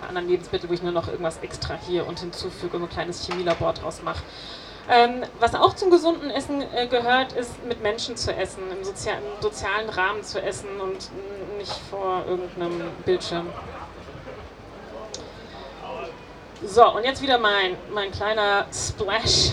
bei 0.00 0.08
anderen 0.08 0.28
Lebensmitteln, 0.28 0.70
wo 0.70 0.74
ich 0.74 0.82
nur 0.82 0.92
noch 0.92 1.08
irgendwas 1.08 1.38
extrahiere 1.38 2.04
und 2.04 2.20
hinzufüge 2.20 2.76
und 2.76 2.84
ein 2.84 2.88
kleines 2.88 3.26
Chemielabor 3.26 3.72
draus 3.72 4.02
mache. 4.02 4.22
Ähm, 4.90 5.22
was 5.38 5.54
auch 5.54 5.74
zum 5.74 5.90
gesunden 5.90 6.30
Essen 6.30 6.62
äh, 6.74 6.86
gehört, 6.86 7.34
ist 7.34 7.62
mit 7.64 7.82
Menschen 7.82 8.16
zu 8.16 8.34
essen, 8.34 8.62
im, 8.72 8.82
Sozi 8.84 9.10
im 9.10 9.42
sozialen 9.42 9.90
Rahmen 9.90 10.22
zu 10.22 10.40
essen 10.40 10.80
und 10.80 11.10
nicht 11.58 11.74
vor 11.90 12.24
irgendeinem 12.26 12.90
Bildschirm. 13.04 13.52
So, 16.64 16.90
und 16.90 17.04
jetzt 17.04 17.20
wieder 17.20 17.38
mein, 17.38 17.76
mein 17.92 18.10
kleiner 18.10 18.66
Splash. 18.72 19.52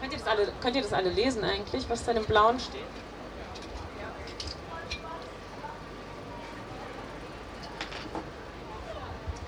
Könnt 0.00 0.12
ihr, 0.12 0.18
das 0.18 0.26
alle, 0.28 0.48
könnt 0.62 0.76
ihr 0.76 0.82
das 0.82 0.92
alle 0.92 1.10
lesen 1.10 1.42
eigentlich, 1.42 1.90
was 1.90 2.04
da 2.04 2.12
im 2.12 2.24
Blauen 2.24 2.60
steht? 2.60 2.80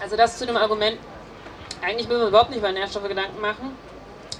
Also 0.01 0.16
das 0.16 0.37
zu 0.37 0.46
dem 0.46 0.57
Argument, 0.57 0.98
eigentlich 1.83 2.09
müssen 2.09 2.21
wir 2.21 2.29
überhaupt 2.29 2.51
nicht 2.51 2.61
über 2.61 2.73
Nährstoffe 2.73 3.09
Gedanken 3.09 3.40
machen. 3.40 3.77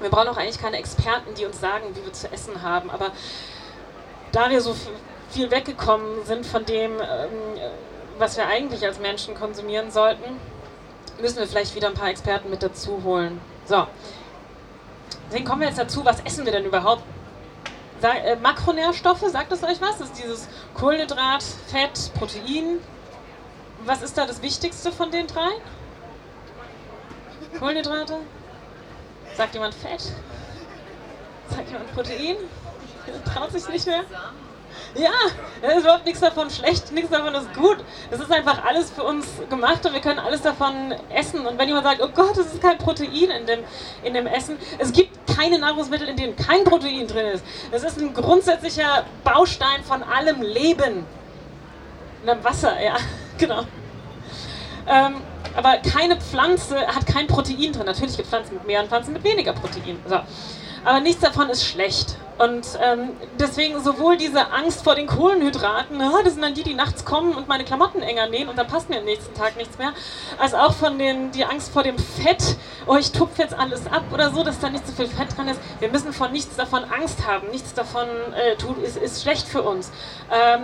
Wir 0.01 0.11
brauchen 0.11 0.29
auch 0.29 0.37
eigentlich 0.37 0.61
keine 0.61 0.79
Experten, 0.79 1.35
die 1.35 1.45
uns 1.45 1.61
sagen, 1.61 1.85
wie 1.95 2.05
wir 2.05 2.13
zu 2.13 2.31
essen 2.33 2.63
haben. 2.63 2.91
Aber 2.91 3.13
da 4.33 4.51
wir 4.51 4.61
so 4.61 4.75
viel 5.31 5.51
weggekommen 5.51 6.25
sind 6.25 6.47
von 6.47 6.65
dem, 6.65 6.93
ähm, 7.01 7.29
was 8.19 8.37
wir 8.37 8.47
eigentlich 8.47 8.85
als 8.85 8.99
Menschen 8.99 9.35
konsumieren 9.35 9.91
sollten, 9.91 10.39
müssen 11.21 11.39
wir 11.39 11.47
vielleicht 11.47 11.75
wieder 11.75 11.89
ein 11.89 11.95
paar 11.95 12.09
Experten 12.09 12.51
mit 12.51 12.63
dazu 12.63 13.03
holen. 13.05 13.41
So, 13.65 13.87
deswegen 15.29 15.45
kommen 15.45 15.61
wir 15.61 15.69
jetzt 15.69 15.79
dazu, 15.79 16.05
was 16.05 16.21
essen 16.21 16.45
wir 16.45 16.53
denn 16.53 16.65
überhaupt? 16.65 17.03
Äh, 18.03 18.37
Makronährstoffe, 18.37 19.25
sagt 19.29 19.53
es 19.53 19.63
euch 19.63 19.81
was? 19.81 19.99
Das 19.99 20.09
ist 20.09 20.19
dieses 20.23 20.49
Kohlenhydrat, 20.75 21.45
Fett, 21.69 22.11
Protein. 22.19 22.81
Was 23.85 24.03
ist 24.03 24.19
da 24.19 24.27
das 24.27 24.43
Wichtigste 24.43 24.91
von 24.91 25.11
den 25.11 25.27
drei? 25.29 25.51
Kohlenhydrate? 27.59 28.15
Sagt 29.37 29.55
jemand 29.55 29.75
Fett? 29.75 30.03
Sagt 31.49 31.71
jemand 31.71 31.95
Protein? 31.95 32.37
Traut 33.25 33.53
sich 33.53 33.69
nicht 33.69 33.87
mehr? 33.87 34.05
Ja, 34.95 35.11
es 35.63 35.75
ist 35.77 35.83
überhaupt 35.83 36.05
nichts 36.05 36.21
davon 36.21 36.51
schlecht, 36.51 36.93
nichts 36.93 37.11
davon 37.11 37.35
ist 37.35 37.53
gut. 37.55 37.79
Es 38.11 38.21
ist 38.21 38.31
einfach 38.31 38.65
alles 38.65 38.91
für 38.91 39.03
uns 39.03 39.27
gemacht 39.49 39.85
und 39.87 39.95
wir 39.95 40.01
können 40.01 40.19
alles 40.19 40.43
davon 40.43 40.95
essen. 41.15 41.47
Und 41.47 41.59
wenn 41.59 41.69
jemand 41.69 41.87
sagt, 41.87 42.03
oh 42.03 42.09
Gott, 42.09 42.37
es 42.37 42.53
ist 42.53 42.61
kein 42.63 42.79
Protein 42.79 43.31
in 43.31 43.47
dem, 43.47 43.61
in 44.03 44.15
dem 44.15 44.27
Essen, 44.27 44.59
es 44.79 44.93
gibt 44.93 45.11
keine 45.35 45.59
Nahrungsmittel, 45.59 46.09
in 46.09 46.17
denen 46.17 46.37
kein 46.37 46.65
Protein 46.65 47.07
drin 47.07 47.27
ist. 47.27 47.45
Es 47.71 47.85
ist 47.85 47.99
ein 47.99 48.13
grundsätzlicher 48.13 49.05
Baustein 49.25 49.83
von 49.85 50.03
allem 50.03 50.43
Leben. 50.43 51.07
In 52.23 52.27
dem 52.27 52.45
Wasser, 52.45 52.81
ja, 52.83 52.97
genau. 53.39 53.63
Ähm, 54.87 55.17
aber 55.57 55.79
keine 55.79 56.17
Pflanze 56.17 56.87
hat 56.87 57.07
kein 57.07 57.27
Protein 57.27 57.73
drin. 57.73 57.87
Natürlich 57.87 58.17
gibt 58.17 58.27
es 58.27 58.31
Pflanzen 58.31 58.55
mit 58.55 58.67
mehr 58.67 58.81
und 58.83 58.89
Pflanzen 58.89 59.13
mit 59.13 59.25
weniger 59.25 59.53
Protein. 59.53 59.99
So. 60.07 60.21
Aber 60.85 61.01
nichts 61.01 61.21
davon 61.21 61.49
ist 61.49 61.65
schlecht. 61.65 62.17
Und 62.39 62.67
ähm, 62.83 63.11
deswegen 63.39 63.81
sowohl 63.81 64.17
diese 64.17 64.51
Angst 64.51 64.83
vor 64.83 64.95
den 64.97 65.07
Kohlenhydraten, 65.07 66.01
oh, 66.01 66.23
das 66.25 66.33
sind 66.33 66.43
dann 66.43 66.55
die, 66.55 66.65
die 66.65 66.75
nachts 66.75 67.05
kommen 67.05 67.35
und 67.35 67.47
meine 67.47 67.63
Klamotten 67.63 68.03
enger 68.03 68.27
nähen 68.29 68.49
und 68.49 68.59
dann 68.59 68.67
passt 68.67 68.89
mir 68.89 68.99
am 68.99 69.05
nächsten 69.05 69.33
Tag 69.35 69.57
nichts 69.57 69.79
mehr, 69.79 69.93
als 70.39 70.55
auch 70.55 70.73
von 70.73 70.99
den, 70.99 71.31
die 71.31 71.45
Angst 71.45 71.73
vor 71.73 71.85
dem 71.85 71.99
Fett, 71.99 72.57
oh, 72.87 72.97
ich 72.97 73.13
tupfe 73.13 73.43
jetzt 73.43 73.55
alles 73.55 73.87
ab 73.87 74.05
oder 74.13 74.33
so, 74.33 74.43
dass 74.43 74.59
da 74.59 74.71
nicht 74.71 74.85
so 74.87 74.93
viel 74.93 75.07
Fett 75.07 75.37
dran 75.37 75.47
ist. 75.47 75.61
Wir 75.79 75.89
müssen 75.89 76.13
von 76.13 76.33
nichts 76.33 76.57
davon 76.57 76.83
Angst 76.85 77.27
haben. 77.27 77.49
Nichts 77.51 77.75
davon 77.75 78.09
äh, 78.09 78.57
tut, 78.57 78.79
ist, 78.83 78.97
ist 78.97 79.23
schlecht 79.23 79.47
für 79.47 79.63
uns. 79.63 79.93
Ähm, 80.33 80.63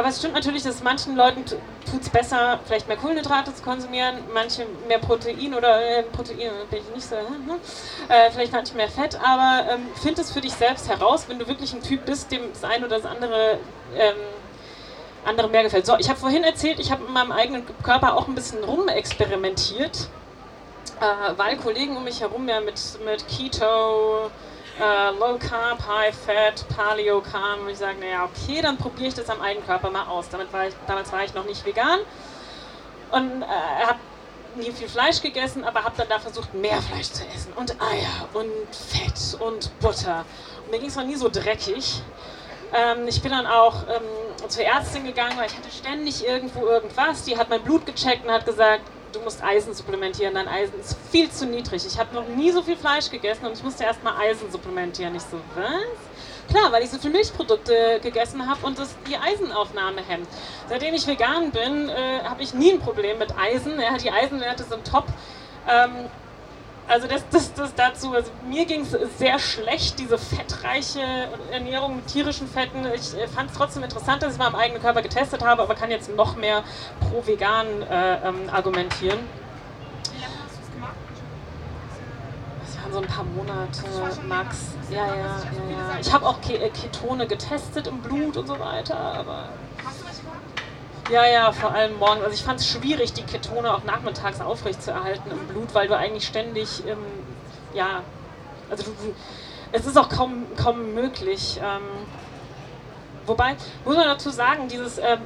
aber 0.00 0.08
es 0.08 0.18
stimmt 0.18 0.32
natürlich, 0.32 0.62
dass 0.62 0.82
manchen 0.82 1.14
Leuten 1.14 1.44
tut 1.44 2.00
es 2.00 2.08
besser, 2.08 2.58
vielleicht 2.64 2.88
mehr 2.88 2.96
Kohlenhydrate 2.96 3.54
zu 3.54 3.62
konsumieren, 3.62 4.14
manche 4.32 4.64
mehr 4.88 4.98
Protein 4.98 5.52
oder 5.52 5.98
äh, 5.98 6.02
Protein 6.04 6.50
bin 6.70 6.80
ich 6.80 6.94
nicht 6.94 7.06
so, 7.06 7.16
hm, 7.16 7.50
äh, 8.08 8.30
vielleicht 8.30 8.52
manche 8.52 8.74
mehr 8.76 8.88
Fett, 8.88 9.18
aber 9.22 9.70
ähm, 9.70 9.88
find 10.02 10.18
es 10.18 10.32
für 10.32 10.40
dich 10.40 10.54
selbst 10.54 10.88
heraus, 10.88 11.26
wenn 11.28 11.38
du 11.38 11.46
wirklich 11.46 11.74
ein 11.74 11.82
Typ 11.82 12.06
bist, 12.06 12.32
dem 12.32 12.50
das 12.50 12.64
eine 12.64 12.86
oder 12.86 12.96
das 12.96 13.04
andere 13.04 13.58
ähm, 13.94 14.16
andere 15.26 15.48
mehr 15.48 15.64
gefällt. 15.64 15.84
So, 15.84 15.98
ich 15.98 16.08
habe 16.08 16.18
vorhin 16.18 16.44
erzählt, 16.44 16.80
ich 16.80 16.90
habe 16.90 17.04
in 17.04 17.12
meinem 17.12 17.32
eigenen 17.32 17.64
Körper 17.82 18.16
auch 18.16 18.26
ein 18.26 18.34
bisschen 18.34 18.64
rumexperimentiert, 18.64 20.08
äh, 20.98 21.32
weil 21.36 21.58
Kollegen 21.58 21.94
um 21.94 22.04
mich 22.04 22.22
herum 22.22 22.48
ja 22.48 22.62
mit, 22.62 22.80
mit 23.04 23.28
Keto, 23.28 24.30
äh, 24.80 25.10
Low 25.18 25.38
Carb, 25.38 25.86
High 25.86 26.14
Fat, 26.14 26.64
Paleo 26.74 27.20
kam 27.20 27.60
und 27.60 27.70
ich 27.70 27.78
sage, 27.78 27.98
naja, 28.00 28.24
okay, 28.24 28.62
dann 28.62 28.76
probiere 28.76 29.08
ich 29.08 29.14
das 29.14 29.28
am 29.28 29.40
eigenen 29.40 29.66
Körper 29.66 29.90
mal 29.90 30.06
aus. 30.06 30.28
Damit 30.30 30.52
war 30.52 30.66
ich, 30.66 30.74
damals 30.86 31.12
war 31.12 31.22
ich 31.24 31.34
noch 31.34 31.44
nicht 31.44 31.64
vegan 31.64 32.00
und 33.10 33.42
äh, 33.42 33.46
habe 33.86 33.98
nie 34.56 34.72
viel 34.72 34.88
Fleisch 34.88 35.20
gegessen, 35.20 35.64
aber 35.64 35.84
habe 35.84 35.94
dann 35.96 36.08
da 36.08 36.18
versucht, 36.18 36.54
mehr 36.54 36.80
Fleisch 36.82 37.10
zu 37.10 37.24
essen 37.26 37.52
und 37.54 37.76
Eier 37.80 38.28
und 38.32 38.74
Fett 38.74 39.40
und 39.40 39.78
Butter. 39.80 40.24
Und 40.64 40.70
mir 40.70 40.78
ging 40.78 40.88
es 40.88 40.96
noch 40.96 41.04
nie 41.04 41.16
so 41.16 41.28
dreckig. 41.28 42.02
Ähm, 42.72 43.06
ich 43.06 43.20
bin 43.20 43.32
dann 43.32 43.46
auch 43.46 43.82
ähm, 43.88 44.48
zur 44.48 44.64
Ärztin 44.64 45.04
gegangen, 45.04 45.36
weil 45.36 45.46
ich 45.46 45.56
hatte 45.56 45.70
ständig 45.70 46.26
irgendwo 46.26 46.66
irgendwas. 46.66 47.24
Die 47.24 47.36
hat 47.36 47.48
mein 47.48 47.62
Blut 47.62 47.86
gecheckt 47.86 48.24
und 48.24 48.32
hat 48.32 48.46
gesagt, 48.46 48.82
du 49.12 49.20
musst 49.20 49.42
Eisen 49.42 49.74
supplementieren, 49.74 50.34
dein 50.34 50.48
Eisen 50.48 50.78
ist 50.80 50.96
viel 51.10 51.30
zu 51.30 51.46
niedrig. 51.46 51.84
Ich 51.86 51.98
habe 51.98 52.14
noch 52.14 52.26
nie 52.28 52.50
so 52.50 52.62
viel 52.62 52.76
Fleisch 52.76 53.10
gegessen 53.10 53.46
und 53.46 53.52
ich 53.52 53.62
musste 53.62 53.84
erstmal 53.84 54.16
Eisen 54.16 54.50
supplementieren. 54.50 55.14
Ich 55.14 55.22
so, 55.22 55.38
was? 55.54 56.54
Klar, 56.54 56.72
weil 56.72 56.82
ich 56.82 56.90
so 56.90 56.98
viele 56.98 57.12
Milchprodukte 57.12 58.00
gegessen 58.02 58.48
habe 58.48 58.66
und 58.66 58.78
das 58.78 58.96
die 59.08 59.16
Eisenaufnahme 59.16 60.02
hemmt. 60.06 60.28
Seitdem 60.68 60.94
ich 60.94 61.06
vegan 61.06 61.50
bin, 61.52 61.88
äh, 61.88 62.24
habe 62.24 62.42
ich 62.42 62.54
nie 62.54 62.72
ein 62.72 62.80
Problem 62.80 63.18
mit 63.18 63.36
Eisen. 63.38 63.80
Ja, 63.80 63.96
die 63.96 64.10
Eisenwerte 64.10 64.64
sind 64.64 64.84
top. 64.84 65.06
Ähm, 65.68 66.06
also 66.90 67.06
das, 67.06 67.24
das, 67.30 67.54
das 67.54 67.74
dazu. 67.74 68.12
Also 68.12 68.30
mir 68.48 68.66
ging 68.66 68.82
es 68.82 68.90
sehr 69.16 69.38
schlecht, 69.38 69.98
diese 69.98 70.18
fettreiche 70.18 71.00
Ernährung 71.52 71.96
mit 71.96 72.08
tierischen 72.08 72.48
Fetten. 72.48 72.84
Ich 72.94 73.16
äh, 73.16 73.28
fand 73.28 73.50
es 73.50 73.56
trotzdem 73.56 73.84
interessant, 73.84 74.22
dass 74.22 74.32
ich 74.32 74.38
mal 74.38 74.48
am 74.48 74.56
eigenen 74.56 74.82
Körper 74.82 75.00
getestet 75.00 75.42
habe, 75.42 75.62
aber 75.62 75.74
kann 75.74 75.90
jetzt 75.90 76.14
noch 76.14 76.36
mehr 76.36 76.64
pro 77.08 77.24
vegan 77.24 77.82
äh, 77.82 78.28
ähm, 78.28 78.50
argumentieren. 78.52 79.18
Wie 80.12 80.20
lange 80.20 80.34
hast 80.44 80.56
du 80.56 80.62
es 80.62 80.72
gemacht? 80.72 80.94
Das 82.66 82.82
waren 82.82 82.92
so 82.92 82.98
ein 82.98 83.06
paar 83.06 83.24
Monate, 83.24 84.26
Max. 84.26 84.74
Ja, 84.90 85.06
ja, 85.06 85.14
ja, 85.14 85.14
ja. 85.14 86.00
Ich 86.00 86.12
habe 86.12 86.26
auch 86.26 86.40
Ketone 86.40 87.28
getestet 87.28 87.86
im 87.86 88.00
Blut 88.00 88.36
und 88.36 88.48
so 88.48 88.58
weiter, 88.58 88.98
aber. 88.98 89.50
Hast 89.84 90.00
du 90.00 90.06
was 90.06 90.18
gemacht? 90.18 90.40
Ja, 91.10 91.26
ja, 91.26 91.50
vor 91.50 91.72
allem 91.72 91.98
morgens. 91.98 92.22
Also 92.22 92.34
ich 92.34 92.42
fand 92.44 92.60
es 92.60 92.68
schwierig, 92.68 93.12
die 93.12 93.24
Ketone 93.24 93.74
auch 93.74 93.82
nachmittags 93.82 94.40
aufrechtzuerhalten 94.40 95.28
im 95.32 95.48
Blut, 95.48 95.74
weil 95.74 95.88
du 95.88 95.96
eigentlich 95.96 96.24
ständig, 96.24 96.86
ähm, 96.86 96.98
ja, 97.74 98.02
also 98.70 98.84
du, 98.84 98.92
es 99.72 99.86
ist 99.86 99.98
auch 99.98 100.08
kaum, 100.08 100.46
kaum 100.56 100.94
möglich. 100.94 101.58
Ähm, 101.60 101.82
wobei, 103.26 103.56
muss 103.84 103.96
man 103.96 104.06
dazu 104.06 104.30
sagen, 104.30 104.68
dieses 104.68 104.98
ähm, 104.98 105.18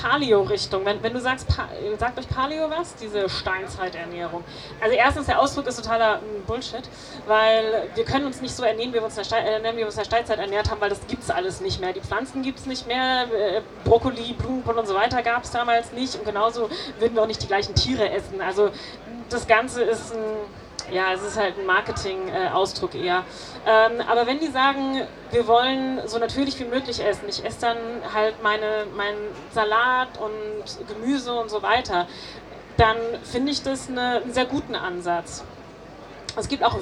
Paleo-Richtung. 0.00 0.84
Wenn, 0.84 1.02
wenn 1.02 1.12
du 1.12 1.20
sagst, 1.20 1.48
pa 1.48 1.68
sagt 1.98 2.18
euch 2.18 2.28
Paleo 2.28 2.70
was? 2.70 2.94
Diese 2.96 3.28
Steinzeiternährung. 3.28 4.44
Also 4.80 4.94
erstens, 4.94 5.26
der 5.26 5.40
Ausdruck 5.40 5.66
ist 5.66 5.76
totaler 5.76 6.20
hm, 6.20 6.44
Bullshit, 6.46 6.88
weil 7.26 7.88
wir 7.94 8.04
können 8.04 8.26
uns 8.26 8.40
nicht 8.40 8.54
so 8.54 8.62
ernähren, 8.62 8.90
wie 8.92 8.94
wir 8.94 9.04
uns 9.04 9.18
in 9.18 9.24
der, 9.28 9.38
ernähren, 9.38 9.76
wie 9.76 9.80
wir 9.80 9.86
uns 9.86 9.96
der 9.96 10.04
Steinzeit 10.04 10.38
ernährt 10.38 10.70
haben, 10.70 10.80
weil 10.80 10.90
das 10.90 11.06
gibt 11.06 11.22
es 11.22 11.30
alles 11.30 11.60
nicht 11.60 11.80
mehr. 11.80 11.92
Die 11.92 12.00
Pflanzen 12.00 12.42
gibt 12.42 12.58
es 12.58 12.66
nicht 12.66 12.86
mehr, 12.86 13.26
äh, 13.32 13.60
Brokkoli, 13.84 14.34
Blumenkohl 14.34 14.78
und 14.78 14.86
so 14.86 14.94
weiter 14.94 15.22
gab 15.22 15.44
es 15.44 15.50
damals 15.50 15.92
nicht 15.92 16.14
und 16.14 16.24
genauso 16.24 16.70
würden 16.98 17.14
wir 17.14 17.22
auch 17.22 17.26
nicht 17.26 17.42
die 17.42 17.46
gleichen 17.46 17.74
Tiere 17.74 18.10
essen. 18.10 18.40
Also 18.40 18.70
das 19.28 19.46
Ganze 19.46 19.82
ist 19.82 20.14
ein 20.14 20.59
ja, 20.90 21.12
es 21.12 21.22
ist 21.22 21.38
halt 21.38 21.58
ein 21.58 21.66
Marketing-Ausdruck 21.66 22.94
eher. 22.94 23.24
Ähm, 23.66 24.00
aber 24.08 24.26
wenn 24.26 24.40
die 24.40 24.48
sagen, 24.48 25.02
wir 25.30 25.46
wollen 25.46 26.00
so 26.06 26.18
natürlich 26.18 26.58
wie 26.58 26.64
möglich 26.64 27.04
essen, 27.04 27.28
ich 27.28 27.44
esse 27.44 27.60
dann 27.60 27.76
halt 28.12 28.42
meine, 28.42 28.86
meinen 28.96 29.18
Salat 29.52 30.08
und 30.18 30.88
Gemüse 30.88 31.32
und 31.32 31.50
so 31.50 31.62
weiter, 31.62 32.06
dann 32.76 32.96
finde 33.24 33.52
ich 33.52 33.62
das 33.62 33.88
eine, 33.88 34.22
einen 34.22 34.32
sehr 34.32 34.46
guten 34.46 34.74
Ansatz. 34.74 35.44
Es 36.36 36.48
gibt 36.48 36.62
auch 36.62 36.78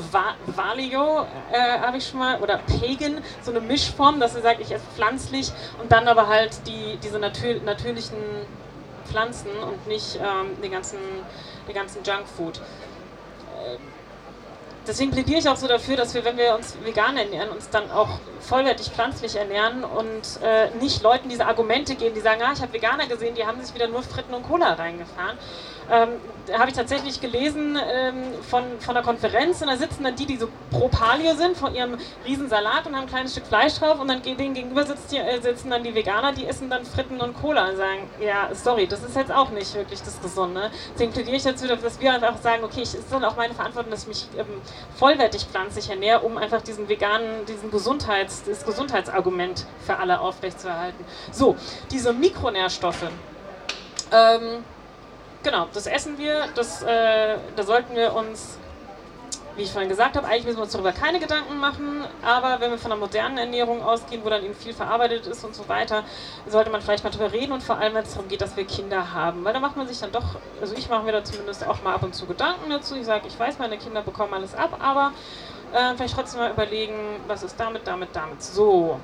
Valio, 0.47 1.27
äh, 1.51 1.81
habe 1.81 1.97
ich 1.97 2.07
schon 2.09 2.19
mal, 2.19 2.41
oder 2.41 2.59
Pagan, 2.59 3.23
so 3.43 3.51
eine 3.51 3.61
Mischform, 3.61 4.21
dass 4.21 4.35
sie 4.35 4.43
sagt, 4.43 4.61
ich 4.61 4.71
esse 4.71 4.85
pflanzlich 4.95 5.51
und 5.81 5.91
dann 5.91 6.07
aber 6.07 6.29
halt 6.29 6.67
die, 6.67 6.99
diese 7.03 7.19
natür 7.19 7.61
natürlichen 7.65 8.19
Pflanzen 9.07 9.51
und 9.63 9.87
nicht 9.87 10.17
ähm, 10.17 10.61
den 10.63 10.71
ganzen, 10.71 10.99
den 11.67 11.75
ganzen 11.75 12.03
Junkfood. 12.05 12.61
Äh, 13.65 13.79
deswegen 14.87 15.11
plädiere 15.11 15.39
ich 15.39 15.49
auch 15.49 15.57
so 15.57 15.69
dafür, 15.69 15.97
dass 15.97 16.15
wir, 16.15 16.25
wenn 16.25 16.37
wir 16.37 16.55
uns 16.55 16.77
vegan 16.85 17.17
ernähren, 17.17 17.51
uns 17.51 17.69
dann 17.71 17.91
auch 17.91 18.19
vollwertig 18.41 18.89
pflanzlich 18.91 19.37
ernähren 19.37 19.85
und 19.85 20.41
äh, 20.43 20.71
nicht 20.81 21.03
Leuten 21.03 21.29
diese 21.29 21.47
Argumente 21.47 21.95
geben, 21.95 22.15
die 22.15 22.21
sagen, 22.21 22.41
ah, 22.43 22.53
ich 22.55 22.63
habe 22.63 22.73
Veganer 22.73 23.07
gesehen, 23.07 23.35
die 23.35 23.45
haben 23.45 23.63
sich 23.63 23.75
wieder 23.75 23.89
nur 23.89 24.03
Fritten 24.03 24.35
und 24.35 24.45
Cola 24.45 24.75
reingefahren. 24.75 25.39
Ähm, 25.91 26.11
habe 26.57 26.71
ich 26.71 26.77
tatsächlich 26.77 27.21
gelesen 27.21 27.79
ähm, 27.93 28.23
von, 28.49 28.63
von 28.81 28.97
einer 28.97 29.05
Konferenz 29.05 29.61
und 29.61 29.69
da 29.69 29.77
sitzen 29.77 30.05
dann 30.05 30.17
die, 30.17 30.27
die 30.27 30.37
so 30.37 30.49
pro 30.71 30.89
Palio 30.89 31.35
sind, 31.35 31.57
von 31.57 31.75
ihrem 31.75 31.97
Riesensalat 32.27 32.87
und 32.87 32.95
haben 32.95 33.03
ein 33.03 33.09
kleines 33.09 33.33
Stück 33.33 33.47
Fleisch 33.47 33.75
drauf 33.79 34.01
und 34.01 34.09
dann 34.09 34.23
denen 34.23 34.55
gegenüber 34.55 34.85
sitzt 34.85 35.13
die, 35.13 35.19
äh, 35.19 35.41
sitzen 35.41 35.71
dann 35.71 35.83
die 35.83 35.95
Veganer, 35.95 36.33
die 36.33 36.47
essen 36.47 36.71
dann 36.71 36.85
Fritten 36.85 37.21
und 37.21 37.35
Cola 37.35 37.69
und 37.69 37.77
sagen, 37.77 38.09
ja, 38.21 38.49
sorry, 38.55 38.87
das 38.87 39.03
ist 39.03 39.17
jetzt 39.17 39.33
auch 39.33 39.51
nicht 39.51 39.75
wirklich 39.75 40.01
das 40.03 40.21
Gesunde. 40.21 40.71
Deswegen 40.95 41.13
plädiere 41.13 41.37
ich 41.37 41.43
dazu, 41.43 41.67
dass 41.67 42.01
wir 42.01 42.13
einfach 42.13 42.39
sagen, 42.39 42.65
okay, 42.65 42.83
es 42.83 42.95
ist 42.95 43.13
dann 43.13 43.25
auch 43.25 43.37
meine 43.37 43.55
Verantwortung, 43.55 43.91
dass 43.91 44.03
ich 44.03 44.09
mich 44.09 44.29
ähm, 44.39 44.47
vollwertig 44.97 45.45
pflanzlich 45.45 45.91
ernähre, 45.91 46.21
um 46.21 46.39
einfach 46.39 46.63
diesen 46.63 46.89
veganen, 46.89 47.47
diesen 47.47 47.71
Gesundheits, 47.71 48.45
das 48.45 48.65
Gesundheitsargument 48.65 49.67
für 49.85 49.97
alle 49.97 50.21
aufrechtzuerhalten. 50.21 51.05
So, 51.33 51.57
diese 51.91 52.13
Mikronährstoffe. 52.13 53.09
Ähm, 54.11 54.65
genau, 55.43 55.67
das 55.73 55.87
essen 55.87 56.19
wir, 56.19 56.49
das, 56.55 56.83
äh, 56.83 57.37
da 57.57 57.63
sollten 57.63 57.95
wir 57.95 58.15
uns, 58.15 58.59
wie 59.57 59.63
ich 59.63 59.73
vorhin 59.73 59.89
gesagt 59.89 60.17
habe, 60.17 60.27
eigentlich 60.27 60.45
müssen 60.45 60.59
wir 60.59 60.63
uns 60.63 60.73
darüber 60.73 60.93
keine 60.93 61.19
Gedanken 61.19 61.59
machen, 61.59 62.05
aber 62.25 62.61
wenn 62.61 62.71
wir 62.71 62.79
von 62.79 62.93
einer 62.93 63.01
modernen 63.01 63.39
Ernährung 63.39 63.83
ausgehen, 63.83 64.25
wo 64.25 64.29
dann 64.29 64.45
eben 64.45 64.55
viel 64.55 64.73
verarbeitet 64.73 65.27
ist 65.27 65.45
und 65.45 65.55
so 65.55 65.69
weiter, 65.69 66.05
sollte 66.47 66.71
man 66.71 66.81
vielleicht 66.81 67.03
mal 67.03 67.11
darüber 67.11 67.33
reden 67.33 67.53
und 67.53 67.63
vor 67.63 67.79
allem, 67.79 67.95
wenn 67.95 68.05
es 68.05 68.15
darum 68.15 68.29
geht, 68.29 68.41
dass 68.41 68.57
wir 68.57 68.65
Kinder 68.65 69.13
haben, 69.13 69.45
weil 69.45 69.53
da 69.53 69.61
macht 69.61 69.77
man 69.77 69.89
sich 69.89 69.99
dann 69.99 70.13
doch, 70.13 70.37
also 70.61 70.75
ich 70.77 70.89
mache 70.89 71.03
mir 71.03 71.13
da 71.13 71.25
zumindest 71.25 71.67
auch 71.67 71.83
mal 71.83 71.95
ab 71.95 72.03
und 72.03 72.15
zu 72.15 72.27
Gedanken 72.27 72.71
dazu, 72.71 72.95
ich 72.95 73.07
sage, 73.07 73.27
ich 73.27 73.39
weiß, 73.39 73.59
meine 73.59 73.79
Kinder 73.79 74.03
bekommen 74.03 74.35
alles 74.35 74.55
ab, 74.55 74.79
aber 74.81 75.13
äh, 75.73 75.95
vielleicht 75.97 76.15
trotzdem 76.15 76.41
mal 76.41 76.51
überlegen, 76.51 77.21
was 77.27 77.43
ist 77.43 77.59
damit, 77.59 77.87
damit, 77.87 78.11
damit. 78.13 78.43
So, 78.43 79.01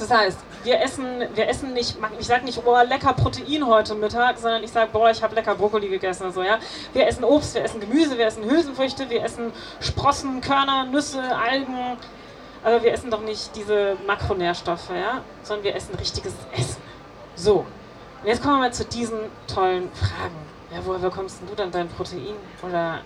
das 0.00 0.10
heißt, 0.10 0.38
wir 0.64 0.80
essen, 0.80 1.24
wir 1.34 1.48
essen 1.48 1.72
nicht, 1.72 1.96
ich 2.18 2.26
sage 2.26 2.44
nicht, 2.44 2.60
oh, 2.64 2.76
lecker 2.88 3.12
Protein 3.12 3.66
heute 3.66 3.94
Mittag, 3.94 4.38
sondern 4.38 4.62
ich 4.62 4.70
sage, 4.70 4.90
boah, 4.92 5.10
ich 5.10 5.22
habe 5.22 5.34
lecker 5.34 5.54
Brokkoli 5.54 5.88
gegessen 5.88 6.32
so, 6.32 6.42
ja. 6.42 6.58
Wir 6.92 7.06
essen 7.06 7.24
Obst, 7.24 7.54
wir 7.54 7.64
essen 7.64 7.80
Gemüse, 7.80 8.18
wir 8.18 8.26
essen 8.26 8.44
Hülsenfrüchte, 8.44 9.08
wir 9.10 9.22
essen 9.22 9.52
Sprossen, 9.80 10.40
Körner, 10.40 10.84
Nüsse, 10.84 11.22
Algen, 11.36 11.96
aber 12.62 12.82
wir 12.82 12.92
essen 12.92 13.10
doch 13.10 13.22
nicht 13.22 13.54
diese 13.56 13.96
Makronährstoffe, 14.06 14.90
ja, 14.90 15.22
sondern 15.42 15.64
wir 15.64 15.74
essen 15.74 15.94
richtiges 15.94 16.34
Essen. 16.56 16.82
So, 17.34 17.64
und 18.22 18.28
jetzt 18.28 18.42
kommen 18.42 18.56
wir 18.56 18.60
mal 18.60 18.72
zu 18.72 18.84
diesen 18.84 19.18
tollen 19.46 19.90
Fragen 19.92 20.49
ja, 20.72 20.78
woher 20.84 21.00
bekommst 21.00 21.40
du 21.48 21.54
dann 21.56 21.72
dein 21.72 21.88
Protein? 21.88 22.36
Oder 22.62 23.00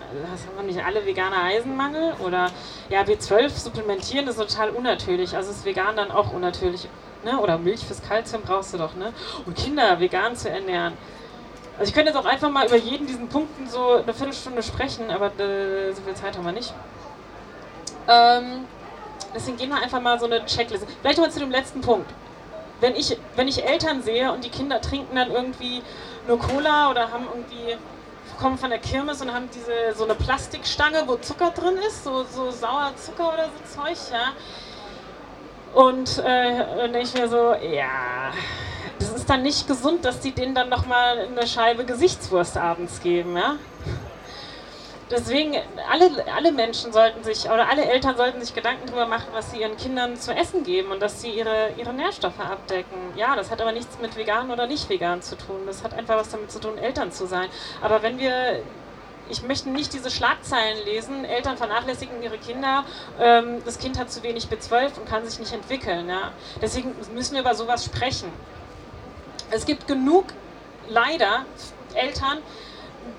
haben 0.55 0.67
nicht 0.67 0.83
alle 0.83 1.03
Veganer 1.03 1.43
Eisenmangel? 1.43 2.13
Oder 2.23 2.51
ja, 2.89 3.01
B12 3.01 3.49
supplementieren 3.49 4.27
ist 4.27 4.37
total 4.37 4.69
unnatürlich. 4.69 5.35
Also 5.35 5.49
ist 5.49 5.65
vegan 5.65 5.95
dann 5.95 6.11
auch 6.11 6.31
unnatürlich. 6.31 6.87
Ne? 7.23 7.39
Oder 7.39 7.57
Milch 7.57 7.83
fürs 7.83 8.03
Kalzium 8.03 8.43
brauchst 8.43 8.73
du 8.73 8.77
doch, 8.77 8.95
ne? 8.95 9.11
Und 9.47 9.57
Kinder 9.57 9.99
vegan 9.99 10.35
zu 10.35 10.47
ernähren. 10.47 10.93
Also 11.79 11.89
ich 11.89 11.95
könnte 11.95 12.11
jetzt 12.11 12.19
auch 12.19 12.25
einfach 12.25 12.51
mal 12.51 12.67
über 12.67 12.77
jeden 12.77 13.07
diesen 13.07 13.27
Punkten 13.29 13.67
so 13.67 13.93
eine 13.93 14.13
Viertelstunde 14.13 14.61
sprechen, 14.61 15.09
aber 15.09 15.27
äh, 15.39 15.91
so 15.91 16.03
viel 16.03 16.13
Zeit 16.13 16.37
haben 16.37 16.45
wir 16.45 16.51
nicht. 16.51 16.71
Ähm, 18.07 18.65
deswegen 19.33 19.57
gehen 19.57 19.69
wir 19.69 19.81
einfach 19.81 20.01
mal 20.01 20.19
so 20.19 20.25
eine 20.27 20.45
Checkliste. 20.45 20.87
Vielleicht 21.01 21.19
mal 21.19 21.31
zu 21.31 21.39
dem 21.39 21.49
letzten 21.51 21.81
Punkt. 21.81 22.09
Wenn 22.79 22.95
ich, 22.95 23.17
wenn 23.35 23.47
ich 23.47 23.65
Eltern 23.65 24.03
sehe 24.03 24.31
und 24.31 24.45
die 24.45 24.49
Kinder 24.49 24.79
trinken 24.79 25.15
dann 25.15 25.31
irgendwie 25.31 25.81
nur 26.27 26.39
Cola 26.39 26.91
oder 26.91 27.11
haben 27.11 27.25
irgendwie 27.27 27.77
kommen 28.39 28.57
von 28.57 28.69
der 28.69 28.79
Kirmes 28.79 29.21
und 29.21 29.33
haben 29.33 29.49
diese 29.53 29.97
so 29.97 30.03
eine 30.03 30.15
Plastikstange, 30.15 31.03
wo 31.05 31.15
Zucker 31.17 31.51
drin 31.51 31.77
ist, 31.87 32.03
so, 32.03 32.23
so 32.23 32.51
sauer 32.51 32.91
Zucker 32.97 33.33
oder 33.33 33.45
so 33.45 33.81
Zeug, 33.81 33.97
ja. 34.11 34.33
Und 35.73 36.17
äh, 36.19 36.89
denke 36.89 36.99
ich 36.99 37.13
mir 37.13 37.27
so, 37.27 37.53
ja, 37.53 38.31
das 38.99 39.09
ist 39.09 39.29
dann 39.29 39.41
nicht 39.41 39.67
gesund, 39.67 40.05
dass 40.05 40.19
die 40.19 40.31
denen 40.31 40.55
dann 40.55 40.69
nochmal 40.69 41.27
eine 41.31 41.47
Scheibe 41.47 41.85
Gesichtswurst 41.85 42.57
abends 42.57 43.01
geben, 43.01 43.37
ja 43.37 43.55
deswegen, 45.11 45.55
alle, 45.89 46.09
alle 46.35 46.51
Menschen 46.51 46.91
sollten 46.93 47.23
sich, 47.23 47.45
oder 47.45 47.69
alle 47.69 47.85
Eltern 47.85 48.17
sollten 48.17 48.41
sich 48.41 48.53
Gedanken 48.53 48.87
darüber 48.87 49.07
machen, 49.07 49.27
was 49.33 49.51
sie 49.51 49.61
ihren 49.61 49.77
Kindern 49.77 50.15
zu 50.17 50.33
essen 50.33 50.63
geben 50.63 50.91
und 50.91 51.01
dass 51.01 51.21
sie 51.21 51.29
ihre, 51.29 51.71
ihre 51.77 51.93
Nährstoffe 51.93 52.39
abdecken. 52.39 53.13
Ja, 53.15 53.35
das 53.35 53.51
hat 53.51 53.61
aber 53.61 53.71
nichts 53.71 53.97
mit 54.01 54.15
vegan 54.15 54.51
oder 54.51 54.67
nicht 54.67 54.89
vegan 54.89 55.21
zu 55.21 55.37
tun. 55.37 55.61
Das 55.65 55.83
hat 55.83 55.93
einfach 55.93 56.17
was 56.17 56.29
damit 56.29 56.51
zu 56.51 56.59
tun, 56.59 56.77
Eltern 56.77 57.11
zu 57.11 57.25
sein. 57.25 57.49
Aber 57.81 58.03
wenn 58.03 58.19
wir 58.19 58.61
ich 59.29 59.41
möchte 59.43 59.69
nicht 59.69 59.93
diese 59.93 60.11
Schlagzeilen 60.11 60.85
lesen, 60.85 61.25
Eltern 61.25 61.57
vernachlässigen 61.57 62.21
ihre 62.21 62.37
Kinder, 62.37 62.85
ähm, 63.19 63.61
das 63.65 63.79
Kind 63.79 63.97
hat 63.97 64.11
zu 64.11 64.21
wenig 64.23 64.45
B12 64.45 64.99
und 64.99 65.09
kann 65.09 65.25
sich 65.25 65.39
nicht 65.39 65.53
entwickeln. 65.53 66.07
Ja? 66.07 66.31
Deswegen 66.61 66.95
müssen 67.13 67.33
wir 67.33 67.41
über 67.41 67.55
sowas 67.55 67.85
sprechen. 67.85 68.31
Es 69.51 69.65
gibt 69.65 69.87
genug, 69.87 70.25
leider, 70.89 71.45
Eltern, 71.93 72.39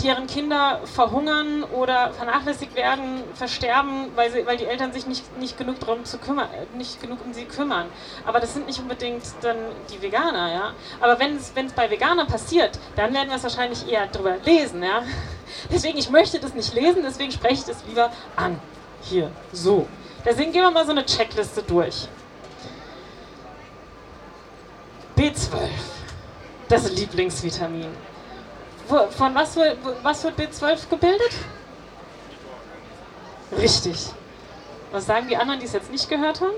deren 0.02 0.26
Kinder 0.26 0.80
verhungern 0.84 1.62
oder 1.64 2.12
vernachlässigt 2.12 2.74
werden, 2.74 3.22
versterben, 3.34 4.08
weil, 4.14 4.30
sie, 4.30 4.46
weil 4.46 4.56
die 4.56 4.66
Eltern 4.66 4.92
sich 4.92 5.06
nicht, 5.06 5.38
nicht, 5.38 5.56
genug 5.56 5.80
darum 5.80 6.04
zu 6.04 6.18
kümmern, 6.18 6.48
nicht 6.76 7.00
genug 7.00 7.18
um 7.24 7.32
sie 7.32 7.44
kümmern. 7.44 7.86
Aber 8.24 8.40
das 8.40 8.54
sind 8.54 8.66
nicht 8.66 8.78
unbedingt 8.78 9.22
dann 9.42 9.56
die 9.90 10.02
Veganer, 10.02 10.52
ja. 10.52 10.72
Aber 11.00 11.18
wenn 11.18 11.36
es 11.36 11.52
bei 11.74 11.90
Veganern 11.90 12.26
passiert, 12.26 12.78
dann 12.96 13.14
werden 13.14 13.28
wir 13.28 13.36
es 13.36 13.42
wahrscheinlich 13.42 13.88
eher 13.88 14.06
drüber 14.08 14.36
lesen, 14.44 14.82
ja. 14.82 15.02
Deswegen, 15.70 15.98
ich 15.98 16.10
möchte 16.10 16.38
das 16.38 16.54
nicht 16.54 16.74
lesen, 16.74 17.02
deswegen 17.02 17.30
spreche 17.30 17.54
ich 17.54 17.64
das 17.64 17.84
lieber 17.88 18.10
an. 18.34 18.60
Hier, 19.02 19.30
so. 19.52 19.86
Deswegen 20.24 20.52
gehen 20.52 20.62
wir 20.62 20.70
mal 20.70 20.84
so 20.84 20.90
eine 20.90 21.04
Checkliste 21.04 21.62
durch. 21.62 22.08
B12, 25.16 25.68
das 26.68 26.90
Lieblingsvitamin. 26.90 28.15
Von 28.86 29.34
was, 29.34 29.56
wird, 29.56 29.78
was 30.02 30.22
wird 30.22 30.38
B12 30.38 30.88
gebildet? 30.88 31.32
Richtig. 33.58 34.10
Was 34.92 35.06
sagen 35.06 35.26
die 35.28 35.36
anderen, 35.36 35.58
die 35.60 35.66
es 35.66 35.72
jetzt 35.72 35.90
nicht 35.90 36.08
gehört 36.08 36.40
haben? 36.40 36.54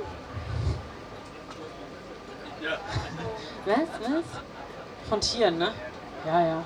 Ja. 2.60 2.78
Was? 3.64 3.78
Was? 4.02 4.24
Von 5.08 5.20
Tieren, 5.20 5.58
ne? 5.58 5.72
Ja, 6.26 6.40
ja. 6.40 6.64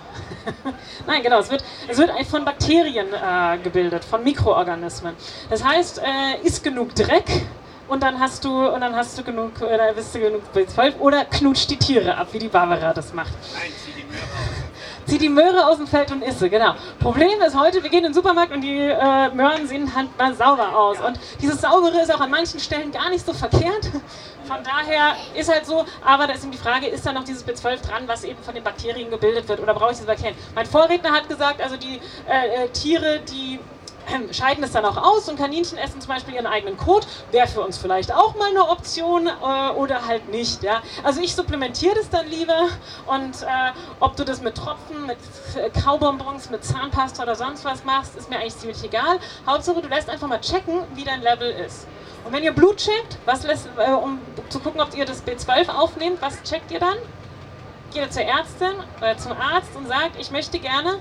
Nein, 1.07 1.23
genau, 1.23 1.39
es 1.39 1.51
wird, 1.51 1.63
es 1.87 1.99
wird 1.99 2.11
von 2.27 2.45
Bakterien 2.45 3.09
äh, 3.13 3.59
gebildet, 3.59 4.05
von 4.05 4.25
Mikroorganismen. 4.25 5.15
Das 5.51 5.63
heißt, 5.63 5.99
äh, 5.99 6.41
isst 6.43 6.65
genug 6.65 6.95
Dreck 6.95 7.47
und 7.89 8.03
dann 8.03 8.19
hast 8.19 8.45
du 8.45 8.69
und 8.69 8.81
dann 8.81 8.97
hast 8.97 9.19
du 9.19 9.23
genug, 9.23 9.61
oder 9.61 9.93
bist 9.93 10.15
du 10.15 10.21
genug 10.21 10.43
B12 10.55 10.99
oder 10.99 11.25
knutscht 11.27 11.71
die 11.71 11.77
Tiere 11.77 12.17
ab, 12.17 12.29
wie 12.33 12.39
die 12.39 12.49
Barbara 12.49 12.93
das 12.93 13.13
macht. 13.13 13.33
Nein, 13.55 13.71
zieh 13.85 13.93
die 13.93 14.05
Möhre. 14.05 14.62
Zieh 15.07 15.19
die 15.19 15.29
Möhre 15.29 15.67
aus 15.67 15.79
dem 15.79 15.87
Feld 15.87 16.11
und 16.13 16.23
isse, 16.23 16.49
genau. 16.49 16.75
Problem 17.01 17.41
ist 17.47 17.59
heute, 17.59 17.83
wir 17.83 17.91
gehen 17.91 18.01
in 18.01 18.13
den 18.13 18.15
Supermarkt 18.15 18.53
und 18.53 18.61
die 18.61 18.79
äh, 18.79 19.31
Möhren 19.31 19.67
sehen 19.67 19.95
halt 19.95 20.17
mal 20.19 20.35
sauber 20.35 20.77
aus. 20.77 21.01
Und 21.01 21.19
dieses 21.41 21.61
Saubere 21.61 22.01
ist 22.01 22.15
auch 22.15 22.21
an 22.21 22.31
manchen 22.31 22.61
Stellen 22.61 22.93
gar 22.93 23.11
nicht 23.11 23.25
so 23.27 23.33
verkehrt. 23.33 23.91
Von 24.45 24.59
daher 24.65 25.17
ist 25.35 25.51
halt 25.51 25.67
so, 25.67 25.85
aber 26.05 26.27
da 26.27 26.35
ist 26.35 26.43
eben 26.43 26.53
die 26.53 26.59
Frage, 26.59 26.87
ist 26.87 27.07
da 27.07 27.13
noch 27.13 27.25
dieses 27.25 27.47
B12 27.47 27.87
dran, 27.87 28.03
was 28.07 28.25
eben 28.25 28.43
von 28.43 28.55
den 28.55 28.65
Bakterien 28.65 29.11
gebildet 29.11 29.49
wird 29.49 29.61
oder 29.61 29.75
brauche 29.75 29.93
ich 29.93 29.97
diese 29.99 30.07
Bakterien? 30.07 30.37
Mein 30.55 30.67
Vorredner 30.67 31.13
hat 31.13 31.29
gesagt, 31.29 31.61
also 31.63 31.77
die 31.77 32.01
äh, 32.29 32.65
äh 32.65 32.69
Tiere, 32.69 33.21
die 33.21 33.61
scheiden 34.33 34.65
es 34.65 34.73
dann 34.73 34.85
auch 34.85 34.97
aus 34.97 35.29
und 35.29 35.37
Kaninchen 35.39 35.79
essen 35.79 36.01
zum 36.01 36.09
Beispiel 36.09 36.35
ihren 36.35 36.47
eigenen 36.47 36.77
Kot. 36.77 37.07
Wäre 37.31 37.47
für 37.47 37.61
uns 37.61 37.79
vielleicht 37.79 38.13
auch 38.13 38.35
mal 38.37 38.51
eine 38.51 38.69
Option 38.69 39.27
äh, 39.27 39.71
oder 39.75 40.07
halt 40.07 40.31
nicht. 40.31 40.63
Ja? 40.63 40.83
Also 41.03 41.21
ich 41.21 41.35
supplementiere 41.35 41.95
das 41.95 42.11
dann 42.11 42.29
lieber 42.29 42.69
und 43.07 43.43
äh, 43.43 43.47
ob 44.01 44.17
du 44.17 44.25
das 44.25 44.43
mit 44.43 44.57
Tropfen, 44.57 45.07
mit 45.07 45.19
Kaubonbons, 45.83 46.51
mit 46.51 46.65
Zahnpasta 46.65 47.23
oder 47.23 47.35
sonst 47.35 47.65
was 47.65 47.85
machst, 47.85 48.17
ist 48.17 48.31
mir 48.31 48.37
eigentlich 48.37 48.57
ziemlich 48.57 48.83
egal. 48.85 49.19
Hauptsache 49.47 49.81
du 49.81 49.89
lässt 49.89 50.09
einfach 50.11 50.29
mal 50.29 50.41
checken, 50.41 50.83
wie 50.95 51.05
dein 51.05 51.23
Level 51.23 51.51
ist. 51.51 51.87
Und 52.25 52.33
wenn 52.33 52.43
ihr 52.43 52.53
Blut 52.53 52.77
checkt, 52.77 53.19
was 53.25 53.43
lässt, 53.43 53.69
äh, 53.77 53.91
um 53.91 54.21
zu 54.49 54.61
gucken, 54.61 54.81
ob 54.81 54.97
ihr 54.97 55.05
das 55.05 55.25
B12 55.27 55.69
aufnehmt, 55.69 56.23
was 56.23 56.43
checkt 56.43 56.71
ihr 56.71 56.81
dann? 56.81 56.97
Geht 57.93 58.03
ihr 58.03 58.11
zur 58.11 58.23
Ärztin 58.23 58.73
oder 58.99 59.17
zum 59.19 59.33
Arzt 59.33 59.75
und 59.77 59.87
sagt, 59.87 60.19
ich 60.19 60.31
möchte 60.31 60.59
gerne 60.59 60.99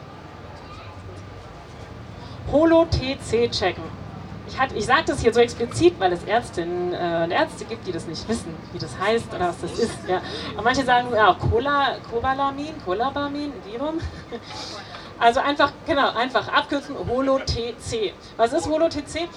Holo-TC 2.51 3.51
checken. 3.51 3.83
Ich, 4.47 4.75
ich 4.75 4.85
sage 4.85 5.03
das 5.07 5.21
hier 5.21 5.33
so 5.33 5.39
explizit, 5.39 5.99
weil 5.99 6.11
es 6.13 6.23
Ärztinnen 6.23 6.93
äh, 6.93 7.23
und 7.23 7.31
Ärzte 7.31 7.65
gibt, 7.65 7.87
die 7.87 7.91
das 7.91 8.07
nicht 8.07 8.27
wissen, 8.27 8.55
wie 8.73 8.79
das 8.79 8.97
heißt 8.99 9.33
oder 9.33 9.49
was 9.49 9.61
das 9.61 9.79
ist. 9.79 9.97
Ja. 10.07 10.21
Und 10.57 10.63
manche 10.63 10.83
sagen, 10.83 11.07
ja, 11.15 11.33
Cola, 11.33 11.95
Cobalamin, 12.09 12.73
Colabamin, 12.83 13.53
Virum. 13.65 13.99
Also 15.19 15.39
einfach, 15.39 15.71
genau, 15.85 16.09
einfach 16.15 16.47
abkürzen, 16.47 16.95
Holo-TC. 16.97 18.11
Was 18.37 18.53
ist 18.53 18.67
Holo-TC? 18.67 19.29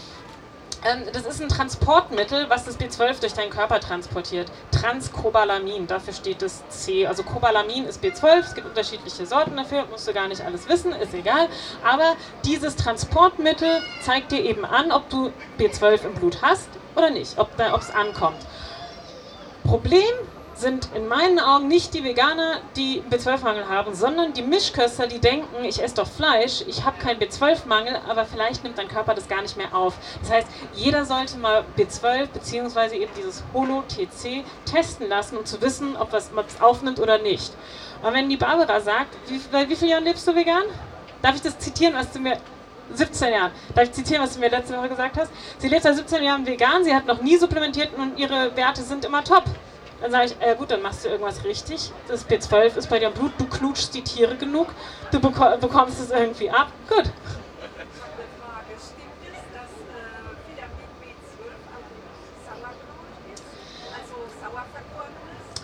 Ähm, 0.84 1.04
das 1.12 1.24
ist 1.24 1.40
ein 1.40 1.48
Transportmittel, 1.48 2.50
was 2.50 2.64
das 2.66 2.78
B12 2.78 3.20
durch 3.20 3.32
deinen 3.32 3.48
Körper 3.48 3.80
transportiert. 3.80 4.52
Transcobalamin, 4.70 5.86
dafür 5.86 6.12
steht 6.12 6.42
das 6.42 6.68
C. 6.68 7.06
Also 7.06 7.22
Cobalamin 7.22 7.86
ist 7.86 8.04
B12, 8.04 8.40
es 8.40 8.54
gibt 8.54 8.66
unterschiedliche 8.66 9.24
Sorten 9.24 9.56
dafür, 9.56 9.86
musst 9.90 10.06
du 10.06 10.12
gar 10.12 10.28
nicht 10.28 10.42
alles 10.42 10.68
wissen, 10.68 10.92
ist 10.92 11.14
egal. 11.14 11.48
Aber 11.82 12.16
dieses 12.44 12.76
Transportmittel 12.76 13.80
zeigt 14.02 14.30
dir 14.30 14.44
eben 14.44 14.66
an, 14.66 14.92
ob 14.92 15.08
du 15.08 15.32
B12 15.58 16.04
im 16.04 16.14
Blut 16.14 16.42
hast 16.42 16.68
oder 16.94 17.10
nicht, 17.10 17.38
ob 17.38 17.48
es 17.58 17.90
ankommt. 17.90 18.44
Problem 19.64 20.02
sind 20.54 20.88
in 20.94 21.08
meinen 21.08 21.38
Augen 21.38 21.68
nicht 21.68 21.94
die 21.94 22.04
Veganer, 22.04 22.60
die 22.76 23.02
B12-Mangel 23.10 23.68
haben, 23.68 23.94
sondern 23.94 24.32
die 24.32 24.42
Mischköster, 24.42 25.06
die 25.06 25.18
denken, 25.18 25.64
ich 25.64 25.82
esse 25.82 25.96
doch 25.96 26.06
Fleisch, 26.06 26.62
ich 26.66 26.84
habe 26.84 26.98
keinen 26.98 27.20
B12-Mangel, 27.20 28.00
aber 28.08 28.24
vielleicht 28.24 28.62
nimmt 28.62 28.78
dein 28.78 28.88
Körper 28.88 29.14
das 29.14 29.28
gar 29.28 29.42
nicht 29.42 29.56
mehr 29.56 29.74
auf. 29.74 29.94
Das 30.20 30.30
heißt, 30.30 30.48
jeder 30.74 31.04
sollte 31.04 31.38
mal 31.38 31.64
B12 31.76 32.28
bzw. 32.28 32.96
eben 32.96 33.12
dieses 33.16 33.42
Holo-TC 33.52 34.44
testen 34.64 35.08
lassen, 35.08 35.36
um 35.38 35.44
zu 35.44 35.60
wissen, 35.60 35.96
ob 35.96 36.12
es 36.12 36.30
aufnimmt 36.60 37.00
oder 37.00 37.18
nicht. 37.18 37.52
Und 38.02 38.14
wenn 38.14 38.28
die 38.28 38.36
Barbara 38.36 38.80
sagt, 38.80 39.16
wie, 39.28 39.40
bei 39.50 39.68
wie 39.68 39.76
vielen 39.76 39.90
Jahren 39.90 40.04
lebst 40.04 40.26
du 40.26 40.34
vegan? 40.34 40.64
Darf 41.22 41.34
ich 41.34 41.42
das 41.42 41.58
zitieren, 41.58 41.94
was 41.94 42.12
du 42.12 42.20
mir 42.20 42.38
17 42.92 43.32
Jahren. 43.32 43.50
Darf 43.74 43.84
ich 43.84 43.92
zitieren, 43.92 44.22
was 44.22 44.34
du 44.34 44.40
mir 44.40 44.50
letzte 44.50 44.76
Woche 44.76 44.90
gesagt 44.90 45.16
hast? 45.16 45.30
Sie 45.58 45.68
lebt 45.68 45.82
seit 45.82 45.96
17 45.96 46.22
Jahren 46.22 46.46
vegan, 46.46 46.84
sie 46.84 46.94
hat 46.94 47.06
noch 47.06 47.22
nie 47.22 47.36
supplementiert 47.36 47.90
und 47.96 48.18
ihre 48.18 48.54
Werte 48.56 48.82
sind 48.82 49.04
immer 49.04 49.24
top. 49.24 49.44
Dann 50.04 50.10
sage 50.10 50.26
ich, 50.26 50.46
äh, 50.46 50.54
gut, 50.54 50.70
dann 50.70 50.82
machst 50.82 51.02
du 51.06 51.08
irgendwas 51.08 51.42
richtig. 51.44 51.90
Das 52.08 52.28
B12 52.28 52.76
ist 52.76 52.90
bei 52.90 52.98
dir 52.98 53.06
im 53.06 53.14
Blut, 53.14 53.32
du 53.38 53.46
knutschst 53.46 53.94
die 53.94 54.04
Tiere 54.04 54.36
genug, 54.36 54.66
du 55.10 55.18
beko 55.18 55.56
bekommst 55.58 55.98
es 55.98 56.10
irgendwie 56.10 56.50
ab. 56.50 56.68
Gut. 56.90 57.04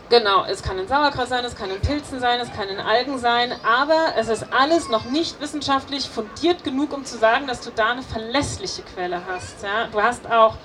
Genau, 0.09 0.45
es 0.47 0.63
kann 0.63 0.79
in 0.79 0.89
Sauerkraut 0.89 1.29
sein, 1.29 1.45
es 1.45 1.55
kann 1.55 1.71
in 1.71 1.81
Pilzen 1.83 2.19
sein, 2.19 2.41
es 2.41 2.51
kann 2.51 2.69
in 2.69 2.81
Algen 2.81 3.19
sein, 3.19 3.53
aber 3.63 4.15
es 4.17 4.29
ist 4.29 4.47
alles 4.55 4.89
noch 4.89 5.05
nicht 5.05 5.39
wissenschaftlich 5.43 6.09
fundiert 6.09 6.65
genug, 6.65 6.95
um 6.95 7.05
zu 7.05 7.19
sagen, 7.19 7.47
dass 7.47 7.61
du 7.61 7.71
da 7.71 7.91
eine 7.91 8.03
verlässliche 8.03 8.81
Quelle 8.95 9.21
hast. 9.27 9.63
Ja? 9.63 9.89
Du 9.93 10.03
hast 10.03 10.29
auch 10.31 10.57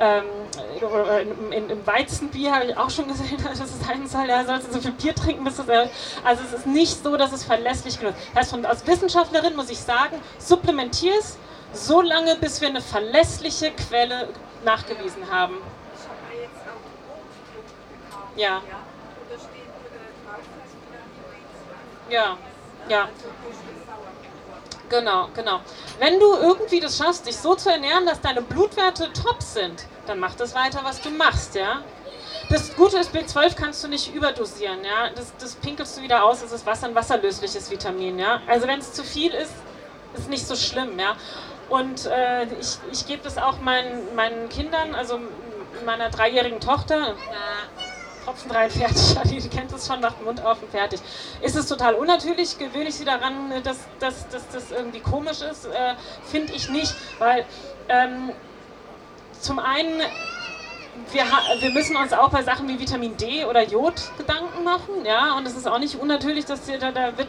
ähm, 0.00 0.24
in, 1.50 1.70
im 1.70 1.86
Weizenbier 1.86 2.54
habe 2.54 2.64
ich 2.66 2.76
auch 2.76 2.90
schon 2.90 3.08
gesehen, 3.08 3.42
dass 3.44 3.60
es 3.60 3.80
sein 3.86 4.06
soll, 4.06 4.26
ja, 4.28 4.44
sollst 4.44 4.68
du 4.68 4.72
so 4.72 4.80
viel 4.80 4.92
Bier 4.92 5.14
trinken, 5.14 5.44
bis 5.44 5.58
es, 5.58 5.68
also 6.24 6.42
es 6.44 6.52
ist 6.52 6.66
nicht 6.66 7.02
so, 7.02 7.16
dass 7.16 7.32
es 7.32 7.44
verlässlich 7.44 7.98
genug 7.98 8.14
ist. 8.14 8.28
Das 8.34 8.40
heißt, 8.42 8.50
von, 8.50 8.66
als 8.66 8.86
Wissenschaftlerin 8.86 9.54
muss 9.56 9.70
ich 9.70 9.78
sagen, 9.78 10.20
supplementier 10.38 11.14
es 11.18 11.38
so 11.72 12.00
lange, 12.00 12.36
bis 12.36 12.60
wir 12.60 12.68
eine 12.68 12.80
verlässliche 12.80 13.70
Quelle 13.70 14.28
nachgewiesen 14.64 15.30
haben. 15.30 15.56
Ja. 18.36 18.62
Ja, 22.10 22.36
ja. 22.88 23.08
Genau, 24.92 25.30
genau. 25.34 25.60
Wenn 26.00 26.20
du 26.20 26.34
irgendwie 26.34 26.78
das 26.78 26.98
schaffst, 26.98 27.26
dich 27.26 27.38
so 27.38 27.54
zu 27.54 27.70
ernähren, 27.70 28.04
dass 28.04 28.20
deine 28.20 28.42
Blutwerte 28.42 29.10
top 29.14 29.42
sind, 29.42 29.86
dann 30.06 30.18
mach 30.20 30.34
das 30.34 30.54
weiter, 30.54 30.80
was 30.82 31.00
du 31.00 31.08
machst, 31.08 31.54
ja. 31.54 31.82
Das 32.50 32.76
Gute 32.76 32.98
ist, 32.98 33.14
B12 33.14 33.54
kannst 33.56 33.82
du 33.82 33.88
nicht 33.88 34.14
überdosieren, 34.14 34.84
ja. 34.84 35.08
Das, 35.14 35.32
das 35.38 35.54
pinkelst 35.54 35.96
du 35.96 36.02
wieder 36.02 36.22
aus, 36.22 36.42
das 36.42 36.52
ist 36.52 36.66
Wasser, 36.66 36.88
ein 36.88 36.94
wasserlösliches 36.94 37.70
Vitamin, 37.70 38.18
ja. 38.18 38.42
Also 38.46 38.66
wenn 38.66 38.80
es 38.80 38.92
zu 38.92 39.02
viel 39.02 39.32
ist, 39.32 39.54
ist 40.14 40.28
nicht 40.28 40.46
so 40.46 40.56
schlimm, 40.56 40.98
ja. 40.98 41.16
Und 41.70 42.04
äh, 42.04 42.44
ich, 42.60 42.76
ich 42.92 43.06
gebe 43.06 43.22
das 43.22 43.38
auch 43.38 43.60
meinen, 43.60 44.14
meinen 44.14 44.50
Kindern, 44.50 44.94
also 44.94 45.18
meiner 45.86 46.10
dreijährigen 46.10 46.60
Tochter. 46.60 47.14
Tropfen 48.24 48.50
rein, 48.50 48.70
fertig. 49.14 49.42
Die 49.42 49.48
kennt 49.48 49.72
es 49.72 49.86
schon, 49.86 50.00
macht 50.00 50.18
den 50.18 50.24
Mund 50.24 50.44
auf 50.44 50.62
und 50.62 50.70
fertig. 50.70 51.00
Ist 51.40 51.56
es 51.56 51.66
total 51.66 51.94
unnatürlich? 51.94 52.58
Gewöhne 52.58 52.88
ich 52.88 52.94
sie 52.94 53.04
daran, 53.04 53.50
dass, 53.62 53.80
dass, 53.98 54.28
dass 54.28 54.48
das 54.48 54.70
irgendwie 54.70 55.00
komisch 55.00 55.40
ist? 55.40 55.66
Äh, 55.66 55.94
Finde 56.30 56.52
ich 56.52 56.68
nicht, 56.68 56.94
weil 57.18 57.44
ähm, 57.88 58.32
zum 59.40 59.58
einen, 59.58 60.00
wir, 61.10 61.24
wir 61.60 61.70
müssen 61.70 61.96
uns 61.96 62.12
auch 62.12 62.30
bei 62.30 62.42
Sachen 62.42 62.68
wie 62.68 62.78
Vitamin 62.78 63.16
D 63.16 63.44
oder 63.44 63.62
Jod 63.66 63.94
Gedanken 64.18 64.62
machen, 64.64 65.04
ja, 65.04 65.36
und 65.36 65.46
es 65.46 65.56
ist 65.56 65.66
auch 65.66 65.78
nicht 65.78 65.96
unnatürlich, 65.96 66.44
dass 66.44 66.60
da, 66.66 66.92
da 66.92 67.16
wird 67.18 67.28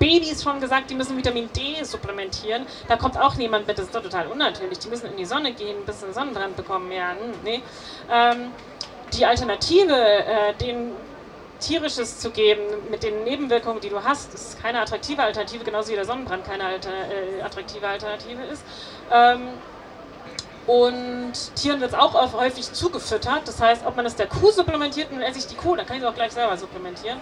Babys 0.00 0.42
schon 0.42 0.60
gesagt, 0.60 0.90
die 0.90 0.94
müssen 0.94 1.16
Vitamin 1.16 1.50
D 1.52 1.84
supplementieren. 1.84 2.66
Da 2.88 2.96
kommt 2.96 3.18
auch 3.18 3.36
niemand 3.36 3.66
mit, 3.66 3.78
das 3.78 3.84
ist 3.84 3.94
doch 3.94 4.02
total 4.02 4.28
unnatürlich. 4.28 4.78
Die 4.78 4.88
müssen 4.88 5.10
in 5.10 5.16
die 5.18 5.26
Sonne 5.26 5.52
gehen, 5.52 5.84
bis 5.84 6.00
sie 6.00 6.06
einen 6.06 6.14
Sonnenbrand 6.14 6.56
bekommen. 6.56 6.90
Ja, 6.90 7.10
hm, 7.10 7.34
nee. 7.44 7.62
Ähm, 8.10 8.50
die 9.12 9.26
Alternative, 9.26 9.94
äh, 9.94 10.54
den 10.54 10.92
tierisches 11.60 12.18
zu 12.18 12.30
geben 12.30 12.62
mit 12.90 13.02
den 13.02 13.24
Nebenwirkungen, 13.24 13.80
die 13.80 13.90
du 13.90 14.02
hast, 14.02 14.32
ist 14.34 14.60
keine 14.60 14.80
attraktive 14.80 15.22
Alternative, 15.22 15.62
genauso 15.62 15.90
wie 15.90 15.96
der 15.96 16.04
Sonnenbrand 16.04 16.44
keine 16.44 16.64
alter, 16.64 16.90
äh, 16.90 17.42
attraktive 17.42 17.86
Alternative 17.86 18.42
ist. 18.44 18.62
Ähm, 19.12 19.48
und 20.66 21.32
Tieren 21.56 21.80
wird 21.80 21.92
es 21.92 21.98
auch 21.98 22.32
häufig 22.32 22.72
zugefüttert. 22.72 23.46
Das 23.46 23.60
heißt, 23.60 23.84
ob 23.86 23.96
man 23.96 24.06
es 24.06 24.16
der 24.16 24.26
Kuh 24.26 24.50
supplementiert, 24.50 25.08
dann 25.10 25.20
esse 25.22 25.38
ich 25.38 25.46
die 25.46 25.56
Kuh, 25.56 25.74
dann 25.74 25.86
kann 25.86 25.96
ich 25.96 26.02
es 26.02 26.08
auch 26.08 26.14
gleich 26.14 26.32
selber 26.32 26.56
supplementieren. 26.56 27.18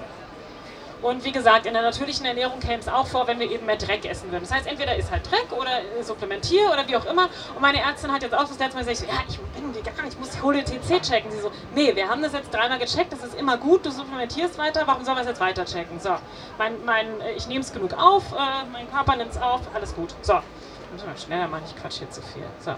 Und 1.02 1.24
wie 1.24 1.32
gesagt, 1.32 1.66
in 1.66 1.74
der 1.74 1.82
natürlichen 1.82 2.26
Ernährung 2.26 2.60
käme 2.60 2.78
es 2.78 2.88
auch 2.88 3.06
vor, 3.06 3.26
wenn 3.26 3.38
wir 3.38 3.50
eben 3.50 3.66
mehr 3.66 3.76
Dreck 3.76 4.04
essen 4.04 4.30
würden. 4.32 4.44
Das 4.44 4.52
heißt, 4.52 4.66
entweder 4.66 4.96
ist 4.96 5.10
halt 5.10 5.30
Dreck 5.30 5.52
oder 5.52 5.80
supplementiere 6.02 6.72
oder 6.72 6.86
wie 6.88 6.96
auch 6.96 7.04
immer. 7.06 7.28
Und 7.54 7.60
meine 7.60 7.80
Ärztin 7.80 8.12
hat 8.12 8.22
jetzt 8.22 8.34
auch 8.34 8.48
das 8.48 8.58
letzte 8.58 8.76
Mal 8.76 8.84
gesagt, 8.84 9.10
ja, 9.10 9.22
ich 9.28 9.38
bin 9.38 9.74
vegan, 9.74 10.08
ich 10.08 10.18
muss 10.18 10.42
hole 10.42 10.64
TC 10.64 11.00
checken. 11.02 11.30
Sie 11.30 11.40
so, 11.40 11.52
nee, 11.74 11.94
wir 11.94 12.08
haben 12.08 12.22
das 12.22 12.32
jetzt 12.32 12.52
dreimal 12.52 12.78
gecheckt, 12.78 13.12
das 13.12 13.22
ist 13.22 13.38
immer 13.38 13.56
gut, 13.56 13.86
du 13.86 13.90
supplementierst 13.90 14.58
weiter, 14.58 14.82
warum 14.86 15.04
sollen 15.04 15.18
wir 15.18 15.22
es 15.22 15.28
jetzt 15.28 15.40
weiter 15.40 15.64
checken? 15.64 16.00
So, 16.00 16.16
mein, 16.58 16.84
mein, 16.84 17.06
ich 17.36 17.46
nehme 17.46 17.60
es 17.60 17.72
genug 17.72 17.92
auf, 17.94 18.24
äh, 18.32 18.64
mein 18.72 18.90
Körper 18.90 19.16
nimmt 19.16 19.30
es 19.30 19.40
auf, 19.40 19.60
alles 19.74 19.94
gut. 19.94 20.14
So, 20.22 20.40
muss 20.92 21.04
mal 21.04 21.16
schneller 21.16 21.48
machen, 21.48 21.64
ich 21.66 21.80
quatsch 21.80 21.98
hier 21.98 22.10
zu 22.10 22.22
viel. 22.22 22.44
So. 22.60 22.74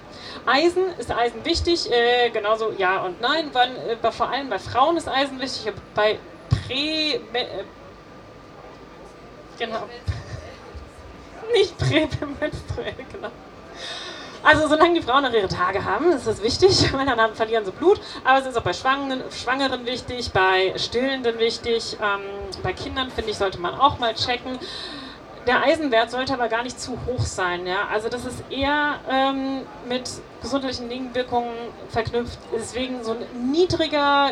Eisen, 0.47 0.87
ist 0.99 1.11
Eisen 1.11 1.45
wichtig? 1.45 1.91
Äh, 1.91 2.31
genauso 2.31 2.73
ja 2.77 3.03
und 3.03 3.21
nein. 3.21 3.51
Wann, 3.53 3.77
äh, 3.77 4.13
vor 4.13 4.29
allem 4.29 4.51
bei 4.51 4.59
Frauen 4.59 4.97
ist 4.97 5.09
Eisen 5.09 5.41
wichtig. 5.41 5.73
Bei 5.95 6.19
Prä, 6.49 7.15
äh, 7.33 7.65
Genau. 9.61 9.83
Nicht 11.53 11.77
prämenstruell, 11.79 12.95
genau. 13.13 13.31
Also 14.43 14.69
solange 14.69 14.95
die 14.95 15.03
Frauen 15.03 15.23
noch 15.23 15.33
ihre 15.35 15.49
Tage 15.49 15.85
haben, 15.85 16.13
ist 16.13 16.27
das 16.27 16.43
wichtig, 16.43 16.91
weil 16.95 17.05
dann 17.05 17.35
verlieren 17.35 17.65
sie 17.67 17.73
Blut. 17.73 18.01
Aber 18.25 18.39
es 18.39 18.47
ist 18.47 18.57
auch 18.57 18.63
bei 18.63 18.73
Schwangeren, 18.73 19.23
Schwangeren 19.31 19.85
wichtig, 19.85 20.33
bei 20.33 20.73
Stillenden 20.77 21.39
wichtig, 21.39 21.99
ähm, 22.03 22.23
bei 22.63 22.73
Kindern 22.73 23.11
finde 23.11 23.31
ich, 23.31 23.37
sollte 23.37 23.59
man 23.61 23.79
auch 23.79 23.99
mal 23.99 24.15
checken. 24.15 24.59
Der 25.47 25.63
Eisenwert 25.63 26.11
sollte 26.11 26.33
aber 26.33 26.49
gar 26.49 26.63
nicht 26.63 26.81
zu 26.81 26.99
hoch 27.07 27.21
sein. 27.21 27.67
Ja? 27.67 27.89
Also 27.93 28.09
das 28.09 28.25
ist 28.25 28.43
eher 28.49 28.99
ähm, 29.11 29.67
mit 29.87 30.09
gesundheitlichen 30.41 30.89
Nebenwirkungen 30.89 31.53
verknüpft. 31.91 32.39
Deswegen 32.55 33.05
so 33.05 33.13
ein 33.13 33.51
niedriger, 33.51 34.31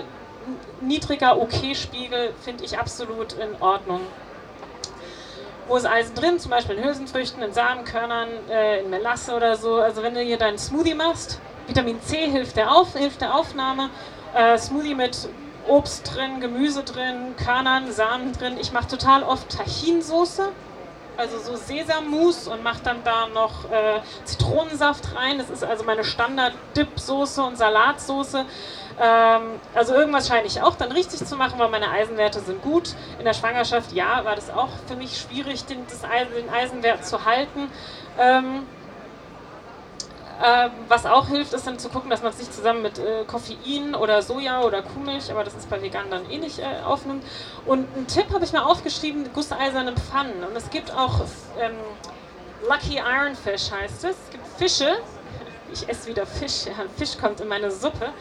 niedriger 0.80 1.38
OK-Spiegel 1.38 2.32
finde 2.42 2.64
ich 2.64 2.78
absolut 2.78 3.34
in 3.34 3.60
Ordnung. 3.60 4.00
Wo 5.68 5.76
ist 5.76 5.84
Eisen 5.84 6.14
drin? 6.14 6.38
Zum 6.38 6.50
Beispiel 6.50 6.76
in 6.76 6.84
Hülsenfrüchten, 6.84 7.42
in 7.42 7.52
Samenkörnern, 7.52 8.28
äh, 8.50 8.80
in 8.80 8.88
Melasse 8.88 9.34
oder 9.36 9.54
so. 9.54 9.74
Also 9.74 10.02
wenn 10.02 10.14
du 10.14 10.20
hier 10.20 10.38
deinen 10.38 10.56
Smoothie 10.56 10.94
machst, 10.94 11.40
Vitamin 11.66 12.00
C 12.00 12.30
hilft 12.30 12.56
der, 12.56 12.72
Auf, 12.72 12.94
hilft 12.94 13.20
der 13.20 13.34
Aufnahme. 13.34 13.90
Äh, 14.34 14.56
Smoothie 14.56 14.94
mit 14.94 15.28
Obst 15.66 16.14
drin, 16.14 16.40
Gemüse 16.40 16.82
drin, 16.84 17.36
Körnern, 17.36 17.92
Samen 17.92 18.32
drin. 18.32 18.56
Ich 18.58 18.72
mache 18.72 18.88
total 18.88 19.22
oft 19.22 19.50
Tahinsoße. 19.50 20.48
also 21.18 21.38
so 21.40 21.56
Sesammus 21.56 22.46
und 22.46 22.62
mache 22.62 22.82
dann 22.84 23.02
da 23.04 23.26
noch 23.26 23.70
äh, 23.70 24.00
Zitronensaft 24.24 25.16
rein. 25.16 25.38
Das 25.38 25.50
ist 25.50 25.64
also 25.64 25.84
meine 25.84 26.04
Standard-Dip-Soße 26.04 27.42
und 27.42 27.58
Salatsoße. 27.58 28.46
Ähm, 29.00 29.60
also 29.74 29.94
irgendwas 29.94 30.28
scheine 30.28 30.46
ich 30.46 30.60
auch 30.60 30.74
dann 30.74 30.90
richtig 30.92 31.24
zu 31.24 31.36
machen, 31.36 31.58
weil 31.58 31.68
meine 31.68 31.90
Eisenwerte 31.90 32.40
sind 32.40 32.62
gut. 32.62 32.94
In 33.18 33.24
der 33.24 33.34
Schwangerschaft, 33.34 33.92
ja, 33.92 34.24
war 34.24 34.34
das 34.34 34.50
auch 34.50 34.70
für 34.86 34.96
mich 34.96 35.18
schwierig, 35.18 35.64
den, 35.66 35.86
Eisen, 36.10 36.34
den 36.34 36.50
Eisenwert 36.50 37.06
zu 37.06 37.24
halten. 37.24 37.70
Ähm, 38.18 38.66
äh, 40.42 40.70
was 40.88 41.06
auch 41.06 41.28
hilft, 41.28 41.52
ist 41.52 41.66
dann 41.66 41.78
zu 41.78 41.88
gucken, 41.88 42.10
dass 42.10 42.22
man 42.22 42.30
es 42.30 42.38
nicht 42.38 42.54
zusammen 42.54 42.82
mit 42.82 42.98
äh, 42.98 43.24
Koffein 43.26 43.94
oder 43.94 44.22
Soja 44.22 44.62
oder 44.62 44.82
Kuhmilch, 44.82 45.30
aber 45.30 45.42
das 45.42 45.54
ist 45.54 45.68
bei 45.68 45.82
Veganen 45.82 46.10
dann 46.10 46.30
eh 46.30 46.38
nicht 46.38 46.60
äh, 46.60 46.84
aufnimmt. 46.84 47.24
Und 47.66 47.86
einen 47.94 48.06
Tipp 48.06 48.32
habe 48.32 48.44
ich 48.44 48.52
mal 48.52 48.62
aufgeschrieben, 48.62 49.32
gusseiserne 49.32 49.94
Pfannen. 49.94 50.44
Und 50.44 50.56
es 50.56 50.70
gibt 50.70 50.92
auch 50.92 51.20
ähm, 51.60 51.72
Lucky 52.68 52.98
Ironfish 52.98 53.70
heißt 53.70 54.04
es. 54.04 54.16
Es 54.16 54.30
gibt 54.30 54.46
Fische, 54.58 54.98
ich 55.72 55.88
esse 55.88 56.08
wieder 56.08 56.26
Fisch, 56.26 56.66
Fisch 56.96 57.18
kommt 57.18 57.40
in 57.40 57.48
meine 57.48 57.70
Suppe. 57.70 58.12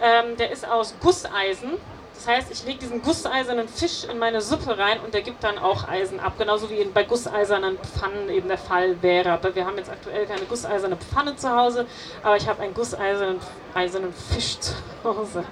Ähm, 0.00 0.36
der 0.36 0.50
ist 0.50 0.66
aus 0.66 0.94
Gusseisen 1.00 1.78
das 2.18 2.26
heißt, 2.26 2.50
ich 2.50 2.64
lege 2.64 2.80
diesen 2.80 3.00
gusseisernen 3.00 3.68
Fisch 3.68 4.02
in 4.02 4.18
meine 4.18 4.40
Suppe 4.40 4.76
rein 4.76 4.98
und 5.04 5.14
der 5.14 5.22
gibt 5.22 5.44
dann 5.44 5.56
auch 5.56 5.86
Eisen 5.86 6.18
ab, 6.18 6.32
genauso 6.36 6.68
wie 6.68 6.82
bei 6.86 7.04
gusseisernen 7.04 7.78
Pfannen 7.78 8.28
eben 8.28 8.48
der 8.48 8.58
Fall 8.58 9.00
wäre. 9.02 9.30
Aber 9.30 9.54
wir 9.54 9.64
haben 9.64 9.76
jetzt 9.76 9.88
aktuell 9.88 10.26
keine 10.26 10.40
gusseiserne 10.46 10.96
Pfanne 10.96 11.36
zu 11.36 11.48
Hause, 11.48 11.86
aber 12.24 12.36
ich 12.36 12.48
habe 12.48 12.60
einen 12.60 12.74
gusseisernen 12.74 13.38
eisernen 13.72 14.12
Fisch 14.12 14.58
zu 14.58 14.74
Hause. 15.04 15.44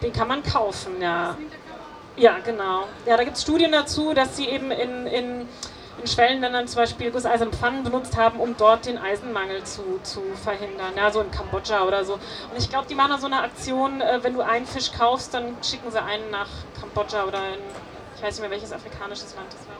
Den 0.00 0.10
kann 0.10 0.28
man 0.28 0.42
kaufen, 0.42 1.02
ja. 1.02 1.36
Ja, 2.16 2.38
genau. 2.38 2.84
Ja, 3.04 3.18
da 3.18 3.24
gibt 3.24 3.36
es 3.36 3.42
Studien 3.42 3.72
dazu, 3.72 4.14
dass 4.14 4.38
sie 4.38 4.48
eben 4.48 4.70
in, 4.70 5.06
in 5.06 5.48
in 6.00 6.06
Schwellenländern 6.06 6.66
zum 6.66 6.82
Beispiel 6.82 7.10
gusseiserne 7.10 7.52
Pfannen 7.52 7.84
benutzt 7.84 8.16
haben, 8.16 8.40
um 8.40 8.56
dort 8.56 8.86
den 8.86 8.98
Eisenmangel 8.98 9.64
zu, 9.64 10.00
zu 10.02 10.22
verhindern. 10.42 10.92
Ja, 10.96 11.10
so 11.10 11.20
in 11.20 11.30
Kambodscha 11.30 11.84
oder 11.84 12.04
so. 12.04 12.14
Und 12.14 12.58
ich 12.58 12.68
glaube, 12.68 12.86
die 12.88 12.94
machen 12.94 13.10
da 13.10 13.18
so 13.18 13.26
eine 13.26 13.40
Aktion, 13.40 14.00
äh, 14.00 14.18
wenn 14.22 14.34
du 14.34 14.40
einen 14.40 14.66
Fisch 14.66 14.92
kaufst, 14.92 15.34
dann 15.34 15.56
schicken 15.62 15.90
sie 15.90 16.02
einen 16.02 16.30
nach 16.30 16.48
Kambodscha 16.80 17.24
oder 17.24 17.38
in, 17.38 17.60
ich 18.16 18.22
weiß 18.22 18.34
nicht 18.34 18.40
mehr, 18.40 18.50
welches 18.50 18.72
afrikanisches 18.72 19.34
Land 19.34 19.52
das 19.52 19.66
war. 19.68 19.74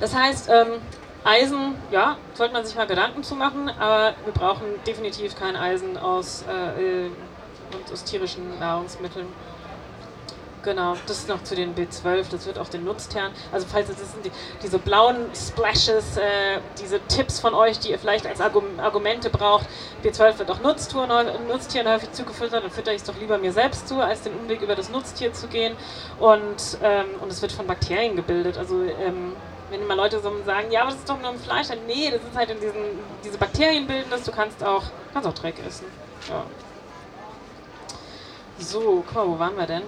Das 0.00 0.14
heißt, 0.14 0.48
ähm, 0.48 0.80
Eisen, 1.24 1.74
ja, 1.90 2.16
sollte 2.32 2.54
man 2.54 2.64
sich 2.64 2.74
mal 2.74 2.86
Gedanken 2.86 3.22
zu 3.22 3.34
machen, 3.34 3.68
aber 3.78 4.14
wir 4.24 4.32
brauchen 4.32 4.64
definitiv 4.86 5.38
kein 5.38 5.56
Eisen 5.56 5.98
aus, 5.98 6.44
äh, 6.48 7.06
äh 7.06 7.10
aus 7.92 8.02
tierischen 8.02 8.58
Nahrungsmitteln. 8.58 9.28
Genau, 10.62 10.94
das 11.06 11.20
ist 11.20 11.28
noch 11.28 11.42
zu 11.42 11.54
den 11.54 11.74
B12, 11.74 12.30
das 12.30 12.44
wird 12.44 12.58
auch 12.58 12.68
den 12.68 12.84
Nutztieren. 12.84 13.32
Also 13.50 13.66
falls 13.70 13.88
es 13.88 13.96
sind 13.96 14.26
die, 14.26 14.30
diese 14.62 14.78
blauen 14.78 15.16
Splashes, 15.34 16.18
äh, 16.18 16.60
diese 16.78 17.00
Tipps 17.08 17.40
von 17.40 17.54
euch, 17.54 17.78
die 17.78 17.90
ihr 17.90 17.98
vielleicht 17.98 18.26
als 18.26 18.42
Argumente 18.42 19.30
braucht. 19.30 19.66
B12 20.04 20.38
wird 20.38 20.50
auch 20.50 20.60
Nutztieren, 20.60 21.08
Nutztieren 21.48 21.88
häufig 21.88 22.12
zugefüttert, 22.12 22.62
dann 22.62 22.70
fütter 22.70 22.92
ich 22.92 22.98
es 22.98 23.04
doch 23.04 23.18
lieber 23.18 23.38
mir 23.38 23.52
selbst 23.52 23.88
zu, 23.88 24.00
als 24.00 24.20
den 24.22 24.34
Umweg 24.34 24.60
über 24.60 24.74
das 24.74 24.90
Nutztier 24.90 25.32
zu 25.32 25.48
gehen. 25.48 25.74
Und, 26.18 26.78
ähm, 26.82 27.06
und 27.22 27.32
es 27.32 27.40
wird 27.40 27.52
von 27.52 27.66
Bakterien 27.66 28.14
gebildet. 28.14 28.58
Also 28.58 28.82
ähm, 28.82 29.34
wenn 29.70 29.80
immer 29.80 29.96
Leute 29.96 30.20
so 30.20 30.30
sagen, 30.44 30.70
ja, 30.70 30.82
aber 30.82 30.90
das 30.90 30.98
ist 30.98 31.08
doch 31.08 31.18
nur 31.18 31.30
im 31.30 31.38
Fleisch, 31.38 31.68
dann 31.68 31.86
nee, 31.86 32.10
das 32.10 32.20
ist 32.22 32.36
halt 32.36 32.50
in 32.50 32.60
diesen, 32.60 32.82
diese 33.24 33.38
Bakterien 33.38 33.86
bilden 33.86 34.10
das, 34.10 34.24
du 34.24 34.32
kannst 34.32 34.62
auch, 34.62 34.82
kannst 35.14 35.26
auch 35.26 35.34
Dreck 35.34 35.54
essen. 35.66 35.86
Ja. 36.28 36.44
So, 38.58 39.02
guck 39.06 39.14
mal, 39.14 39.26
wo 39.26 39.38
waren 39.38 39.56
wir 39.56 39.66
denn? 39.66 39.82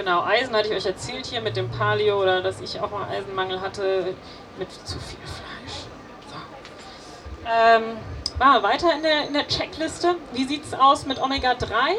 Genau, 0.00 0.22
Eisen 0.22 0.56
hatte 0.56 0.68
ich 0.68 0.74
euch 0.74 0.86
erzählt 0.86 1.26
hier 1.26 1.42
mit 1.42 1.58
dem 1.58 1.70
Paleo 1.70 2.22
oder 2.22 2.40
dass 2.40 2.62
ich 2.62 2.80
auch 2.80 2.90
mal 2.90 3.06
Eisenmangel 3.10 3.60
hatte 3.60 4.14
mit 4.58 4.72
zu 4.72 4.98
viel 4.98 5.18
Fleisch. 5.18 5.84
So. 6.30 7.46
Ähm, 7.46 7.98
wir 8.38 8.62
weiter 8.62 8.94
in 8.94 9.02
der, 9.02 9.26
in 9.26 9.34
der 9.34 9.46
Checkliste. 9.46 10.16
Wie 10.32 10.46
sieht 10.46 10.64
es 10.64 10.72
aus 10.72 11.04
mit 11.04 11.20
Omega-3? 11.20 11.96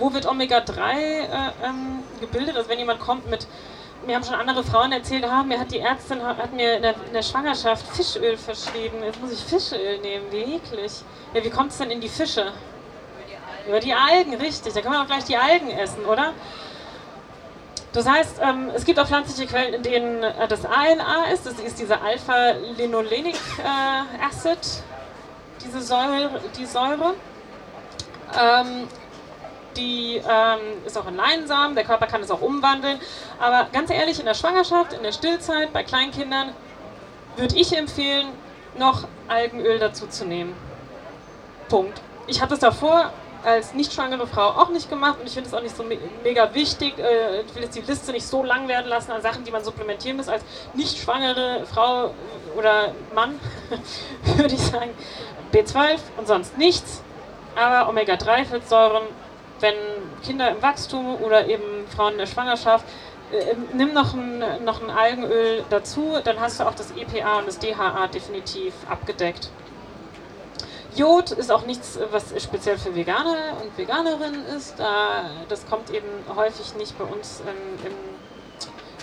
Wo 0.00 0.12
wird 0.12 0.26
Omega-3 0.26 0.80
äh, 0.80 1.26
ähm, 1.64 2.02
gebildet? 2.20 2.56
Also 2.56 2.68
wenn 2.70 2.80
jemand 2.80 2.98
kommt 2.98 3.30
mit, 3.30 3.46
mir 4.04 4.16
haben 4.16 4.24
schon 4.24 4.34
andere 4.34 4.64
Frauen 4.64 4.90
erzählt, 4.90 5.22
ah, 5.22 5.44
mir 5.44 5.60
hat 5.60 5.70
die 5.70 5.78
Ärztin 5.78 6.20
hat 6.24 6.52
mir 6.52 6.74
in 6.74 6.82
der, 6.82 6.94
in 7.06 7.12
der 7.12 7.22
Schwangerschaft 7.22 7.86
Fischöl 7.94 8.36
verschrieben. 8.36 8.96
Jetzt 9.04 9.20
muss 9.20 9.30
ich 9.30 9.44
Fischöl 9.44 9.98
nehmen, 9.98 10.26
wie 10.32 10.56
eklig. 10.56 10.90
Ja, 11.34 11.44
wie 11.44 11.50
kommt 11.50 11.70
es 11.70 11.78
denn 11.78 11.92
in 11.92 12.00
die 12.00 12.08
Fische? 12.08 12.52
Über 13.66 13.80
die 13.80 13.94
Algen, 13.94 14.34
richtig. 14.34 14.72
Da 14.74 14.80
kann 14.80 14.92
man 14.92 15.02
auch 15.02 15.06
gleich 15.06 15.24
die 15.24 15.36
Algen 15.36 15.70
essen, 15.70 16.04
oder? 16.04 16.32
Das 17.92 18.06
heißt, 18.06 18.40
ähm, 18.42 18.70
es 18.74 18.84
gibt 18.84 19.00
auch 19.00 19.06
pflanzliche 19.06 19.48
Quellen, 19.48 19.74
in 19.74 19.82
denen 19.82 20.22
äh, 20.22 20.46
das 20.48 20.64
ANA 20.66 21.30
ist. 21.32 21.46
Das 21.46 21.54
ist 21.54 21.78
diese 21.78 22.00
Alpha-Linolenic 22.00 23.34
äh, 23.34 24.24
Acid, 24.24 24.58
diese 25.64 25.80
Säure. 25.80 26.40
Die 26.58 26.66
Säure. 26.66 27.14
Ähm, 28.38 28.86
die 29.76 30.16
ähm, 30.16 30.60
ist 30.84 30.96
auch 30.98 31.06
in 31.06 31.16
Leinsamen, 31.16 31.74
der 31.74 31.84
Körper 31.84 32.06
kann 32.06 32.22
es 32.22 32.30
auch 32.30 32.40
umwandeln. 32.40 33.00
Aber 33.38 33.68
ganz 33.72 33.90
ehrlich, 33.90 34.18
in 34.18 34.26
der 34.26 34.34
Schwangerschaft, 34.34 34.92
in 34.92 35.02
der 35.02 35.12
Stillzeit, 35.12 35.72
bei 35.72 35.82
Kleinkindern, 35.82 36.52
würde 37.36 37.56
ich 37.56 37.76
empfehlen, 37.76 38.28
noch 38.78 39.06
Algenöl 39.28 39.78
dazu 39.78 40.06
zu 40.06 40.24
nehmen. 40.24 40.54
Punkt. 41.68 42.00
Ich 42.26 42.40
habe 42.40 42.50
das 42.50 42.60
davor 42.60 43.12
als 43.46 43.74
nicht 43.74 43.92
schwangere 43.92 44.26
Frau 44.26 44.48
auch 44.48 44.70
nicht 44.70 44.90
gemacht 44.90 45.20
und 45.20 45.26
ich 45.26 45.32
finde 45.32 45.48
es 45.48 45.54
auch 45.54 45.62
nicht 45.62 45.76
so 45.76 45.84
me 45.84 45.96
mega 46.24 46.52
wichtig. 46.52 46.98
Äh, 46.98 47.42
ich 47.42 47.54
will 47.54 47.62
jetzt 47.62 47.76
die 47.76 47.80
Liste 47.80 48.10
nicht 48.10 48.26
so 48.26 48.42
lang 48.42 48.66
werden 48.66 48.88
lassen 48.88 49.12
an 49.12 49.22
Sachen, 49.22 49.44
die 49.44 49.52
man 49.52 49.62
supplementieren 49.62 50.16
muss. 50.16 50.28
Als 50.28 50.42
nicht 50.74 50.98
schwangere 50.98 51.64
Frau 51.72 52.10
oder 52.56 52.92
Mann 53.14 53.38
würde 54.36 54.52
ich 54.52 54.60
sagen 54.60 54.90
B12 55.52 55.98
und 56.16 56.26
sonst 56.26 56.58
nichts. 56.58 57.02
Aber 57.54 57.88
Omega-3-Fettsäuren, 57.88 59.04
wenn 59.60 59.74
Kinder 60.24 60.50
im 60.50 60.60
Wachstum 60.60 61.14
oder 61.22 61.46
eben 61.46 61.86
Frauen 61.94 62.14
in 62.14 62.18
der 62.18 62.26
Schwangerschaft, 62.26 62.84
äh, 63.30 63.54
nimm 63.74 63.94
noch 63.94 64.12
ein, 64.12 64.42
noch 64.64 64.82
ein 64.82 64.90
Algenöl 64.90 65.64
dazu, 65.70 66.16
dann 66.24 66.40
hast 66.40 66.58
du 66.58 66.64
auch 66.64 66.74
das 66.74 66.90
EPA 66.90 67.38
und 67.38 67.46
das 67.46 67.60
DHA 67.60 68.08
definitiv 68.08 68.74
abgedeckt. 68.90 69.50
Jod 70.96 71.30
ist 71.30 71.50
auch 71.52 71.66
nichts, 71.66 71.98
was 72.10 72.32
speziell 72.42 72.78
für 72.78 72.94
Veganer 72.94 73.58
und 73.62 73.76
Veganerinnen 73.76 74.46
ist. 74.46 74.76
Das 75.48 75.66
kommt 75.66 75.90
eben 75.90 76.08
häufig 76.34 76.74
nicht 76.76 76.98
bei 76.98 77.04
uns 77.04 77.42
im, 77.84 77.92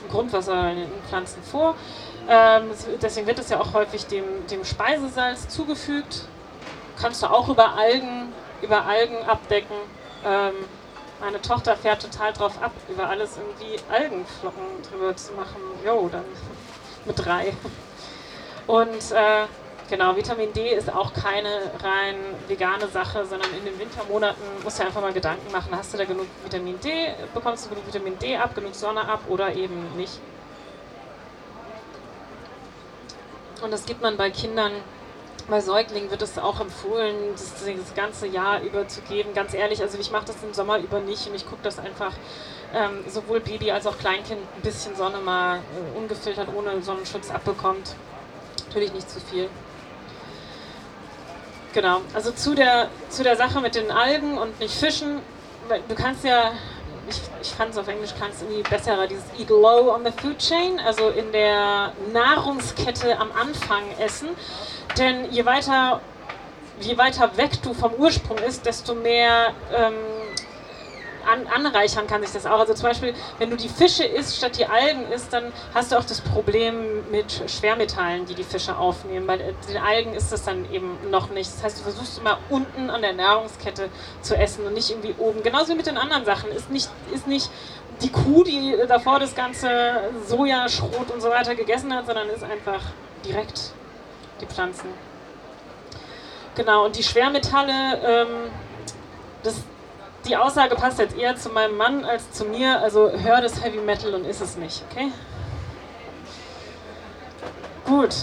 Grundwasser 0.10 0.72
in 0.72 0.78
den 0.78 1.04
Pflanzen 1.08 1.42
vor. 1.44 1.76
Ähm, 2.30 2.72
deswegen 3.02 3.26
wird 3.26 3.40
es 3.40 3.50
ja 3.50 3.60
auch 3.60 3.74
häufig 3.74 4.06
dem, 4.06 4.24
dem 4.48 4.64
Speisesalz 4.66 5.48
zugefügt. 5.48 6.26
Kannst 7.00 7.24
du 7.24 7.28
auch 7.28 7.50
über 7.50 7.76
Algen, 7.76 8.34
über 8.62 8.86
Algen 8.86 9.18
abdecken. 9.26 9.76
Ähm, 10.26 10.54
meine 11.20 11.42
Tochter 11.42 11.76
fährt 11.78 12.02
total 12.02 12.34
drauf 12.34 12.62
ab, 12.62 12.72
über 12.90 13.08
alles 13.08 13.38
irgendwie 13.38 13.80
Algenflocken 13.92 14.64
drüber 14.90 15.16
zu 15.16 15.34
machen. 15.34 15.62
Jo, 15.86 16.10
dann 16.12 16.26
mit 17.06 17.26
drei. 17.26 17.54
Und 18.68 19.12
äh, 19.12 19.46
Genau, 19.94 20.16
Vitamin 20.16 20.52
D 20.54 20.74
ist 20.74 20.92
auch 20.92 21.14
keine 21.14 21.70
rein 21.84 22.16
vegane 22.48 22.88
Sache, 22.88 23.28
sondern 23.28 23.48
in 23.54 23.64
den 23.64 23.78
Wintermonaten 23.78 24.42
musst 24.64 24.80
du 24.80 24.84
einfach 24.84 25.02
mal 25.02 25.14
Gedanken 25.14 25.52
machen, 25.52 25.68
hast 25.72 25.94
du 25.94 26.00
da 26.00 26.06
genug 26.06 26.26
Vitamin 26.44 26.80
D, 26.80 27.14
bekommst 27.32 27.66
du 27.66 27.70
genug 27.70 27.86
Vitamin 27.86 28.18
D 28.18 28.36
ab, 28.36 28.56
genug 28.56 28.74
Sonne 28.74 29.08
ab 29.08 29.20
oder 29.30 29.54
eben 29.54 29.96
nicht. 29.96 30.20
Und 33.62 33.70
das 33.70 33.86
gibt 33.86 34.02
man 34.02 34.18
bei 34.18 34.32
Kindern, 34.32 34.72
bei 35.48 35.62
Säuglingen 35.62 36.10
wird 36.10 36.24
es 36.24 36.40
auch 36.40 36.60
empfohlen, 36.60 37.16
das, 37.34 37.54
das, 37.64 37.94
ganze 37.94 38.26
Jahr 38.26 38.62
über 38.64 38.88
zu 38.88 39.02
geben. 39.02 39.36
Ganz 39.36 39.54
ehrlich, 39.54 39.80
also 39.80 40.00
ich 40.00 40.10
mache 40.10 40.26
das 40.26 40.38
im 40.42 40.56
Sommer 40.56 40.80
über 40.80 41.02
nicht 41.02 41.28
und 41.28 41.36
ich 41.36 41.46
gucke, 41.46 41.62
dass 41.62 41.78
einfach 41.78 42.14
ähm, 42.74 43.04
sowohl 43.08 43.42
Baby 43.42 43.70
als 43.70 43.86
auch 43.86 44.00
Kleinkind 44.00 44.42
ein 44.42 44.62
bisschen 44.64 44.96
Sonne 44.96 45.20
mal 45.20 45.58
äh, 45.58 45.98
ungefiltert 46.00 46.48
ohne 46.52 46.82
Sonnenschutz 46.82 47.30
abbekommt. 47.30 47.94
Natürlich 48.66 48.92
nicht 48.92 49.08
zu 49.08 49.20
viel. 49.20 49.52
Genau, 51.74 52.02
also 52.14 52.32
zu 52.32 52.54
der, 52.54 52.88
zu 53.10 53.24
der 53.24 53.36
Sache 53.36 53.60
mit 53.60 53.74
den 53.74 53.90
Algen 53.90 54.38
und 54.38 54.60
nicht 54.60 54.76
Fischen, 54.76 55.20
du 55.88 55.96
kannst 55.96 56.24
ja, 56.24 56.52
ich, 57.10 57.20
ich 57.42 57.50
fand 57.50 57.72
es 57.72 57.80
auf 57.80 57.88
Englisch 57.88 58.14
klang 58.14 58.30
es 58.30 58.44
irgendwie 58.44 58.62
besser, 58.62 59.08
dieses 59.08 59.24
Eat 59.40 59.50
Low 59.50 59.92
on 59.92 60.06
the 60.06 60.12
Food 60.12 60.38
Chain, 60.38 60.80
also 60.86 61.10
in 61.10 61.32
der 61.32 61.92
Nahrungskette 62.14 63.18
am 63.20 63.32
Anfang 63.32 63.82
essen, 63.98 64.30
denn 65.00 65.32
je 65.32 65.44
weiter, 65.46 66.00
je 66.80 66.96
weiter 66.96 67.36
weg 67.38 67.60
du 67.64 67.74
vom 67.74 67.94
Ursprung 67.96 68.38
ist, 68.38 68.68
desto 68.68 68.94
mehr 68.94 69.56
ähm, 69.76 69.94
an, 71.26 71.48
anreichern 71.48 72.08
kann 72.08 72.22
sich 72.22 72.32
das 72.32 72.46
auch. 72.46 72.60
Also 72.60 72.74
zum 72.74 72.88
Beispiel, 72.88 73.14
wenn 73.40 73.50
du 73.50 73.56
die 73.56 73.70
Fische 73.70 74.04
isst 74.04 74.38
statt 74.38 74.58
die 74.58 74.66
Algen 74.66 75.12
isst, 75.12 75.34
dann 75.34 75.52
hast 75.74 75.92
du 75.92 75.98
auch 75.98 76.04
das 76.04 76.22
Problem 76.22 77.10
mit 77.12 77.44
Schwermetallen, 77.48 78.26
die 78.26 78.36
die 78.36 78.44
Fische 78.44 78.78
aufnehmen. 78.78 79.28
Bei 79.28 79.38
den 79.38 79.78
Algen 79.78 80.14
ist 80.14 80.32
das 80.32 80.44
dann 80.44 80.72
eben 80.72 80.98
noch 81.10 81.30
nicht. 81.30 81.52
Das 81.52 81.64
heißt, 81.64 81.80
du 81.80 81.84
versuchst 81.84 82.20
immer 82.20 82.40
unten 82.50 82.90
an 82.90 83.02
der 83.02 83.14
Nahrungskette 83.14 83.90
zu 84.22 84.36
essen 84.36 84.66
und 84.66 84.74
nicht 84.74 84.90
irgendwie 84.90 85.16
oben. 85.18 85.44
Genauso 85.44 85.74
wie 85.74 85.78
mit 85.78 85.88
den 85.88 85.98
anderen 85.98 86.26
Sachen. 86.26 86.52
Ist 86.52 86.70
nicht, 86.70 86.90
ist 87.14 87.28
nicht 87.28 87.50
die 88.02 88.12
Kuh, 88.12 88.44
die 88.44 88.76
davor 88.88 89.20
das 89.20 89.36
ganze 89.36 89.70
Sojaschrot 90.28 91.12
und 91.12 91.22
so 91.22 91.30
weiter 91.30 91.56
gegessen 91.56 91.94
hat, 91.94 92.06
sondern 92.06 92.30
ist 92.30 92.44
einfach 92.44 92.82
direkt 93.26 93.72
die 94.42 94.46
Pflanzen. 94.46 94.90
Genau, 96.56 96.86
und 96.86 96.98
die 96.98 97.04
Schwermetalle, 97.04 98.00
ähm, 98.06 98.52
das, 99.42 99.56
die 100.26 100.38
Aussage 100.38 100.76
passt 100.76 101.00
jetzt 101.00 101.18
eher 101.18 101.36
zu 101.36 101.50
meinem 101.50 101.78
Mann 101.78 102.06
als 102.06 102.32
zu 102.32 102.46
mir, 102.46 102.80
also 102.82 103.12
hör 103.12 103.42
das 103.42 103.64
Heavy 103.64 103.80
Metal 103.80 104.14
und 104.14 104.26
ist 104.26 104.42
es 104.42 104.56
nicht, 104.58 104.84
okay? 104.90 105.12
Gut. 107.86 108.16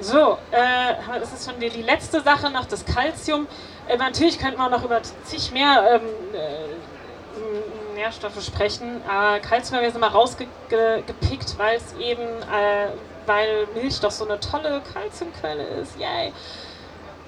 So, 0.00 0.38
äh, 0.50 0.94
das 1.20 1.32
ist 1.32 1.48
schon 1.48 1.60
die, 1.60 1.70
die 1.70 1.82
letzte 1.82 2.20
Sache 2.22 2.50
noch, 2.50 2.64
das 2.64 2.84
Calcium. 2.84 3.46
Äh, 3.86 3.96
natürlich 3.96 4.38
könnte 4.38 4.58
man 4.58 4.72
noch 4.72 4.84
über 4.84 5.00
zig 5.24 5.52
mehr 5.52 6.00
ähm, 6.00 6.08
äh, 6.34 7.94
Nährstoffe 7.94 8.42
sprechen, 8.44 9.00
aber 9.08 9.38
Calcium 9.38 9.76
haben 9.76 9.82
wir 9.82 9.88
jetzt 9.88 9.98
mal 10.00 10.08
rausgepickt, 10.08 11.56
weil 11.56 11.76
es 11.76 11.94
eben, 12.00 12.22
äh, 12.22 12.88
weil 13.26 13.68
Milch 13.74 14.00
doch 14.00 14.10
so 14.10 14.24
eine 14.24 14.40
tolle 14.40 14.82
Calciumquelle 14.92 15.62
ist. 15.62 15.96
Yay! 16.00 16.32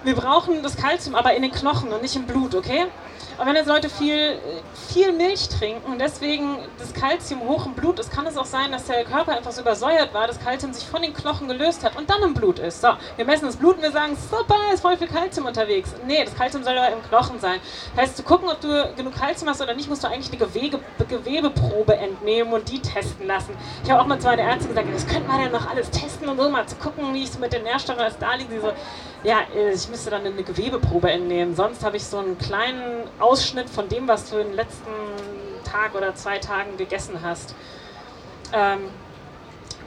Wir 0.03 0.17
brauchen 0.17 0.63
das 0.63 0.77
Kalzium 0.77 1.15
aber 1.15 1.33
in 1.35 1.43
den 1.43 1.53
Knochen 1.53 1.93
und 1.93 2.03
nicht 2.03 2.17
im 2.17 2.27
Blut, 2.27 2.57
okay? 2.57 2.87
Aber 3.37 3.47
wenn 3.47 3.57
jetzt 3.57 3.67
Leute 3.67 3.89
viel, 3.89 4.39
viel 4.89 5.13
Milch 5.13 5.49
trinken 5.49 5.91
und 5.91 6.01
deswegen 6.01 6.59
das 6.79 6.93
Kalzium 6.93 7.41
hoch 7.41 7.67
im 7.67 7.75
Blut 7.75 7.99
ist, 7.99 8.13
kann 8.13 8.27
es 8.27 8.37
auch 8.37 8.47
sein, 8.47 8.71
dass 8.71 8.85
der 8.87 9.05
Körper 9.05 9.37
einfach 9.37 9.51
so 9.51 9.63
übersäuert 9.63 10.15
war, 10.15 10.27
dass 10.27 10.39
Kalzium 10.39 10.73
sich 10.73 10.87
von 10.87 11.03
den 11.03 11.13
Knochen 11.13 11.49
gelöst 11.49 11.85
hat 11.85 11.97
und 11.97 12.09
dann 12.09 12.23
im 12.23 12.35
Blut 12.35 12.61
ist. 12.61 12.81
So, 12.81 12.89
wir 13.17 13.25
messen 13.25 13.47
das 13.47 13.57
Blut 13.57 13.77
und 13.77 13.83
wir 13.83 13.91
sagen, 13.91 14.17
super, 14.31 14.55
ist 14.73 14.83
voll 14.83 14.97
viel 14.97 15.09
Kalzium 15.09 15.47
unterwegs. 15.47 15.95
Nee, 16.07 16.25
das 16.25 16.37
Kalzium 16.37 16.63
soll 16.63 16.79
aber 16.79 16.93
im 16.93 17.03
Knochen 17.03 17.41
sein. 17.41 17.59
Heißt, 17.97 18.17
zu 18.17 18.23
gucken, 18.23 18.49
ob 18.49 18.61
du 18.61 18.93
genug 18.97 19.15
Kalzium 19.15 19.51
hast 19.51 19.61
oder 19.61 19.75
nicht, 19.75 19.89
musst 19.89 20.05
du 20.05 20.09
eigentlich 20.09 20.29
eine 20.29 20.39
Gewebe, 20.39 20.79
Gewebeprobe 21.09 21.97
entnehmen 21.97 22.53
und 22.53 22.71
die 22.71 22.81
testen 22.81 23.27
lassen. 23.27 23.57
Ich 23.83 23.91
habe 23.91 24.01
auch 24.01 24.07
mal 24.07 24.19
zu 24.21 24.29
meiner 24.29 24.43
Ärztin 24.43 24.69
gesagt, 24.69 24.89
das 24.95 25.07
könnte 25.07 25.27
man 25.27 25.41
ja 25.41 25.49
noch 25.49 25.69
alles 25.69 25.91
testen 25.91 26.29
und 26.29 26.39
so, 26.39 26.49
mal 26.49 26.67
zu 26.67 26.77
gucken, 26.77 27.13
wie 27.15 27.27
so 27.27 27.39
mit 27.41 27.53
den 27.53 27.65
Nährstoffen 27.65 28.03
als 28.03 28.17
da 28.19 28.35
liege. 28.35 28.51
Sie 28.51 28.61
so, 28.61 28.73
ja, 29.25 29.39
ich 29.55 29.89
müsste 29.89 30.11
dann 30.11 30.27
eine 30.27 30.43
Gewebeprobe 30.43 31.11
entnehmen. 31.11 31.57
Sonst 31.57 31.83
habe 31.83 31.97
ich 31.97 32.05
so 32.05 32.19
einen 32.19 32.39
kleinen 32.39 33.09
Ausschnitt 33.19 33.71
von 33.71 33.89
dem, 33.89 34.07
was 34.07 34.31
du 34.31 34.39
in 34.39 34.49
den 34.49 34.57
letzten 34.57 34.91
Tag 35.65 35.95
oder 35.95 36.15
zwei 36.15 36.39
Tagen 36.39 36.77
gegessen 36.77 37.21
hast. 37.23 37.55
Ähm, 38.53 38.91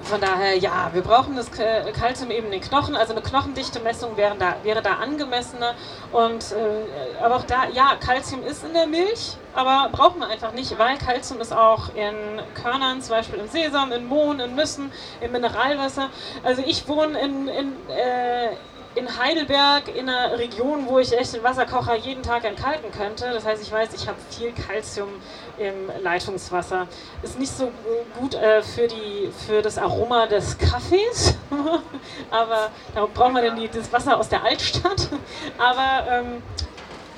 von 0.04 0.22
daher, 0.22 0.58
ja, 0.58 0.90
wir 0.94 1.02
brauchen 1.02 1.36
das 1.36 1.52
Kalzium 1.52 2.32
eben 2.32 2.46
in 2.46 2.52
den 2.52 2.62
Knochen, 2.62 2.96
also 2.96 3.14
eine 3.14 3.22
Knochendichte-Messung 3.22 4.16
wäre 4.16 4.36
da, 4.38 4.56
wäre 4.64 4.82
da 4.82 4.94
angemessener. 4.96 5.74
Und, 6.12 6.52
äh, 6.52 7.22
aber 7.22 7.38
auch 7.38 7.44
da, 7.44 7.68
ja, 7.74 7.96
Kalzium 8.00 8.44
ist 8.44 8.64
in 8.64 8.74
der 8.74 8.88
Milch, 8.88 9.38
aber 9.54 9.90
brauchen 9.92 10.20
wir 10.20 10.28
einfach 10.28 10.54
nicht, 10.54 10.78
weil 10.78 10.98
Kalzium 10.98 11.42
ist 11.42 11.52
auch 11.52 11.90
in 11.96 12.16
Körnern, 12.54 13.02
zum 13.02 13.16
Beispiel 13.16 13.40
im 13.40 13.48
Sesam, 13.48 13.92
in 13.92 14.06
Mohn, 14.06 14.40
in 14.40 14.56
Nüssen, 14.56 14.92
im 15.20 15.32
Mineralwasser. 15.32 16.10
Also 16.44 16.64
ich 16.66 16.88
wohne 16.88 17.20
in, 17.20 17.48
in 17.48 17.74
äh, 17.90 18.56
in 18.98 19.18
Heidelberg 19.18 19.96
in 19.96 20.10
einer 20.10 20.38
Region, 20.38 20.88
wo 20.88 20.98
ich 21.00 21.18
echt 21.18 21.34
den 21.36 21.44
Wasserkocher 21.44 21.96
jeden 21.96 22.24
Tag 22.24 22.44
entkalken 22.44 22.92
könnte. 22.92 23.32
Das 23.32 23.46
heißt, 23.46 23.62
ich 23.62 23.72
weiß, 23.72 23.94
ich 23.94 24.08
habe 24.08 24.18
viel 24.32 24.52
Kalzium 24.52 25.10
im 25.58 26.04
Leitungswasser. 26.04 26.88
Ist 27.22 27.40
nicht 27.40 27.52
so 27.52 27.72
gut 28.20 28.34
äh, 28.34 28.64
für, 28.64 28.88
die, 28.88 29.32
für 29.46 29.62
das 29.62 29.78
Aroma 29.78 30.26
des 30.26 30.58
Kaffees, 30.58 31.36
aber 32.32 32.72
da 32.96 33.06
braucht 33.06 33.34
man 33.34 33.44
denn 33.44 33.70
das 33.72 33.94
Wasser 33.94 34.18
aus 34.18 34.30
der 34.30 34.44
Altstadt. 34.44 35.10
aber 35.58 36.12
ähm, 36.12 36.42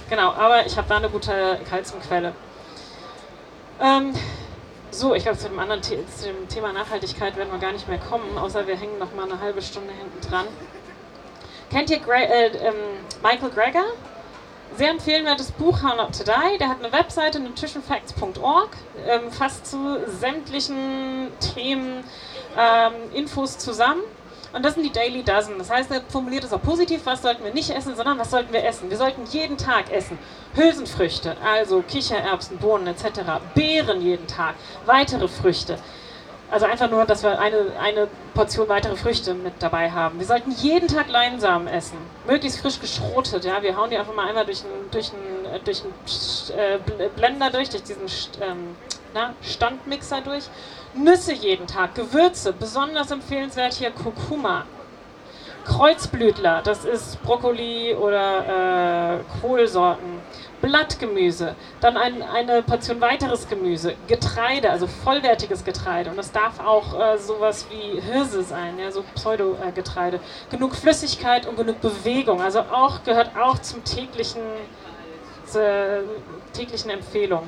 genau, 0.09 0.31
aber 0.33 0.65
ich 0.65 0.77
habe 0.77 0.87
da 0.89 0.97
eine 0.97 1.09
gute 1.09 1.59
Kalziumquelle. 1.69 2.33
Ähm, 3.81 4.13
so, 4.91 5.13
ich 5.13 5.23
glaube, 5.23 5.37
zu 5.37 5.47
dem 5.47 5.59
anderen 5.59 5.81
The 5.81 5.97
zu 6.17 6.25
dem 6.25 6.47
Thema 6.49 6.73
Nachhaltigkeit 6.73 7.37
werden 7.37 7.51
wir 7.51 7.59
gar 7.59 7.71
nicht 7.71 7.87
mehr 7.87 7.99
kommen, 7.99 8.37
außer 8.37 8.67
wir 8.67 8.75
hängen 8.75 8.97
noch 8.97 9.13
mal 9.13 9.23
eine 9.31 9.39
halbe 9.39 9.61
Stunde 9.61 9.93
hinten 9.93 10.29
dran. 10.29 10.45
Kennt 11.69 11.91
ihr 11.91 11.99
Gre 11.99 12.15
äh, 12.15 12.47
ähm, 12.47 12.73
Michael 13.21 13.51
Greger? 13.51 13.83
Sehr 14.75 14.89
empfehlenswertes 14.89 15.51
Buch 15.51 15.83
How 15.83 15.95
Not 15.95 16.17
to 16.17 16.23
Die. 16.23 16.57
Der 16.57 16.67
hat 16.67 16.79
eine 16.83 16.91
Webseite 16.91 17.39
nutritionfacts.org, 17.39 18.69
ähm, 19.07 19.31
fasst 19.31 19.67
zu 19.67 19.99
sämtlichen 20.07 21.27
Themen 21.53 22.03
ähm, 22.57 22.93
Infos 23.13 23.59
zusammen. 23.59 24.01
Und 24.51 24.65
das 24.65 24.73
sind 24.73 24.83
die 24.83 24.91
Daily 24.91 25.21
Dozen. 25.21 25.59
Das 25.59 25.69
heißt, 25.69 25.91
er 25.91 26.01
formuliert 26.07 26.43
es 26.43 26.51
auch 26.53 26.61
positiv, 26.61 27.01
was 27.03 27.21
sollten 27.21 27.43
wir 27.43 27.53
nicht 27.53 27.69
essen, 27.69 27.95
sondern 27.95 28.17
was 28.17 28.31
sollten 28.31 28.51
wir 28.51 28.63
essen. 28.63 28.89
Wir 28.89 28.97
sollten 28.97 29.25
jeden 29.25 29.57
Tag 29.57 29.91
essen. 29.91 30.17
Hülsenfrüchte, 30.55 31.37
also 31.45 31.83
Kichererbsen, 31.83 32.57
Bohnen 32.57 32.87
etc. 32.87 33.21
Beeren 33.53 34.01
jeden 34.01 34.25
Tag. 34.25 34.55
Weitere 34.87 35.27
Früchte. 35.27 35.77
Also 36.51 36.65
einfach 36.65 36.89
nur, 36.89 37.05
dass 37.05 37.21
wir 37.21 37.39
eine, 37.39 37.73
eine 37.79 38.07
Portion 38.33 38.67
weitere 38.69 38.95
Früchte 38.95 39.35
mit 39.35 39.53
dabei 39.59 39.91
haben. 39.91 40.17
Wir 40.17 40.25
sollten 40.25 40.51
jeden 40.51 40.87
Tag 40.87 41.07
Leinsamen 41.07 41.67
essen. 41.67 41.97
Möglichst 42.25 42.59
frisch 42.59 42.79
geschrotet. 42.79 43.45
Ja? 43.45 43.61
Wir 43.61 43.77
hauen 43.77 43.89
die 43.91 43.97
einfach 43.97 44.15
mal 44.15 44.27
einmal 44.27 44.45
durch 44.45 44.63
einen, 44.63 44.89
durch 44.89 45.11
einen, 45.13 45.63
durch 45.63 45.83
einen 45.83 45.93
äh, 46.59 47.09
Blender 47.15 47.51
durch, 47.51 47.69
durch 47.69 47.83
diesen 47.83 48.07
ähm, 48.41 48.75
na, 49.13 49.33
Standmixer 49.43 50.21
durch. 50.21 50.45
Nüsse 50.95 51.33
jeden 51.33 51.67
Tag, 51.67 51.93
Gewürze, 51.93 52.51
besonders 52.51 53.11
empfehlenswert 53.11 53.73
hier 53.73 53.91
Kurkuma. 53.91 54.65
Kreuzblütler, 55.69 56.61
das 56.63 56.83
ist 56.83 57.21
Brokkoli 57.23 57.95
oder 57.95 59.19
äh, 59.19 59.39
Kohlsorten. 59.41 60.19
Blattgemüse, 60.61 61.55
dann 61.79 61.95
ein, 61.95 62.21
eine 62.21 62.61
Portion 62.61 62.99
weiteres 62.99 63.47
Gemüse, 63.47 63.95
Getreide, 64.07 64.69
also 64.69 64.87
vollwertiges 64.87 65.63
Getreide 65.63 66.09
und 66.09 66.17
das 66.17 66.33
darf 66.33 66.59
auch 66.59 66.99
äh, 66.99 67.17
sowas 67.17 67.65
wie 67.69 68.01
Hirse 68.01 68.43
sein, 68.43 68.77
ja, 68.77 68.91
so 68.91 69.03
Pseudo-Getreide. 69.15 70.17
Äh, 70.17 70.51
genug 70.51 70.75
Flüssigkeit 70.75 71.47
und 71.47 71.55
genug 71.55 71.79
Bewegung, 71.79 72.41
also 72.41 72.59
auch 72.59 73.03
gehört 73.03 73.31
auch 73.37 73.59
zum 73.59 73.85
täglichen, 73.85 74.41
zur 75.45 76.03
täglichen 76.51 76.89
Empfehlung. 76.89 77.47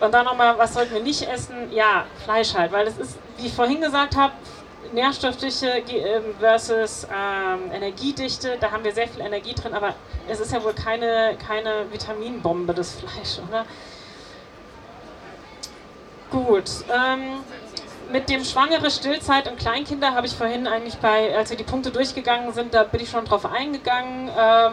Und 0.00 0.12
dann 0.12 0.24
nochmal, 0.24 0.58
was 0.58 0.74
sollten 0.74 0.94
wir 0.94 1.02
nicht 1.02 1.28
essen? 1.28 1.70
Ja, 1.72 2.06
Fleisch 2.24 2.54
halt, 2.54 2.72
weil 2.72 2.86
es 2.86 2.98
ist, 2.98 3.18
wie 3.36 3.46
ich 3.46 3.52
vorhin 3.52 3.80
gesagt 3.80 4.16
habe, 4.16 4.32
Nährstoffdichte 4.92 5.68
ähm, 5.88 6.34
versus 6.38 7.06
ähm, 7.12 7.70
Energiedichte, 7.72 8.56
da 8.60 8.70
haben 8.70 8.84
wir 8.84 8.92
sehr 8.92 9.08
viel 9.08 9.20
Energie 9.20 9.54
drin, 9.54 9.74
aber 9.74 9.94
es 10.28 10.40
ist 10.40 10.52
ja 10.52 10.62
wohl 10.62 10.72
keine, 10.72 11.36
keine 11.46 11.90
Vitaminbombe, 11.92 12.74
das 12.74 12.92
Fleisch, 12.92 13.38
oder? 13.48 13.64
Gut. 16.30 16.70
Ähm, 16.88 17.40
mit 18.12 18.28
dem 18.28 18.44
Schwangere, 18.44 18.90
Stillzeit 18.90 19.48
und 19.48 19.58
Kleinkinder 19.58 20.14
habe 20.14 20.26
ich 20.26 20.34
vorhin 20.34 20.66
eigentlich 20.66 20.96
bei, 20.96 21.36
als 21.36 21.50
wir 21.50 21.56
die 21.56 21.64
Punkte 21.64 21.90
durchgegangen 21.90 22.52
sind, 22.52 22.74
da 22.74 22.82
bin 22.82 23.00
ich 23.00 23.10
schon 23.10 23.24
drauf 23.24 23.46
eingegangen. 23.46 24.30
Ähm, 24.36 24.72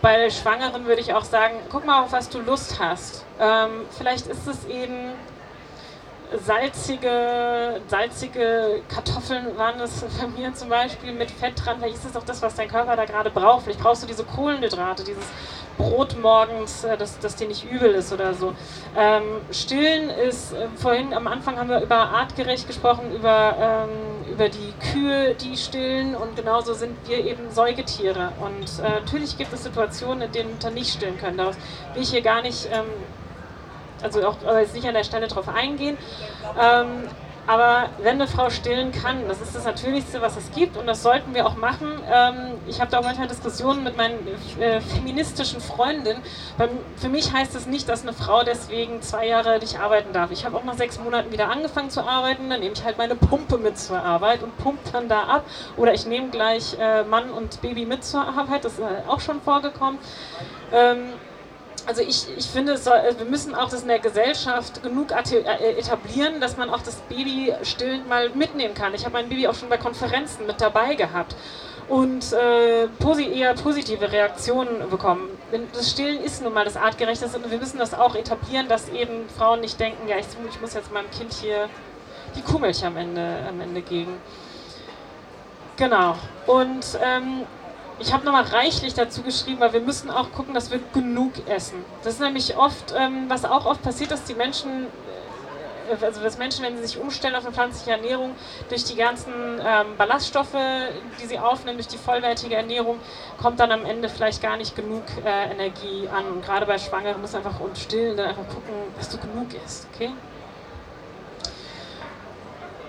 bei 0.00 0.30
Schwangeren 0.30 0.86
würde 0.86 1.00
ich 1.00 1.14
auch 1.14 1.24
sagen, 1.24 1.54
guck 1.70 1.84
mal, 1.86 2.02
auf 2.02 2.12
was 2.12 2.28
du 2.28 2.38
Lust 2.40 2.78
hast. 2.78 3.24
Ähm, 3.40 3.86
vielleicht 3.96 4.26
ist 4.26 4.46
es 4.46 4.64
eben 4.66 5.12
salzige, 6.38 7.80
salzige 7.86 8.82
Kartoffeln 8.88 9.56
waren 9.56 9.80
es 9.80 10.04
bei 10.20 10.26
mir 10.26 10.54
zum 10.54 10.68
Beispiel 10.68 11.12
mit 11.12 11.30
Fett 11.30 11.54
dran. 11.64 11.76
Vielleicht 11.78 11.96
ist 11.96 12.06
es 12.06 12.12
doch 12.12 12.24
das, 12.24 12.42
was 12.42 12.54
dein 12.54 12.68
Körper 12.68 12.96
da 12.96 13.04
gerade 13.04 13.30
braucht. 13.30 13.64
Vielleicht 13.64 13.80
brauchst 13.80 14.02
du 14.02 14.06
diese 14.06 14.24
Kohlenhydrate, 14.24 15.04
dieses 15.04 15.26
Brot 15.76 16.16
morgens, 16.20 16.84
äh, 16.84 16.96
dass 16.96 17.18
das 17.18 17.36
dir 17.36 17.48
nicht 17.48 17.70
übel 17.70 17.94
ist 17.94 18.12
oder 18.12 18.34
so. 18.34 18.54
Ähm, 18.96 19.40
stillen 19.50 20.10
ist, 20.10 20.52
äh, 20.52 20.68
vorhin 20.76 21.12
am 21.12 21.26
Anfang 21.26 21.58
haben 21.58 21.68
wir 21.68 21.80
über 21.80 21.96
artgerecht 21.96 22.66
gesprochen, 22.66 23.12
über, 23.14 23.56
ähm, 23.60 24.32
über 24.32 24.48
die 24.48 24.72
Kühe, 24.92 25.34
die 25.34 25.56
stillen 25.56 26.14
und 26.14 26.36
genauso 26.36 26.74
sind 26.74 26.96
wir 27.08 27.24
eben 27.24 27.50
Säugetiere. 27.50 28.32
Und 28.40 28.84
äh, 28.84 29.00
natürlich 29.00 29.36
gibt 29.36 29.52
es 29.52 29.64
Situationen, 29.64 30.22
in 30.22 30.32
denen 30.32 30.50
Mütter 30.50 30.70
nicht 30.70 30.94
stillen 30.94 31.18
können. 31.18 31.38
Daraus 31.38 31.56
will 31.94 32.02
ich 32.02 32.10
hier 32.10 32.22
gar 32.22 32.42
nicht 32.42 32.68
ähm, 32.72 32.84
also 34.02 34.26
auch 34.26 34.36
jetzt 34.58 34.74
nicht 34.74 34.86
an 34.86 34.94
der 34.94 35.04
Stelle 35.04 35.28
drauf 35.28 35.48
eingehen. 35.48 35.96
Ähm, 36.60 37.08
aber 37.46 37.90
wenn 37.98 38.14
eine 38.14 38.26
Frau 38.26 38.48
stillen 38.48 38.90
kann, 38.90 39.28
das 39.28 39.40
ist 39.42 39.54
das 39.54 39.64
Natürlichste, 39.64 40.22
was 40.22 40.36
es 40.36 40.50
gibt 40.52 40.78
und 40.78 40.86
das 40.86 41.02
sollten 41.02 41.34
wir 41.34 41.46
auch 41.46 41.56
machen. 41.56 41.88
Ähm, 42.10 42.52
ich 42.66 42.80
habe 42.80 42.90
da 42.90 43.00
auch 43.00 43.04
manchmal 43.04 43.28
Diskussionen 43.28 43.84
mit 43.84 43.98
meinen 43.98 44.26
äh, 44.58 44.80
feministischen 44.80 45.60
Freundinnen. 45.60 46.22
für 46.96 47.08
mich 47.08 47.32
heißt 47.32 47.54
es 47.54 47.66
nicht, 47.66 47.88
dass 47.88 48.02
eine 48.02 48.14
Frau 48.14 48.44
deswegen 48.44 49.02
zwei 49.02 49.26
Jahre 49.26 49.58
nicht 49.58 49.78
arbeiten 49.78 50.14
darf. 50.14 50.30
Ich 50.30 50.46
habe 50.46 50.56
auch 50.56 50.64
nach 50.64 50.74
sechs 50.74 50.98
Monaten 50.98 51.32
wieder 51.32 51.50
angefangen 51.50 51.90
zu 51.90 52.02
arbeiten, 52.02 52.48
dann 52.48 52.60
nehme 52.60 52.72
ich 52.72 52.84
halt 52.84 52.96
meine 52.96 53.14
Pumpe 53.14 53.58
mit 53.58 53.78
zur 53.78 54.02
Arbeit 54.02 54.42
und 54.42 54.56
pumpe 54.56 54.90
dann 54.92 55.08
da 55.08 55.24
ab. 55.24 55.44
Oder 55.76 55.92
ich 55.92 56.06
nehme 56.06 56.30
gleich 56.30 56.78
äh, 56.80 57.04
Mann 57.04 57.30
und 57.30 57.60
Baby 57.60 57.84
mit 57.84 58.04
zur 58.04 58.26
Arbeit, 58.26 58.64
das 58.64 58.74
ist 58.74 58.82
auch 59.06 59.20
schon 59.20 59.42
vorgekommen. 59.42 59.98
Also 61.86 62.00
ich, 62.00 62.26
ich 62.36 62.46
finde, 62.46 62.76
soll, 62.78 62.98
wir 63.18 63.26
müssen 63.26 63.54
auch 63.54 63.68
das 63.68 63.82
in 63.82 63.88
der 63.88 63.98
Gesellschaft 63.98 64.82
genug 64.82 65.08
äh, 65.10 65.78
etablieren, 65.78 66.40
dass 66.40 66.56
man 66.56 66.70
auch 66.70 66.82
das 66.82 66.96
Baby 67.08 67.52
stillend 67.62 68.08
mal 68.08 68.30
mitnehmen 68.30 68.74
kann. 68.74 68.94
Ich 68.94 69.04
habe 69.04 69.12
mein 69.12 69.28
Baby 69.28 69.48
auch 69.48 69.54
schon 69.54 69.68
bei 69.68 69.76
Konferenzen 69.76 70.46
mit 70.46 70.60
dabei 70.60 70.94
gehabt 70.94 71.36
und 71.88 72.32
äh, 72.32 72.88
posi 72.98 73.30
eher 73.30 73.54
positive 73.54 74.10
Reaktionen 74.10 74.88
bekommen. 74.88 75.28
Das 75.72 75.90
Stillen 75.90 76.22
ist 76.22 76.42
nun 76.42 76.54
mal 76.54 76.64
das 76.64 76.76
Artgerechteste 76.76 77.36
und 77.36 77.50
wir 77.50 77.58
müssen 77.58 77.78
das 77.78 77.92
auch 77.92 78.14
etablieren, 78.14 78.68
dass 78.68 78.88
eben 78.88 79.28
Frauen 79.36 79.60
nicht 79.60 79.78
denken, 79.78 80.08
ja, 80.08 80.16
ich, 80.16 80.26
ich 80.48 80.60
muss 80.60 80.74
jetzt 80.74 80.92
meinem 80.92 81.10
Kind 81.10 81.32
hier 81.34 81.68
die 82.34 82.42
Kuhmilch 82.42 82.84
am 82.84 82.96
Ende, 82.96 83.38
am 83.48 83.60
Ende 83.60 83.82
geben. 83.82 84.16
Genau. 85.76 86.16
Und 86.46 86.98
ähm, 87.02 87.42
ich 87.98 88.12
habe 88.12 88.24
nochmal 88.24 88.44
reichlich 88.44 88.94
dazu 88.94 89.22
geschrieben, 89.22 89.60
weil 89.60 89.72
wir 89.72 89.80
müssen 89.80 90.10
auch 90.10 90.32
gucken, 90.32 90.54
dass 90.54 90.70
wir 90.70 90.80
genug 90.92 91.32
essen. 91.48 91.84
Das 92.02 92.14
ist 92.14 92.20
nämlich 92.20 92.56
oft, 92.56 92.94
ähm, 92.96 93.26
was 93.28 93.44
auch 93.44 93.66
oft 93.66 93.82
passiert, 93.82 94.10
dass 94.10 94.24
die 94.24 94.34
Menschen, 94.34 94.86
äh, 95.90 96.04
also 96.04 96.20
dass 96.20 96.36
Menschen, 96.38 96.64
wenn 96.64 96.76
sie 96.76 96.84
sich 96.84 96.98
umstellen 96.98 97.36
auf 97.36 97.44
eine 97.44 97.54
pflanzliche 97.54 97.92
Ernährung, 97.92 98.34
durch 98.68 98.84
die 98.84 98.96
ganzen 98.96 99.32
ähm, 99.64 99.96
Ballaststoffe, 99.96 100.56
die 101.22 101.26
sie 101.26 101.38
aufnehmen, 101.38 101.78
durch 101.78 101.88
die 101.88 101.98
vollwertige 101.98 102.56
Ernährung, 102.56 102.98
kommt 103.40 103.60
dann 103.60 103.70
am 103.70 103.84
Ende 103.84 104.08
vielleicht 104.08 104.42
gar 104.42 104.56
nicht 104.56 104.74
genug 104.74 105.04
äh, 105.24 105.52
Energie 105.52 106.08
an. 106.08 106.26
Und 106.26 106.44
gerade 106.44 106.66
bei 106.66 106.78
Schwangeren 106.78 107.20
muss 107.20 107.34
einfach 107.34 107.60
und 107.60 107.78
stillen 107.78 108.16
dann 108.16 108.30
einfach 108.30 108.48
gucken, 108.48 108.74
dass 108.98 109.08
du 109.08 109.18
genug 109.18 109.48
isst, 109.64 109.86
okay? 109.94 110.10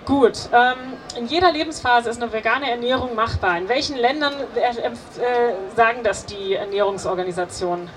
Gut, 0.06 0.50
ähm, 0.54 0.94
in 1.18 1.26
jeder 1.26 1.52
Lebensphase 1.52 2.12
ist 2.12 2.22
eine 2.22 2.32
vegane 2.32 2.70
Ernährung 2.70 3.16
machbar. 3.16 3.58
In 3.58 3.68
welchen 3.68 3.98
Ländern 3.98 4.34
äh, 4.56 4.60
äh, 4.60 5.54
sagen 5.76 6.04
das 6.04 6.28
die 6.28 6.54
Ernährungsorganisationen? 6.54 7.90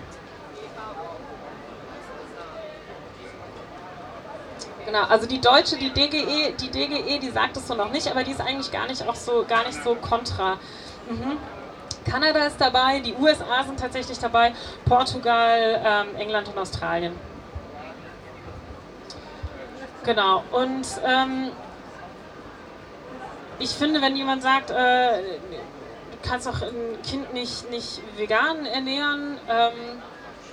Genau, 4.87 5.03
also 5.03 5.27
die 5.27 5.39
deutsche, 5.39 5.77
die 5.77 5.91
DGE, 5.91 6.55
die 6.59 6.71
DGE, 6.71 7.19
die 7.19 7.29
sagt 7.29 7.59
es 7.59 7.69
so 7.69 7.75
noch 7.75 7.93
nicht, 7.93 8.11
aber 8.11 8.25
die 8.25 8.31
ist 8.31 8.41
eigentlich 8.41 8.73
gar 8.73 8.87
nicht 8.87 9.07
auch 9.07 9.15
so, 9.15 9.45
gar 9.47 9.67
nicht 9.67 9.85
so 9.85 9.95
kontra. 9.95 10.55
Mhm. 11.11 11.37
Kanada 12.11 12.47
ist 12.47 12.59
dabei, 12.59 13.01
die 13.01 13.13
USA 13.13 13.65
sind 13.67 13.79
tatsächlich 13.79 14.19
dabei, 14.19 14.55
Portugal, 14.87 15.83
ähm, 15.85 16.17
England 16.17 16.49
und 16.49 16.57
Australien. 16.57 17.13
Genau, 20.05 20.43
und 20.53 20.87
ähm, 21.07 21.51
ich 23.59 23.71
finde, 23.71 24.01
wenn 24.01 24.17
jemand 24.17 24.43
sagt, 24.43 24.71
äh, 24.71 25.23
du 25.23 26.29
kannst 26.29 26.47
doch 26.47 26.63
ein 26.63 27.03
Kind 27.09 27.33
nicht, 27.33 27.71
nicht 27.71 28.01
vegan 28.17 28.67
ernähren, 28.67 29.39
ähm, 29.49 30.03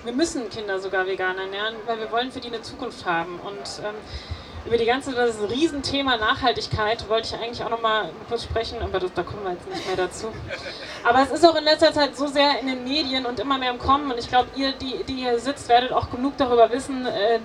wir 0.04 0.14
müssen 0.14 0.50
Kinder 0.50 0.80
sogar 0.80 1.08
vegan 1.08 1.38
ernähren, 1.38 1.76
weil 1.86 2.00
wir 2.00 2.12
wollen 2.12 2.32
für 2.32 2.40
die 2.40 2.50
eine 2.50 2.62
Zukunft 2.62 3.06
haben. 3.06 3.40
Und 3.40 3.84
ähm, 3.84 3.96
über 4.66 4.78
die 4.78 4.86
ganze, 4.86 5.12
das 5.14 5.38
Riesenthema 5.50 6.18
Nachhaltigkeit 6.18 7.08
wollte 7.10 7.36
ich 7.36 7.42
eigentlich 7.42 7.64
auch 7.64 7.70
nochmal 7.70 8.10
kurz 8.28 8.44
sprechen, 8.44 8.82
aber 8.82 9.00
das, 9.00 9.14
da 9.14 9.24
kommen 9.24 9.44
wir 9.44 9.52
jetzt 9.54 9.70
nicht 9.70 9.86
mehr 9.88 9.96
dazu. 9.96 10.28
Aber 11.04 11.22
es 11.22 11.32
ist 11.32 11.46
auch 11.46 11.56
in 11.56 11.64
letzter 11.64 11.94
Zeit 11.94 12.16
so 12.16 12.28
sehr 12.28 12.60
in 12.60 12.68
den 12.68 12.84
Medien 12.84 13.26
und 13.26 13.40
immer 13.40 13.58
mehr 13.58 13.72
im 13.72 13.80
Kommen 13.80 14.12
und 14.12 14.18
ich 14.18 14.28
glaube, 14.28 14.50
ihr, 14.56 14.72
die, 14.74 15.04
die 15.04 15.16
hier 15.16 15.40
sitzt, 15.40 15.70
werdet 15.70 15.92
auch 15.92 16.10
genug 16.10 16.38
darüber 16.38 16.72
wissen, 16.72 17.06
äh, 17.06 17.40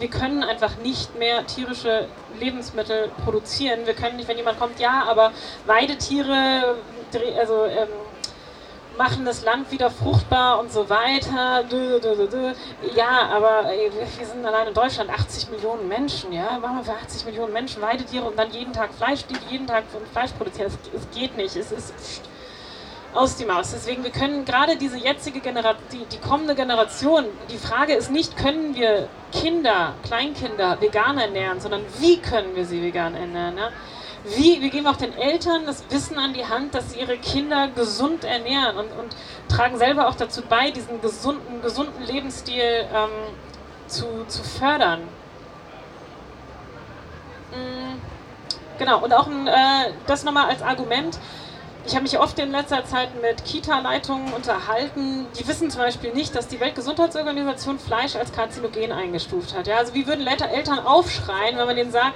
wir 0.00 0.08
können 0.08 0.42
einfach 0.42 0.76
nicht 0.78 1.18
mehr 1.18 1.46
tierische 1.46 2.08
Lebensmittel 2.38 3.10
produzieren. 3.24 3.86
Wir 3.86 3.94
können 3.94 4.16
nicht, 4.16 4.28
wenn 4.28 4.36
jemand 4.38 4.58
kommt, 4.58 4.80
ja, 4.80 5.04
aber 5.06 5.32
Weidetiere, 5.66 6.76
also 7.38 7.66
ähm, 7.66 7.88
machen 8.96 9.24
das 9.24 9.44
Land 9.44 9.70
wieder 9.70 9.90
fruchtbar 9.90 10.58
und 10.58 10.72
so 10.72 10.88
weiter. 10.88 11.64
Ja, 12.94 13.28
aber 13.30 13.70
ey, 13.70 13.90
wir 14.18 14.26
sind 14.26 14.44
allein 14.44 14.68
in 14.68 14.74
Deutschland 14.74 15.10
80 15.10 15.50
Millionen 15.50 15.88
Menschen, 15.88 16.32
ja. 16.32 16.58
Machen 16.58 16.78
wir 16.78 16.84
für 16.84 16.98
80 16.98 17.26
Millionen 17.26 17.52
Menschen 17.52 17.82
Weidetiere 17.82 18.24
und 18.24 18.38
dann 18.38 18.50
jeden 18.50 18.72
Tag 18.72 18.92
Fleisch, 18.94 19.24
die 19.26 19.36
jeden 19.50 19.66
Tag 19.66 19.84
Fleisch 20.12 20.32
produzieren. 20.32 20.68
Es, 20.68 21.00
es 21.00 21.10
geht 21.18 21.36
nicht. 21.36 21.56
Es 21.56 21.72
ist 21.72 21.94
aus 23.14 23.36
die 23.36 23.44
Maus. 23.44 23.72
Deswegen, 23.72 24.04
wir 24.04 24.10
können 24.10 24.44
gerade 24.44 24.76
diese 24.76 24.98
jetzige 24.98 25.40
Generation, 25.40 25.82
die, 25.92 26.04
die 26.06 26.18
kommende 26.18 26.54
Generation, 26.54 27.24
die 27.50 27.58
Frage 27.58 27.94
ist 27.94 28.10
nicht, 28.10 28.36
können 28.36 28.74
wir 28.74 29.08
Kinder, 29.32 29.94
Kleinkinder 30.04 30.80
vegan 30.80 31.18
ernähren, 31.18 31.60
sondern 31.60 31.82
wie 31.98 32.18
können 32.18 32.54
wir 32.54 32.64
sie 32.64 32.82
vegan 32.82 33.14
ernähren. 33.14 33.54
Ne? 33.54 33.70
Wie, 34.24 34.60
wir 34.60 34.70
geben 34.70 34.86
auch 34.86 34.96
den 34.96 35.16
Eltern 35.16 35.64
das 35.66 35.84
Wissen 35.88 36.18
an 36.18 36.34
die 36.34 36.44
Hand, 36.44 36.74
dass 36.74 36.92
sie 36.92 37.00
ihre 37.00 37.16
Kinder 37.16 37.68
gesund 37.68 38.24
ernähren 38.24 38.76
und, 38.76 38.92
und 38.92 39.16
tragen 39.48 39.78
selber 39.78 40.08
auch 40.08 40.14
dazu 40.14 40.42
bei, 40.42 40.70
diesen 40.70 41.00
gesunden, 41.00 41.62
gesunden 41.62 42.04
Lebensstil 42.04 42.86
ähm, 42.94 43.10
zu, 43.86 44.24
zu 44.28 44.42
fördern. 44.42 45.00
Mhm. 47.50 48.00
Genau, 48.78 49.02
und 49.02 49.12
auch 49.12 49.26
ein, 49.26 49.46
äh, 49.46 49.92
das 50.06 50.24
nochmal 50.24 50.48
als 50.48 50.62
Argument, 50.62 51.18
ich 51.86 51.94
habe 51.94 52.02
mich 52.02 52.18
oft 52.18 52.38
in 52.38 52.50
letzter 52.50 52.84
Zeit 52.84 53.08
mit 53.20 53.44
Kita-Leitungen 53.44 54.32
unterhalten. 54.32 55.26
Die 55.38 55.46
wissen 55.48 55.70
zum 55.70 55.80
Beispiel 55.80 56.12
nicht, 56.12 56.34
dass 56.34 56.48
die 56.48 56.60
Weltgesundheitsorganisation 56.60 57.78
Fleisch 57.78 58.16
als 58.16 58.32
Karzinogen 58.32 58.92
eingestuft 58.92 59.54
hat. 59.56 59.66
Ja? 59.66 59.78
Also 59.78 59.94
wie 59.94 60.06
würden 60.06 60.24
Eltern 60.50 60.80
aufschreien, 60.80 61.56
wenn 61.56 61.66
man 61.66 61.76
denen 61.76 61.90
sagt, 61.90 62.14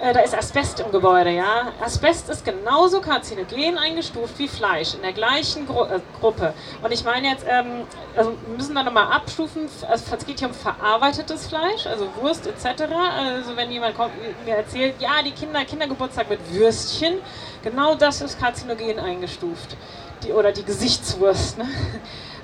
äh, 0.00 0.14
da 0.14 0.20
ist 0.20 0.34
Asbest 0.34 0.80
im 0.80 0.90
Gebäude, 0.90 1.30
ja. 1.30 1.72
Asbest 1.84 2.30
ist 2.30 2.44
genauso 2.44 3.00
karzinogen 3.00 3.76
eingestuft 3.76 4.38
wie 4.38 4.48
Fleisch 4.48 4.94
in 4.94 5.02
der 5.02 5.12
gleichen 5.12 5.66
Gru 5.66 5.84
äh, 5.84 6.00
Gruppe. 6.18 6.54
Und 6.82 6.90
ich 6.92 7.04
meine 7.04 7.28
jetzt, 7.28 7.44
ähm, 7.46 7.82
also 8.16 8.32
wir 8.46 8.56
müssen 8.56 8.74
da 8.74 8.82
nochmal 8.82 9.12
abstufen, 9.12 9.68
also 9.88 10.16
es 10.16 10.26
geht 10.26 10.38
hier 10.38 10.48
um 10.48 10.54
verarbeitetes 10.54 11.48
Fleisch, 11.48 11.86
also 11.86 12.08
Wurst 12.20 12.46
etc. 12.46 12.82
Also 12.92 13.56
wenn 13.56 13.70
jemand 13.70 13.96
kommt, 13.96 14.12
mir 14.46 14.56
erzählt, 14.56 14.94
ja, 15.00 15.22
die 15.24 15.32
Kinder, 15.32 15.64
Kindergeburtstag 15.64 16.30
mit 16.30 16.40
Würstchen, 16.50 17.18
genau 17.62 17.94
das 17.94 18.22
ist 18.22 18.40
karzinogen 18.40 18.98
eingestuft. 18.98 19.76
Die, 20.22 20.32
oder 20.32 20.52
die 20.52 20.64
Gesichtswurst. 20.64 21.58
Ne? 21.58 21.68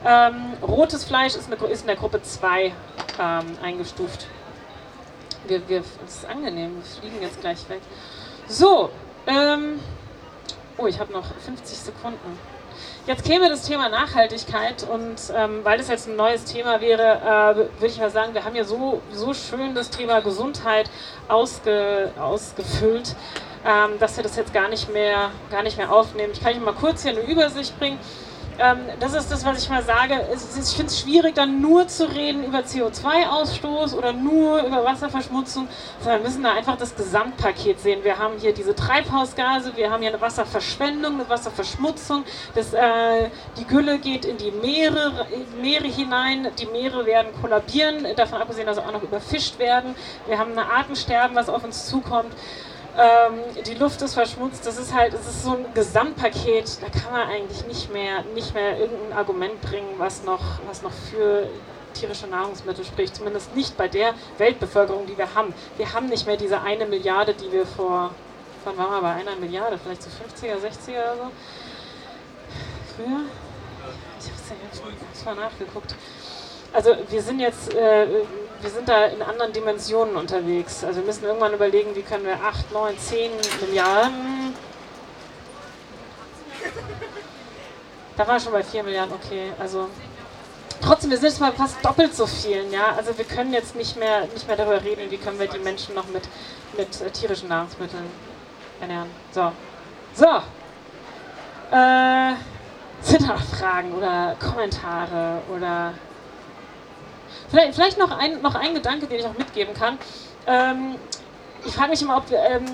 Ähm, 0.09 0.53
rotes 0.63 1.05
Fleisch 1.05 1.35
ist, 1.35 1.51
eine, 1.51 1.57
ist 1.73 1.81
in 1.81 1.87
der 1.89 1.97
Gruppe 1.97 2.23
2 2.23 2.67
ähm, 2.67 2.73
eingestuft 3.61 4.29
wir, 5.49 5.69
wir, 5.69 5.83
das 6.05 6.17
ist 6.17 6.27
angenehm, 6.27 6.77
wir 6.77 7.01
fliegen 7.01 7.23
jetzt 7.23 7.41
gleich 7.41 7.69
weg. 7.69 7.81
So, 8.49 8.91
ähm, 9.27 9.81
oh, 10.77 10.87
ich 10.87 10.99
habe 10.99 11.13
noch 11.13 11.25
50 11.45 11.79
Sekunden. 11.79 12.39
Jetzt 13.07 13.25
käme 13.25 13.49
das 13.49 13.63
Thema 13.63 13.89
Nachhaltigkeit 13.89 14.87
und 14.89 15.17
ähm, 15.35 15.61
weil 15.65 15.79
das 15.79 15.89
jetzt 15.89 16.09
ein 16.09 16.17
neues 16.17 16.45
Thema 16.45 16.81
wäre, 16.81 17.03
äh, 17.03 17.57
würde 17.57 17.87
ich 17.87 17.99
mal 17.99 18.11
sagen, 18.11 18.35
wir 18.35 18.45
haben 18.45 18.57
ja 18.57 18.65
so, 18.65 19.01
so 19.13 19.33
schön 19.33 19.75
das 19.75 19.91
Thema 19.91 20.21
Gesundheit 20.21 20.91
ausge, 21.29 22.11
ausgefüllt, 22.21 23.15
ähm, 23.65 23.99
dass 24.01 24.17
wir 24.17 24.25
das 24.25 24.37
jetzt 24.37 24.53
gar 24.53 24.69
nicht 24.69 24.93
mehr, 24.93 25.31
gar 25.51 25.63
nicht 25.63 25.79
mehr 25.79 25.93
aufnehmen. 25.93 26.33
Ich 26.33 26.41
kann 26.43 26.53
euch 26.53 26.61
mal 26.61 26.75
kurz 26.75 27.03
hier 27.03 27.13
eine 27.13 27.21
Übersicht 27.21 27.79
bringen 27.79 27.99
ähm, 28.59 28.79
das 29.01 29.15
ist 29.15 29.31
das, 29.31 29.45
was 29.45 29.63
ich 29.63 29.69
mal 29.69 29.83
sage. 29.83 30.15
Es, 30.33 30.57
ich 30.57 30.77
finde 30.77 30.91
es 30.91 31.01
schwierig, 31.01 31.35
dann 31.35 31.61
nur 31.61 31.89
zu 31.89 32.05
reden 32.11 32.45
über 32.45 32.59
CO2-Ausstoß 32.61 33.95
oder 33.95 34.13
nur 34.13 34.63
über 34.63 34.85
Wasserverschmutzung, 34.85 35.69
sondern 36.01 36.23
wir 36.23 36.29
müssen 36.29 36.43
da 36.43 36.55
einfach 36.55 36.77
das 36.77 36.95
Gesamtpaket 36.95 37.81
sehen. 37.81 38.05
Wir 38.05 38.19
haben 38.19 38.35
hier 38.39 38.53
diese 38.53 38.75
Treibhausgase, 38.75 39.77
wir 39.77 39.91
haben 39.91 40.01
hier 40.01 40.11
eine 40.11 40.21
Wasserverschwendung, 40.21 41.15
eine 41.15 41.29
Wasserverschmutzung. 41.29 42.25
Das, 42.55 42.73
äh, 42.73 43.31
die 43.59 43.67
Gülle 43.67 43.99
geht 43.99 44.25
in 44.25 44.37
die 44.39 44.51
Meere, 44.51 45.27
Meere 45.61 45.87
hinein, 45.87 46.49
die 46.59 46.67
Meere 46.67 47.07
werden 47.07 47.33
kollabieren, 47.41 48.07
davon 48.17 48.41
abgesehen, 48.41 48.67
dass 48.67 48.77
sie 48.77 48.83
auch 48.83 48.93
noch 48.93 49.03
überfischt 49.03 49.59
werden. 49.59 49.95
Wir 50.27 50.39
haben 50.39 50.53
ein 50.53 50.59
Artensterben, 50.59 51.37
was 51.37 51.49
auf 51.49 51.65
uns 51.65 51.87
zukommt 51.87 52.33
ähm, 52.99 53.65
die 53.65 53.75
Luft 53.75 54.01
ist 54.03 54.15
verschmutzt, 54.15 54.67
das 54.67 54.79
ist 54.79 54.95
halt, 54.95 55.13
es 55.15 55.27
ist 55.27 55.45
so 55.45 55.53
ein 55.53 55.67
Gesamtpaket, 55.75 56.79
da 56.81 56.89
kann 56.89 57.13
man 57.13 57.29
eigentlich 57.29 57.67
nicht 57.67 57.93
mehr, 57.93 58.23
nicht 58.35 58.55
mehr 58.55 58.79
irgendein 58.79 59.17
Argument 59.17 59.61
bringen, 59.61 59.95
was 59.99 60.25
noch, 60.25 60.43
was 60.67 60.83
noch 60.83 60.93
für 61.11 61.47
tierische 61.95 62.27
Nahrungsmittel 62.27 62.85
spricht, 62.85 63.17
zumindest 63.17 63.55
nicht 63.55 63.77
bei 63.77 63.89
der 63.89 64.15
Weltbevölkerung, 64.39 65.07
die 65.07 65.17
wir 65.17 65.35
haben. 65.35 65.55
Wir 65.77 65.93
haben 65.93 66.07
nicht 66.09 66.27
mehr 66.27 66.37
diese 66.37 66.61
eine 66.61 66.87
Milliarde, 66.87 67.35
die 67.35 67.51
wir 67.53 67.67
vor, 67.67 68.11
wann 68.65 68.77
waren 68.79 68.91
wir 68.91 69.01
bei 69.03 69.13
einer 69.13 69.37
Milliarde, 69.37 69.79
vielleicht 69.79 70.03
so 70.03 70.11
50er, 70.11 70.57
60er 70.57 71.15
oder 71.15 71.17
so? 71.17 71.31
Früher? 72.97 73.25
Ich 74.19 74.27
habe 74.27 75.01
es 75.13 75.25
ja 75.25 75.35
mal 75.35 75.41
nachgeguckt. 75.43 75.95
Also 76.73 76.97
wir 77.09 77.23
sind 77.23 77.41
jetzt, 77.41 77.75
äh, 77.75 78.07
wir 78.61 78.71
sind 78.71 78.89
da 78.89 79.07
in 79.07 79.23
anderen 79.23 79.53
Dimensionen 79.53 80.17
unterwegs. 80.17 80.85
Also 80.85 81.01
wir 81.01 81.07
müssen 81.07 81.25
irgendwann 81.25 81.53
überlegen, 81.55 81.95
wie 81.95 82.03
können 82.03 82.25
wir 82.25 82.35
8, 82.35 82.73
9, 82.73 82.99
10 82.99 83.31
Milliarden. 83.61 84.55
Da 88.17 88.27
war 88.27 88.41
schon 88.41 88.53
bei 88.53 88.63
4 88.63 88.83
Milliarden, 88.83 89.15
okay. 89.15 89.53
Also 89.59 89.89
trotzdem, 90.81 91.11
wir 91.11 91.19
sind 91.19 91.29
jetzt 91.29 91.41
mal 91.41 91.53
fast 91.53 91.85
doppelt 91.85 92.15
so 92.15 92.27
vielen, 92.27 92.73
ja. 92.73 92.95
Also 92.97 93.17
wir 93.17 93.25
können 93.25 93.53
jetzt 93.53 93.77
nicht 93.77 93.97
mehr, 93.97 94.27
nicht 94.27 94.47
mehr 94.47 94.57
darüber 94.57 94.83
reden, 94.83 95.11
wie 95.11 95.19
können 95.19 95.39
wir 95.39 95.49
die 95.49 95.59
Menschen 95.59 95.95
noch 95.95 96.07
mit, 96.09 96.23
mit 96.77 97.01
äh, 97.01 97.11
tierischen 97.11 97.49
Nahrungsmitteln 97.49 98.05
ernähren. 98.81 99.11
So. 99.33 99.53
So. 100.15 100.27
Äh, 101.77 102.35
sind 103.03 103.29
da 103.29 103.37
Fragen 103.37 103.93
oder 103.93 104.37
Kommentare 104.41 105.43
oder 105.55 105.93
Vielleicht, 107.51 107.75
vielleicht 107.75 107.99
noch, 107.99 108.17
ein, 108.17 108.43
noch 108.43 108.55
ein 108.55 108.75
Gedanke, 108.75 109.07
den 109.07 109.21
ich 109.21 109.27
auch 109.27 109.37
mitgeben 109.37 109.75
kann. 109.75 109.99
Ähm, 110.47 110.97
ich 111.65 111.73
frage 111.75 111.91
mich 111.91 112.03
immer, 112.03 112.19
ob 112.19 112.25
ähm, 112.31 112.65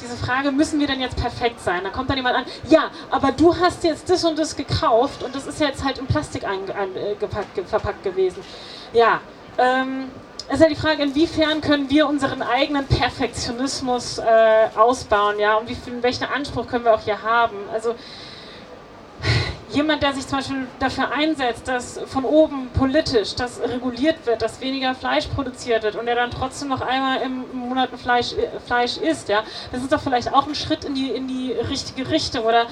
diese 0.00 0.16
Frage, 0.16 0.52
müssen 0.52 0.80
wir 0.80 0.86
denn 0.86 1.00
jetzt 1.00 1.16
perfekt 1.16 1.60
sein? 1.60 1.82
Da 1.82 1.90
kommt 1.90 2.10
dann 2.10 2.16
jemand 2.16 2.36
an, 2.36 2.44
ja, 2.68 2.90
aber 3.10 3.32
du 3.32 3.56
hast 3.56 3.84
jetzt 3.84 4.10
das 4.10 4.24
und 4.24 4.38
das 4.38 4.56
gekauft 4.56 5.22
und 5.22 5.34
das 5.34 5.46
ist 5.46 5.60
jetzt 5.60 5.84
halt 5.84 5.98
in 5.98 6.06
Plastik 6.06 6.44
eingepackt, 6.44 7.58
äh, 7.58 7.64
verpackt 7.64 8.02
gewesen. 8.02 8.42
Ja, 8.92 9.20
ähm, 9.58 10.10
es 10.48 10.56
ist 10.56 10.60
ja 10.60 10.68
die 10.68 10.76
Frage, 10.76 11.02
inwiefern 11.02 11.62
können 11.62 11.88
wir 11.88 12.06
unseren 12.06 12.42
eigenen 12.42 12.86
Perfektionismus 12.86 14.18
äh, 14.18 14.68
ausbauen, 14.76 15.38
ja, 15.38 15.56
und 15.56 15.68
wie, 15.70 15.76
welchen 16.02 16.24
Anspruch 16.24 16.66
können 16.66 16.84
wir 16.84 16.94
auch 16.94 17.00
hier 17.00 17.22
haben? 17.22 17.56
Also 17.72 17.94
jemand, 19.74 20.02
der 20.02 20.12
sich 20.12 20.26
zum 20.26 20.38
Beispiel 20.38 20.66
dafür 20.78 21.12
einsetzt, 21.12 21.68
dass 21.68 22.00
von 22.06 22.24
oben 22.24 22.68
politisch 22.70 23.34
das 23.34 23.60
reguliert 23.60 24.24
wird, 24.26 24.42
dass 24.42 24.60
weniger 24.60 24.94
Fleisch 24.94 25.26
produziert 25.26 25.82
wird 25.82 25.96
und 25.96 26.06
der 26.06 26.14
dann 26.14 26.30
trotzdem 26.30 26.68
noch 26.68 26.80
einmal 26.80 27.20
im 27.22 27.44
Monat 27.52 27.90
Fleisch, 27.96 28.32
äh, 28.32 28.60
Fleisch 28.66 28.96
isst, 28.96 29.28
ja, 29.28 29.42
das 29.72 29.82
ist 29.82 29.92
doch 29.92 30.00
vielleicht 30.00 30.32
auch 30.32 30.46
ein 30.46 30.54
Schritt 30.54 30.84
in 30.84 30.94
die, 30.94 31.10
in 31.10 31.28
die 31.28 31.52
richtige 31.52 32.08
Richtung. 32.10 32.44
Oder 32.44 32.66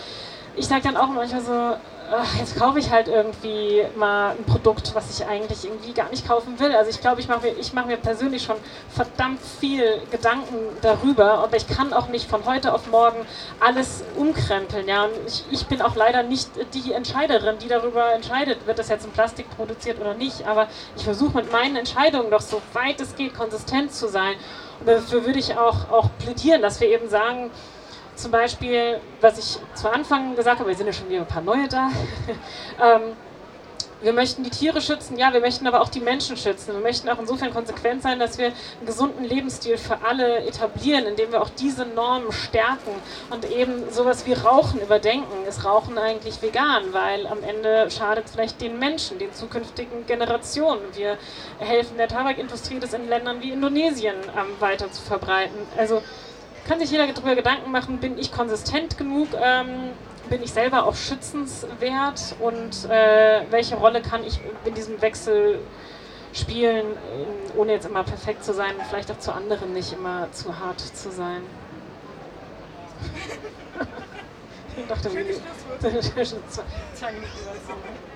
ich 0.57 0.67
sage 0.67 0.83
dann 0.83 0.97
auch 0.97 1.09
manchmal 1.09 1.41
so, 1.41 1.77
ach, 2.13 2.37
jetzt 2.39 2.57
kaufe 2.57 2.79
ich 2.79 2.91
halt 2.91 3.09
irgendwie 3.09 3.83
mal 3.97 4.33
ein 4.33 4.45
Produkt, 4.45 4.95
was 4.95 5.19
ich 5.19 5.27
eigentlich 5.27 5.65
irgendwie 5.65 5.93
gar 5.93 6.11
nicht 6.11 6.27
kaufen 6.27 6.59
will. 6.61 6.75
Also 6.75 6.91
ich 6.91 7.01
glaube, 7.01 7.21
ich 7.21 7.29
mache 7.29 7.47
mir, 7.47 7.55
mach 7.73 7.87
mir 7.87 7.97
persönlich 7.97 8.43
schon 8.43 8.57
verdammt 8.91 9.41
viel 9.61 10.01
Gedanken 10.11 10.57
darüber, 10.83 11.39
aber 11.39 11.57
ich 11.57 11.67
kann 11.67 11.93
auch 11.93 12.09
nicht 12.09 12.29
von 12.29 12.45
heute 12.45 12.75
auf 12.75 12.91
morgen 12.91 13.27
alles 13.61 14.05
umkrempeln. 14.17 14.87
Ja? 14.87 15.05
Und 15.05 15.13
ich, 15.27 15.45
ich 15.51 15.67
bin 15.67 15.81
auch 15.81 15.97
leider 15.97 16.23
nicht 16.23 16.51
die 16.75 16.93
Entscheiderin, 16.93 17.59
die 17.59 17.69
darüber 17.69 18.13
entscheidet, 18.13 18.67
wird 18.67 18.79
das 18.79 18.89
jetzt 18.89 19.07
in 19.07 19.13
Plastik 19.13 19.49
produziert 19.57 20.01
oder 20.01 20.15
nicht. 20.15 20.47
Aber 20.47 20.69
ich 20.97 21.05
versuche 21.05 21.37
mit 21.39 21.51
meinen 21.51 21.77
Entscheidungen 21.77 22.31
doch 22.31 22.43
so 22.43 22.61
weit 22.75 23.01
es 23.01 23.17
geht 23.17 23.35
konsistent 23.35 23.93
zu 23.93 24.09
sein. 24.09 24.35
Und 24.81 24.89
dafür 24.89 25.25
würde 25.25 25.39
ich 25.39 25.57
auch, 25.57 25.91
auch 25.91 26.11
plädieren, 26.19 26.61
dass 26.61 26.81
wir 26.81 26.89
eben 26.89 27.09
sagen, 27.09 27.51
zum 28.23 28.31
Beispiel, 28.31 29.01
was 29.21 29.39
ich 29.39 29.59
zu 29.75 29.91
Anfang 29.91 30.37
gesagt 30.37 30.61
habe, 30.61 30.69
wir 30.69 30.77
sind 30.77 30.87
ja 30.87 30.93
schon 30.93 31.09
wieder 31.09 31.21
ein 31.21 31.27
paar 31.27 31.43
neue 31.43 31.69
da. 31.69 31.91
ähm, 32.81 33.17
wir 34.01 34.13
möchten 34.13 34.43
die 34.43 34.51
Tiere 34.51 34.81
schützen, 34.81 35.17
ja, 35.17 35.33
wir 35.33 35.41
möchten 35.41 35.67
aber 35.67 35.81
auch 35.81 35.89
die 35.89 36.01
Menschen 36.01 36.37
schützen. 36.37 36.75
Wir 36.75 36.81
möchten 36.81 37.09
auch 37.09 37.21
insofern 37.21 37.53
konsequent 37.53 38.03
sein, 38.03 38.19
dass 38.19 38.37
wir 38.37 38.47
einen 38.47 38.87
gesunden 38.87 39.25
Lebensstil 39.25 39.79
für 39.79 39.99
alle 40.05 40.45
etablieren, 40.45 41.07
indem 41.07 41.31
wir 41.31 41.41
auch 41.41 41.51
diese 41.51 41.87
Normen 41.87 42.33
stärken 42.33 42.91
und 43.31 43.49
eben 43.51 43.91
sowas 43.91 44.27
wie 44.27 44.33
Rauchen 44.33 44.81
überdenken. 44.81 45.47
Ist 45.49 45.65
Rauchen 45.65 45.99
eigentlich 45.99 46.43
vegan? 46.43 46.93
Weil 46.93 47.29
am 47.29 47.45
Ende 47.45 47.91
schadet 47.91 48.27
es 48.27 48.33
vielleicht 48.33 48.61
den 48.61 48.79
Menschen, 48.79 49.19
den 49.19 49.33
zukünftigen 49.33 50.05
Generationen. 50.07 50.83
Wir 50.95 51.17
helfen 51.59 51.97
der 51.97 52.09
Tabakindustrie, 52.09 52.81
das 52.81 52.95
in 52.95 53.09
Ländern 53.09 53.41
wie 53.41 53.53
Indonesien 53.53 54.17
ähm, 54.37 54.47
weiter 54.59 54.91
zu 54.91 55.03
verbreiten. 55.03 55.59
Also 55.77 56.03
kann 56.67 56.79
sich 56.79 56.91
jeder 56.91 57.07
darüber 57.07 57.35
Gedanken 57.35 57.71
machen, 57.71 57.99
bin 57.99 58.19
ich 58.19 58.33
konsistent 58.33 58.97
genug, 58.99 59.29
ähm, 59.41 59.91
bin 60.29 60.43
ich 60.43 60.53
selber 60.53 60.87
auch 60.87 60.95
schützenswert 60.95 62.37
und 62.41 62.89
äh, 62.89 63.43
welche 63.51 63.77
Rolle 63.77 64.03
kann 64.03 64.25
ich 64.25 64.41
in 64.65 64.75
diesem 64.75 65.01
Wechsel 65.03 65.59
spielen, 66.33 66.87
äh, 66.87 67.59
ohne 67.59 67.73
jetzt 67.73 67.87
immer 67.87 68.05
perfekt 68.05 68.45
zu 68.45 68.55
sein 68.55 68.77
und 68.77 68.87
vielleicht 68.87 69.11
auch 69.11 69.19
zu 69.19 69.33
anderen 69.33 69.73
nicht 69.73 69.93
immer 69.93 70.31
zu 70.33 70.59
hart 70.59 70.81
zu 70.81 71.11
sein. 71.11 71.43
ich. 74.77 74.87
Dachte, 74.87 75.11
zwei 76.95 77.13
Minuten 77.13 78.12